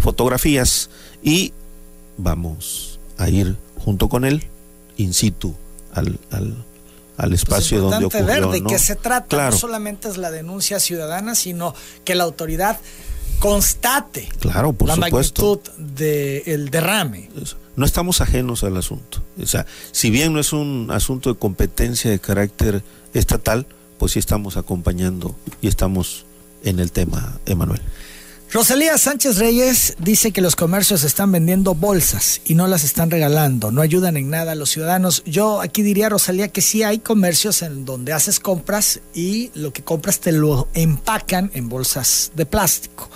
fotografías 0.00 0.90
y 1.22 1.52
vamos 2.18 2.98
a 3.18 3.28
ir 3.28 3.56
junto 3.78 4.08
con 4.08 4.24
él 4.24 4.42
in 4.96 5.14
situ 5.14 5.54
al, 5.94 6.18
al, 6.32 6.56
al 7.16 7.30
Pues 7.30 7.42
espacio 7.42 7.80
donde 7.82 8.06
ocurrió. 8.06 8.26
ver 8.26 8.46
de 8.48 8.60
¿no? 8.62 8.68
qué 8.68 8.78
se 8.80 8.96
trata. 8.96 9.28
Claro, 9.28 9.52
No 9.52 9.58
solamente 9.58 10.08
es 10.08 10.16
la 10.16 10.32
denuncia 10.32 10.80
ciudadana, 10.80 11.36
sino 11.36 11.72
que 12.04 12.16
la 12.16 12.24
autoridad 12.24 12.80
constate 13.38 14.28
claro, 14.40 14.72
por 14.72 14.88
la 14.88 14.94
supuesto. 14.96 15.42
magnitud 15.42 15.72
del 15.78 16.68
derrame. 16.70 17.30
No 17.76 17.84
estamos 17.84 18.20
ajenos 18.20 18.64
al 18.64 18.76
asunto. 18.76 19.22
O 19.40 19.46
sea, 19.46 19.66
si 19.92 20.10
bien 20.10 20.32
no 20.32 20.40
es 20.40 20.52
un 20.52 20.88
asunto 20.90 21.32
de 21.32 21.38
competencia 21.38 22.10
de 22.10 22.18
carácter 22.18 22.82
estatal, 23.14 23.66
pues 23.98 24.12
sí 24.12 24.18
estamos 24.18 24.56
acompañando 24.56 25.34
y 25.60 25.68
estamos 25.68 26.26
en 26.64 26.80
el 26.80 26.92
tema, 26.92 27.38
Emanuel. 27.46 27.80
Rosalía 28.52 28.98
Sánchez 28.98 29.38
Reyes 29.38 29.96
dice 29.98 30.30
que 30.30 30.42
los 30.42 30.56
comercios 30.56 31.04
están 31.04 31.32
vendiendo 31.32 31.74
bolsas 31.74 32.42
y 32.44 32.54
no 32.54 32.66
las 32.66 32.84
están 32.84 33.10
regalando, 33.10 33.70
no 33.70 33.80
ayudan 33.80 34.18
en 34.18 34.28
nada 34.28 34.52
a 34.52 34.54
los 34.54 34.68
ciudadanos. 34.68 35.22
Yo 35.24 35.62
aquí 35.62 35.80
diría, 35.80 36.10
Rosalía, 36.10 36.48
que 36.48 36.60
sí 36.60 36.82
hay 36.82 36.98
comercios 36.98 37.62
en 37.62 37.86
donde 37.86 38.12
haces 38.12 38.40
compras 38.40 39.00
y 39.14 39.50
lo 39.54 39.72
que 39.72 39.82
compras 39.82 40.20
te 40.20 40.32
lo 40.32 40.68
empacan 40.74 41.50
en 41.54 41.70
bolsas 41.70 42.30
de 42.36 42.44
plástico. 42.44 43.08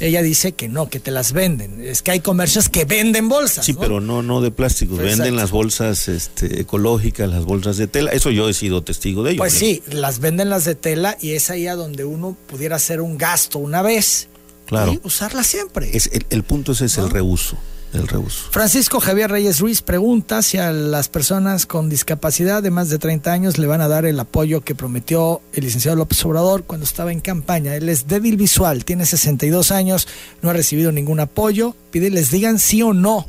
Ella 0.00 0.20
dice 0.20 0.52
que 0.52 0.68
no, 0.68 0.90
que 0.90 1.00
te 1.00 1.10
las 1.10 1.32
venden. 1.32 1.80
Es 1.80 2.02
que 2.02 2.10
hay 2.10 2.20
comercios 2.20 2.68
que 2.68 2.84
venden 2.84 3.30
bolsas. 3.30 3.64
Sí, 3.64 3.72
¿no? 3.72 3.80
pero 3.80 4.02
no, 4.02 4.22
no 4.22 4.42
de 4.42 4.50
plástico. 4.50 4.96
Venden 4.96 5.34
las 5.34 5.50
bolsas 5.50 6.08
este, 6.08 6.60
ecológicas, 6.60 7.30
las 7.30 7.46
bolsas 7.46 7.78
de 7.78 7.86
tela. 7.86 8.10
Eso 8.10 8.30
yo 8.30 8.50
he 8.50 8.52
sido 8.52 8.82
testigo 8.82 9.22
de 9.22 9.30
ello. 9.30 9.38
Pues 9.38 9.54
¿no? 9.54 9.60
sí, 9.60 9.82
las 9.90 10.18
venden 10.18 10.50
las 10.50 10.66
de 10.66 10.74
tela 10.74 11.16
y 11.22 11.30
es 11.30 11.48
ahí 11.48 11.68
a 11.68 11.74
donde 11.74 12.04
uno 12.04 12.36
pudiera 12.48 12.76
hacer 12.76 13.00
un 13.00 13.16
gasto 13.16 13.58
una 13.58 13.80
vez 13.80 14.28
Claro. 14.74 14.92
y 14.92 15.00
usarla 15.04 15.42
siempre. 15.44 15.96
Es, 15.96 16.08
el, 16.12 16.26
el 16.30 16.42
punto 16.42 16.72
ese 16.72 16.86
es 16.86 16.98
el 16.98 17.10
reuso. 17.10 17.56
El 17.92 18.08
reuso. 18.08 18.46
Francisco 18.50 18.98
Javier 18.98 19.30
Reyes 19.30 19.60
Ruiz 19.60 19.80
pregunta 19.80 20.42
si 20.42 20.58
a 20.58 20.72
las 20.72 21.08
personas 21.08 21.64
con 21.64 21.88
discapacidad 21.88 22.60
de 22.60 22.72
más 22.72 22.88
de 22.88 22.98
30 22.98 23.30
años 23.32 23.56
le 23.56 23.68
van 23.68 23.80
a 23.80 23.86
dar 23.86 24.04
el 24.04 24.18
apoyo 24.18 24.62
que 24.62 24.74
prometió 24.74 25.40
el 25.52 25.62
licenciado 25.62 25.96
López 25.96 26.24
Obrador 26.24 26.64
cuando 26.64 26.84
estaba 26.84 27.12
en 27.12 27.20
campaña. 27.20 27.76
Él 27.76 27.88
es 27.88 28.08
débil 28.08 28.36
visual, 28.36 28.84
tiene 28.84 29.06
62 29.06 29.70
años, 29.70 30.08
no 30.42 30.50
ha 30.50 30.52
recibido 30.54 30.90
ningún 30.90 31.20
apoyo. 31.20 31.76
Pide 31.92 32.10
les 32.10 32.32
digan 32.32 32.58
sí 32.58 32.82
o 32.82 32.92
no 32.92 33.28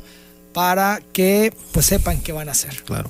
para 0.52 1.00
que 1.12 1.54
pues 1.70 1.86
sepan 1.86 2.20
qué 2.20 2.32
van 2.32 2.48
a 2.48 2.52
hacer. 2.52 2.82
Claro. 2.84 3.08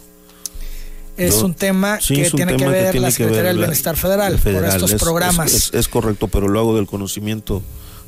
Es 1.16 1.37
Yo- 1.37 1.47
un 1.47 1.55
tema 1.55 1.99
Sí, 2.03 2.16
que 2.16 2.24
un 2.24 2.30
tiene 2.32 2.57
que 2.59 2.68
ver 2.68 2.91
tiene 2.91 3.01
la 3.01 3.09
que 3.09 3.12
Secretaría 3.12 3.43
ver 3.45 3.53
del 3.53 3.59
Bienestar 3.61 3.97
Federal, 3.97 4.37
por 4.39 4.64
estos 4.66 4.91
Es- 4.91 4.97
es- 4.97 5.03
programas. 5.03 5.55
Es, 5.55 5.70
es 5.72 5.89
correcto, 5.89 6.28
pero 6.28 6.49
lo 6.49 6.61
hago 6.61 6.76
del 6.76 6.87
conocimiento 6.87 7.62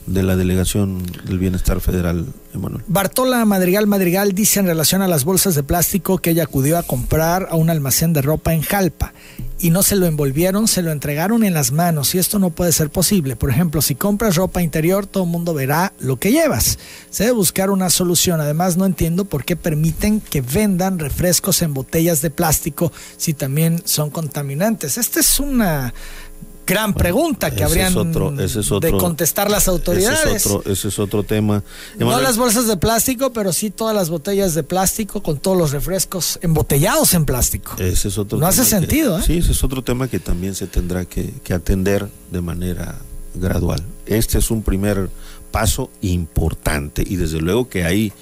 de 0.08 0.22
la 0.22 0.36
Delegación 0.36 1.02
del 1.24 1.38
Bienestar 1.38 1.80
Federal, 1.80 2.26
Emanuel. 2.54 2.82
Bartola 2.86 3.44
Madrigal 3.44 3.86
Madrigal 3.86 4.32
dice 4.32 4.60
en 4.60 4.66
relación 4.66 5.02
a 5.02 5.08
las 5.08 5.24
bolsas 5.24 5.54
de 5.54 5.62
plástico 5.62 6.18
que 6.18 6.30
ella 6.30 6.44
acudió 6.44 6.78
a 6.78 6.82
comprar 6.82 7.48
a 7.50 7.56
un 7.56 7.70
almacén 7.70 8.12
de 8.12 8.22
ropa 8.22 8.54
en 8.54 8.62
Jalpa 8.62 9.12
y 9.60 9.70
no 9.70 9.82
se 9.82 9.96
lo 9.96 10.06
envolvieron, 10.06 10.68
se 10.68 10.82
lo 10.82 10.92
entregaron 10.92 11.42
en 11.42 11.52
las 11.52 11.72
manos 11.72 12.14
y 12.14 12.18
esto 12.18 12.38
no 12.38 12.50
puede 12.50 12.72
ser 12.72 12.90
posible. 12.90 13.36
Por 13.36 13.50
ejemplo, 13.50 13.82
si 13.82 13.94
compras 13.94 14.36
ropa 14.36 14.62
interior, 14.62 15.06
todo 15.06 15.24
el 15.24 15.30
mundo 15.30 15.52
verá 15.52 15.92
lo 15.98 16.16
que 16.16 16.30
llevas. 16.30 16.78
Se 17.10 17.24
debe 17.24 17.34
buscar 17.34 17.70
una 17.70 17.90
solución. 17.90 18.40
Además, 18.40 18.76
no 18.76 18.86
entiendo 18.86 19.24
por 19.24 19.44
qué 19.44 19.56
permiten 19.56 20.20
que 20.20 20.40
vendan 20.40 20.98
refrescos 20.98 21.62
en 21.62 21.74
botellas 21.74 22.22
de 22.22 22.30
plástico 22.30 22.92
si 23.16 23.34
también 23.34 23.82
son 23.84 24.10
contaminantes. 24.10 24.96
Esta 24.96 25.20
es 25.20 25.40
una 25.40 25.92
gran 26.68 26.92
pregunta 26.94 27.50
que 27.50 27.64
habrían 27.64 27.88
es 27.92 27.96
otro- 27.96 28.40
ese 28.40 28.60
es 28.60 28.68
de 28.80 28.92
contestar 28.92 29.50
las 29.50 29.66
autoridades. 29.68 30.20
Ese 30.26 30.36
es 30.36 30.46
otro, 30.46 30.70
ese 30.72 30.88
es 30.88 30.98
otro 30.98 31.22
tema. 31.22 31.62
No 31.98 32.20
las 32.20 32.36
bolsas 32.36 32.66
de 32.66 32.76
plástico, 32.76 33.32
pero 33.32 33.52
sí 33.52 33.70
todas 33.70 33.94
las 33.96 34.10
botellas 34.10 34.54
de 34.54 34.62
plástico 34.62 35.22
con 35.22 35.38
todos 35.38 35.56
los 35.56 35.72
refrescos 35.72 36.38
embotellados 36.42 37.14
en 37.14 37.24
plástico. 37.24 37.74
Ese 37.78 38.08
es 38.08 38.18
otro 38.18 38.38
No 38.38 38.46
hace 38.46 38.62
que- 38.62 38.68
sentido, 38.68 39.18
¿eh? 39.18 39.22
Sí, 39.26 39.38
ese 39.38 39.52
es 39.52 39.64
otro 39.64 39.82
tema 39.82 40.08
que 40.08 40.18
también 40.20 40.54
se 40.54 40.66
tendrá 40.66 41.04
que, 41.04 41.32
que 41.42 41.54
atender 41.54 42.08
de 42.30 42.40
manera 42.40 42.96
gradual. 43.34 43.82
Este 44.06 44.38
es 44.38 44.50
un 44.50 44.62
primer 44.62 45.08
paso 45.50 45.90
importante 46.02 47.02
y 47.06 47.16
desde 47.16 47.40
luego 47.40 47.68
que 47.68 47.84
hay 47.84 48.12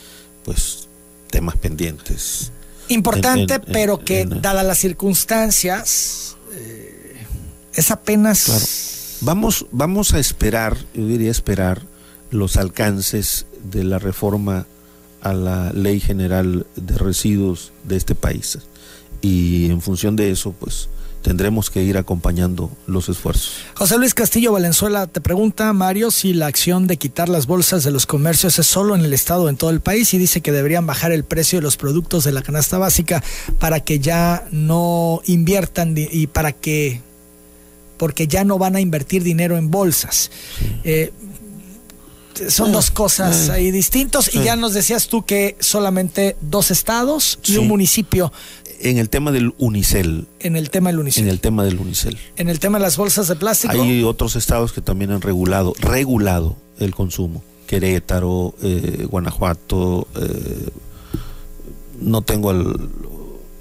pues 0.44 0.86
temas 1.30 1.56
pendientes. 1.56 2.52
Importante, 2.88 3.54
en- 3.54 3.62
en- 3.66 3.72
pero 3.72 3.98
que 3.98 4.24
dadas 4.26 4.64
las 4.64 4.78
circunstancias, 4.78 6.36
eh, 6.52 6.85
es 7.76 7.90
apenas... 7.90 8.44
Claro. 8.44 8.64
Vamos, 9.22 9.66
vamos 9.70 10.12
a 10.12 10.18
esperar, 10.18 10.76
yo 10.92 11.06
diría 11.06 11.30
esperar, 11.30 11.82
los 12.30 12.56
alcances 12.56 13.46
de 13.64 13.82
la 13.84 13.98
reforma 13.98 14.66
a 15.22 15.32
la 15.32 15.72
ley 15.72 16.00
general 16.00 16.66
de 16.76 16.98
residuos 16.98 17.72
de 17.84 17.96
este 17.96 18.14
país. 18.14 18.58
Y 19.22 19.70
en 19.70 19.80
función 19.80 20.16
de 20.16 20.30
eso, 20.30 20.52
pues 20.52 20.88
tendremos 21.22 21.70
que 21.70 21.82
ir 21.82 21.98
acompañando 21.98 22.70
los 22.86 23.08
esfuerzos. 23.08 23.54
José 23.74 23.98
Luis 23.98 24.14
Castillo 24.14 24.52
Valenzuela 24.52 25.08
te 25.08 25.20
pregunta, 25.20 25.72
Mario, 25.72 26.12
si 26.12 26.32
la 26.32 26.46
acción 26.46 26.86
de 26.86 26.98
quitar 26.98 27.28
las 27.28 27.48
bolsas 27.48 27.82
de 27.82 27.90
los 27.90 28.06
comercios 28.06 28.60
es 28.60 28.66
solo 28.68 28.94
en 28.94 29.04
el 29.04 29.12
Estado 29.12 29.42
o 29.42 29.48
en 29.48 29.56
todo 29.56 29.70
el 29.70 29.80
país 29.80 30.14
y 30.14 30.18
dice 30.18 30.40
que 30.40 30.52
deberían 30.52 30.86
bajar 30.86 31.10
el 31.10 31.24
precio 31.24 31.58
de 31.58 31.64
los 31.64 31.76
productos 31.76 32.22
de 32.22 32.30
la 32.30 32.42
canasta 32.42 32.78
básica 32.78 33.24
para 33.58 33.80
que 33.80 33.98
ya 33.98 34.46
no 34.52 35.20
inviertan 35.26 35.96
y 35.96 36.28
para 36.28 36.52
que, 36.52 37.00
porque 37.96 38.26
ya 38.28 38.44
no 38.44 38.58
van 38.58 38.76
a 38.76 38.80
invertir 38.80 39.22
dinero 39.22 39.56
en 39.56 39.70
bolsas. 39.70 40.30
Eh, 40.84 41.12
son 42.48 42.70
dos 42.70 42.90
cosas 42.90 43.48
ahí 43.48 43.70
distintos 43.70 44.34
y 44.34 44.42
ya 44.42 44.56
nos 44.56 44.74
decías 44.74 45.08
tú 45.08 45.24
que 45.24 45.56
solamente 45.58 46.36
dos 46.42 46.70
estados 46.70 47.38
y 47.44 47.52
Sí. 47.52 47.58
un 47.58 47.68
municipio 47.68 48.30
en 48.80 48.98
el 48.98 49.08
tema 49.08 49.32
del 49.32 49.54
unicel. 49.56 50.26
En 50.40 50.54
el 50.54 50.68
tema 50.68 50.90
del 50.90 50.98
unicel. 50.98 51.24
En 51.24 51.30
el 51.30 51.40
tema 51.40 51.64
del 51.64 51.78
unicel. 51.78 52.18
En 52.36 52.50
el 52.50 52.58
tema 52.58 52.76
de 52.78 52.82
las 52.82 52.98
bolsas 52.98 53.26
de 53.28 53.36
plástico. 53.36 53.72
Hay 53.80 54.02
otros 54.02 54.36
estados 54.36 54.72
que 54.74 54.82
también 54.82 55.12
han 55.12 55.22
regulado, 55.22 55.72
regulado 55.78 56.56
el 56.78 56.94
consumo. 56.94 57.42
Querétaro, 57.66 58.54
eh, 58.62 59.06
Guanajuato, 59.10 60.06
eh, 60.20 60.68
no 62.00 62.20
tengo 62.20 62.52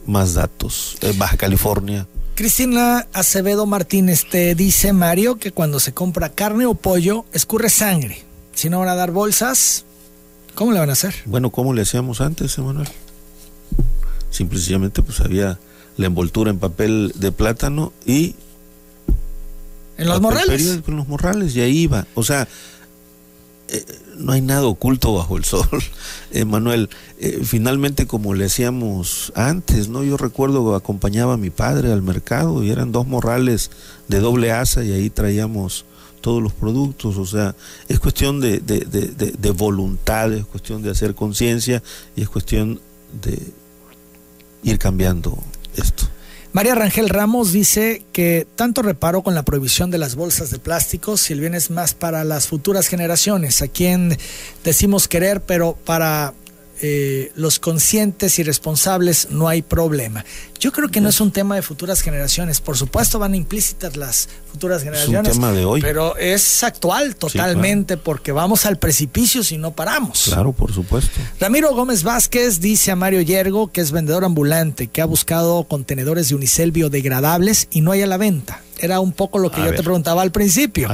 más 0.05 0.33
datos. 0.33 0.97
Eh, 1.01 1.13
Baja 1.17 1.37
California. 1.37 2.07
Cristina 2.35 3.07
Acevedo 3.13 3.65
Martínez 3.65 4.25
te 4.29 4.55
dice, 4.55 4.91
Mario, 4.91 5.37
que 5.37 5.53
cuando 5.53 5.79
se 5.79 5.93
compra 5.93 6.29
carne 6.29 6.65
o 6.65 6.73
pollo, 6.73 7.23
escurre 7.31 7.69
sangre. 7.69 8.23
Si 8.53 8.69
no 8.69 8.79
van 8.79 8.89
a 8.89 8.95
dar 8.95 9.11
bolsas, 9.11 9.85
¿cómo 10.53 10.73
le 10.73 10.79
van 10.79 10.89
a 10.89 10.93
hacer? 10.93 11.15
Bueno, 11.25 11.49
¿cómo 11.49 11.73
le 11.73 11.83
hacíamos 11.83 12.19
antes, 12.19 12.57
Emanuel? 12.57 12.89
Simplemente 14.31 15.01
pues 15.01 15.21
había 15.21 15.59
la 15.95 16.07
envoltura 16.07 16.51
en 16.51 16.59
papel 16.59 17.13
de 17.15 17.31
plátano 17.31 17.93
y... 18.05 18.35
En 19.97 20.09
los 20.09 20.19
morrales. 20.19 20.81
En 20.85 20.97
los 20.97 21.07
morrales, 21.07 21.55
y 21.55 21.61
ahí 21.61 21.77
iba. 21.83 22.05
O 22.15 22.23
sea, 22.23 22.49
eh, 23.69 23.85
no 24.17 24.31
hay 24.31 24.41
nada 24.41 24.65
oculto 24.65 25.13
bajo 25.13 25.37
el 25.37 25.45
sol, 25.45 25.67
Emanuel. 26.31 26.89
Eh, 27.19 27.41
finalmente, 27.43 28.07
como 28.07 28.33
le 28.33 28.45
hacíamos 28.45 29.31
antes, 29.35 29.89
¿no? 29.89 30.03
Yo 30.03 30.17
recuerdo 30.17 30.69
que 30.69 30.75
acompañaba 30.75 31.33
a 31.33 31.37
mi 31.37 31.49
padre 31.49 31.91
al 31.91 32.01
mercado 32.01 32.63
y 32.63 32.71
eran 32.71 32.91
dos 32.91 33.07
morrales 33.07 33.71
de 34.07 34.19
doble 34.19 34.51
asa 34.51 34.83
y 34.83 34.91
ahí 34.91 35.09
traíamos 35.09 35.85
todos 36.21 36.41
los 36.41 36.53
productos. 36.53 37.17
O 37.17 37.25
sea, 37.25 37.55
es 37.87 37.99
cuestión 37.99 38.39
de, 38.39 38.59
de, 38.59 38.79
de 38.79 39.51
voluntad, 39.51 40.33
es 40.33 40.45
cuestión 40.45 40.81
de 40.81 40.91
hacer 40.91 41.15
conciencia 41.15 41.83
y 42.15 42.21
es 42.21 42.29
cuestión 42.29 42.79
de 43.21 43.39
ir 44.63 44.79
cambiando 44.79 45.37
esto. 45.75 46.07
María 46.55 46.73
Rangel 46.73 47.09
Ramos 47.09 47.51
dice 47.51 48.05
que 48.13 48.47
tanto 48.55 48.81
reparo 48.81 49.23
con 49.23 49.35
la 49.35 49.43
prohibición 49.43 49.91
de 49.91 49.97
las 49.97 50.15
bolsas 50.15 50.51
de 50.51 50.57
plástico 50.57 51.17
si 51.17 51.33
el 51.33 51.41
bien 51.41 51.53
es 51.53 51.69
más 51.69 51.93
para 51.93 52.23
las 52.23 52.47
futuras 52.47 52.87
generaciones, 52.87 53.61
a 53.61 53.67
quien 53.67 54.17
decimos 54.63 55.09
querer, 55.09 55.41
pero 55.41 55.75
para 55.75 56.33
eh, 56.81 57.31
los 57.35 57.59
conscientes 57.59 58.37
y 58.39 58.43
responsables 58.43 59.29
no 59.31 59.47
hay 59.47 59.61
problema. 59.61 60.25
Yo 60.59 60.71
creo 60.71 60.89
que 60.89 60.99
no 60.99 61.09
es 61.09 61.21
un 61.21 61.31
tema 61.31 61.55
de 61.55 61.61
futuras 61.61 62.01
generaciones. 62.01 62.59
Por 62.59 62.77
supuesto 62.77 63.19
van 63.19 63.35
implícitas 63.35 63.95
las 63.95 64.27
futuras 64.51 64.83
generaciones. 64.83 65.31
Es 65.31 65.37
un 65.37 65.41
tema 65.41 65.53
de 65.53 65.63
hoy. 65.63 65.81
Pero 65.81 66.17
es 66.17 66.63
actual 66.63 67.15
totalmente 67.15 67.97
porque 67.97 68.31
vamos 68.31 68.65
al 68.65 68.77
precipicio 68.77 69.43
si 69.43 69.57
no 69.57 69.71
paramos. 69.71 70.23
Claro, 70.25 70.51
por 70.51 70.73
supuesto. 70.73 71.11
Ramiro 71.39 71.73
Gómez 71.73 72.03
Vázquez 72.03 72.59
dice 72.59 72.91
a 72.91 72.95
Mario 72.95 73.21
Yergo 73.21 73.71
que 73.71 73.81
es 73.81 73.91
vendedor 73.91 74.25
ambulante, 74.25 74.87
que 74.87 75.01
ha 75.01 75.05
buscado 75.05 75.65
contenedores 75.65 76.29
de 76.29 76.35
unicel 76.35 76.71
biodegradables 76.71 77.67
y 77.71 77.81
no 77.81 77.91
hay 77.91 78.01
a 78.01 78.07
la 78.07 78.17
venta 78.17 78.64
era 78.79 78.99
un 78.99 79.11
poco 79.11 79.39
lo 79.39 79.51
que 79.51 79.63
yo 79.63 79.73
te 79.73 79.83
preguntaba 79.83 80.21
al 80.21 80.31
principio. 80.31 80.89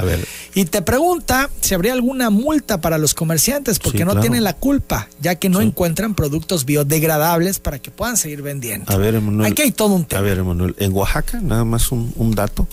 Y 0.54 0.64
te 0.66 0.82
pregunta 0.82 1.50
si 1.60 1.74
habría 1.74 1.92
alguna 1.92 2.30
multa 2.30 2.80
para 2.80 2.98
los 2.98 3.14
comerciantes 3.14 3.78
porque 3.78 4.04
no 4.04 4.20
tienen 4.20 4.44
la 4.44 4.54
culpa, 4.54 5.08
ya 5.20 5.36
que 5.36 5.48
no 5.48 5.60
encuentran 5.60 6.14
productos 6.14 6.64
biodegradables 6.64 7.58
para 7.58 7.78
que 7.78 7.90
puedan 7.90 8.16
seguir 8.16 8.42
vendiendo. 8.42 8.92
A 8.92 8.96
ver, 8.96 9.14
Emanuel. 9.14 9.50
Aquí 9.50 9.62
hay 9.62 9.72
todo 9.72 9.94
un 9.94 10.04
tema. 10.04 10.20
A 10.20 10.22
ver, 10.22 10.38
Emanuel. 10.38 10.74
En 10.78 10.92
Oaxaca, 10.92 11.40
nada 11.40 11.64
más 11.64 11.90
un, 11.92 12.34
dato, 12.34 12.66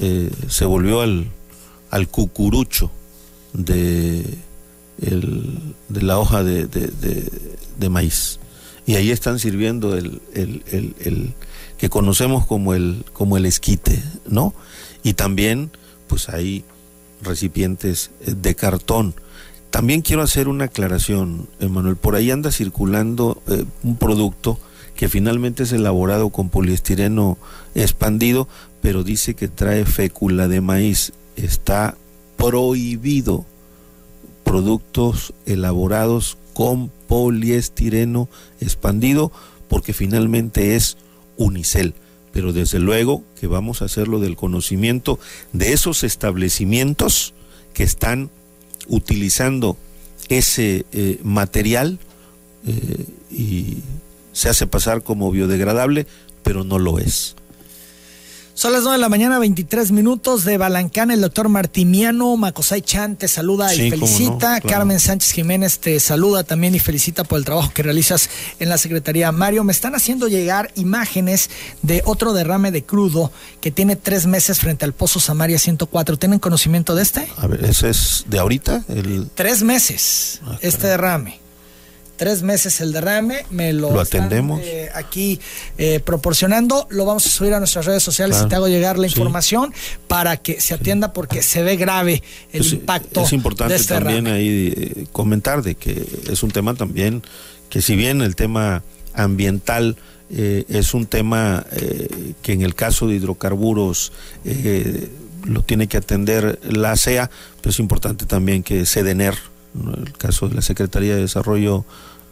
eh, 0.00 0.30
se 0.48 0.64
volvió 0.64 1.00
al, 1.00 1.30
al 1.90 2.08
cucurucho 2.08 2.90
de, 3.52 4.24
de 4.98 6.02
la 6.02 6.18
hoja 6.18 6.42
de, 6.42 6.66
de, 6.66 7.88
maíz. 7.88 8.38
Y 8.86 8.94
ahí 8.94 9.10
están 9.10 9.38
sirviendo 9.38 9.96
el, 9.96 10.20
el, 10.34 10.62
el 11.00 11.34
que 11.78 11.88
conocemos 11.88 12.46
como 12.46 12.74
el, 12.74 13.04
como 13.12 13.36
el 13.36 13.46
esquite, 13.46 14.02
¿no? 14.26 14.54
Y 15.02 15.14
también, 15.14 15.70
pues 16.08 16.28
hay 16.28 16.64
recipientes 17.22 18.10
eh, 18.20 18.34
de 18.36 18.54
cartón. 18.54 19.14
También 19.70 20.02
quiero 20.02 20.22
hacer 20.22 20.48
una 20.48 20.66
aclaración, 20.66 21.48
Emanuel. 21.60 21.96
Por 21.96 22.14
ahí 22.14 22.30
anda 22.30 22.50
circulando 22.50 23.42
eh, 23.48 23.64
un 23.82 23.96
producto 23.96 24.58
que 24.94 25.08
finalmente 25.08 25.64
es 25.64 25.72
elaborado 25.72 26.30
con 26.30 26.48
poliestireno 26.48 27.36
expandido, 27.74 28.48
pero 28.80 29.04
dice 29.04 29.34
que 29.34 29.48
trae 29.48 29.84
fécula 29.84 30.48
de 30.48 30.62
maíz. 30.62 31.12
Está 31.36 31.96
prohibido 32.38 33.44
productos 34.44 35.34
elaborados 35.44 36.38
con 36.54 36.90
poliestireno 37.08 38.28
expandido 38.60 39.32
porque 39.68 39.92
finalmente 39.92 40.76
es 40.76 40.96
unicel, 41.36 41.94
pero 42.32 42.52
desde 42.52 42.78
luego 42.78 43.24
que 43.40 43.46
vamos 43.46 43.82
a 43.82 43.86
hacerlo 43.86 44.20
del 44.20 44.36
conocimiento 44.36 45.18
de 45.52 45.72
esos 45.72 46.04
establecimientos 46.04 47.34
que 47.72 47.82
están 47.82 48.30
utilizando 48.88 49.76
ese 50.28 50.86
eh, 50.92 51.20
material 51.22 51.98
eh, 52.66 53.06
y 53.30 53.78
se 54.32 54.48
hace 54.48 54.66
pasar 54.66 55.02
como 55.02 55.30
biodegradable, 55.30 56.06
pero 56.42 56.64
no 56.64 56.78
lo 56.78 56.98
es. 56.98 57.36
Son 58.56 58.72
las 58.72 58.84
9 58.84 58.96
de 58.96 59.02
la 59.02 59.10
mañana, 59.10 59.38
23 59.38 59.92
minutos 59.92 60.46
de 60.46 60.56
Balancán. 60.56 61.10
El 61.10 61.20
doctor 61.20 61.50
Martimiano 61.50 62.34
Macosay 62.38 62.80
Chan 62.80 63.16
te 63.16 63.28
saluda 63.28 63.74
y 63.74 63.90
felicita. 63.90 64.62
Carmen 64.62 64.98
Sánchez 64.98 65.32
Jiménez 65.32 65.78
te 65.78 66.00
saluda 66.00 66.42
también 66.42 66.74
y 66.74 66.78
felicita 66.78 67.22
por 67.22 67.38
el 67.38 67.44
trabajo 67.44 67.70
que 67.74 67.82
realizas 67.82 68.30
en 68.58 68.70
la 68.70 68.78
Secretaría. 68.78 69.30
Mario, 69.30 69.62
me 69.62 69.72
están 69.72 69.94
haciendo 69.94 70.26
llegar 70.26 70.70
imágenes 70.74 71.50
de 71.82 72.00
otro 72.06 72.32
derrame 72.32 72.70
de 72.70 72.82
crudo 72.82 73.30
que 73.60 73.70
tiene 73.70 73.94
tres 73.94 74.24
meses 74.24 74.58
frente 74.58 74.86
al 74.86 74.94
Pozo 74.94 75.20
Samaria 75.20 75.58
104. 75.58 76.16
¿Tienen 76.16 76.38
conocimiento 76.38 76.94
de 76.94 77.02
este? 77.02 77.28
A 77.36 77.46
ver, 77.48 77.62
¿ese 77.62 77.90
es 77.90 78.24
de 78.26 78.38
ahorita? 78.38 78.86
El... 78.88 79.28
Tres 79.34 79.62
meses, 79.64 80.40
ah, 80.46 80.56
este 80.62 80.86
derrame 80.86 81.45
tres 82.16 82.42
meses 82.42 82.80
el 82.80 82.92
derrame, 82.92 83.44
me 83.50 83.72
lo, 83.72 83.98
atendemos. 84.00 84.60
eh, 84.62 84.90
aquí 84.94 85.40
eh, 85.78 86.00
proporcionando, 86.00 86.86
lo 86.90 87.04
vamos 87.04 87.26
a 87.26 87.30
subir 87.30 87.54
a 87.54 87.58
nuestras 87.58 87.86
redes 87.86 88.02
sociales 88.02 88.40
y 88.44 88.48
te 88.48 88.54
hago 88.54 88.68
llegar 88.68 88.98
la 88.98 89.06
información 89.06 89.72
para 90.08 90.36
que 90.36 90.60
se 90.60 90.74
atienda 90.74 91.12
porque 91.12 91.42
se 91.42 91.62
ve 91.62 91.76
grave 91.76 92.22
el 92.52 92.64
impacto. 92.64 93.22
Es 93.22 93.32
importante 93.32 93.74
este 93.74 93.94
también 93.94 94.26
ahí 94.26 94.72
eh, 94.76 95.06
comentar 95.12 95.62
de 95.62 95.74
que 95.74 96.04
es 96.30 96.42
un 96.42 96.50
tema 96.50 96.74
también 96.74 97.22
que 97.68 97.82
si 97.82 97.96
bien 97.96 98.22
el 98.22 98.36
tema 98.36 98.82
ambiental 99.14 99.96
es 100.28 100.92
un 100.92 101.06
tema 101.06 101.64
que 102.42 102.52
en 102.52 102.62
el 102.62 102.74
caso 102.74 103.06
de 103.06 103.14
hidrocarburos 103.14 104.12
lo 105.44 105.62
tiene 105.62 105.86
que 105.86 105.96
atender 105.96 106.58
la 106.64 106.96
CEA, 106.96 107.30
pero 107.60 107.70
es 107.70 107.78
importante 107.78 108.26
también 108.26 108.64
que 108.64 108.86
CEDENER 108.86 109.36
el 109.96 110.12
caso 110.12 110.48
de 110.48 110.54
la 110.54 110.62
Secretaría 110.62 111.14
de 111.14 111.22
Desarrollo 111.22 111.84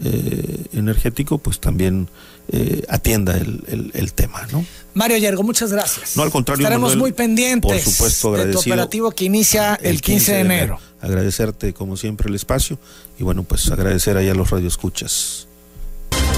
eh, 0.02 0.66
Energético, 0.72 1.38
pues 1.38 1.60
también 1.60 2.08
eh, 2.48 2.84
atienda 2.88 3.36
el, 3.36 4.12
tema, 4.12 4.46
¿no? 4.52 4.64
Mario 4.92 5.16
Yergo, 5.18 5.42
muchas 5.42 5.72
gracias. 5.72 6.16
No, 6.16 6.22
al 6.22 6.30
contrario. 6.30 6.62
Estaremos 6.62 6.96
muy 6.96 7.12
pendientes 7.12 7.84
por 7.84 7.92
supuesto, 7.92 8.32
de 8.32 8.52
tu 8.52 8.58
operativo 8.58 9.10
que 9.12 9.24
inicia 9.24 9.74
el, 9.82 10.00
15, 10.00 10.32
de 10.32 10.40
enero. 10.40 10.78
Agradecerte, 11.00 11.72
como 11.72 11.96
siempre, 11.96 12.28
el 12.28 12.34
espacio 12.34 12.78
y 13.18 13.24
bueno, 13.24 13.44
pues 13.44 13.70
agradecer 13.70 14.16
ahí 14.16 14.28
a 14.28 14.34
los 14.34 14.50
radioescuchas. 14.50 15.46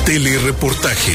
Telereportaje. 0.05 1.15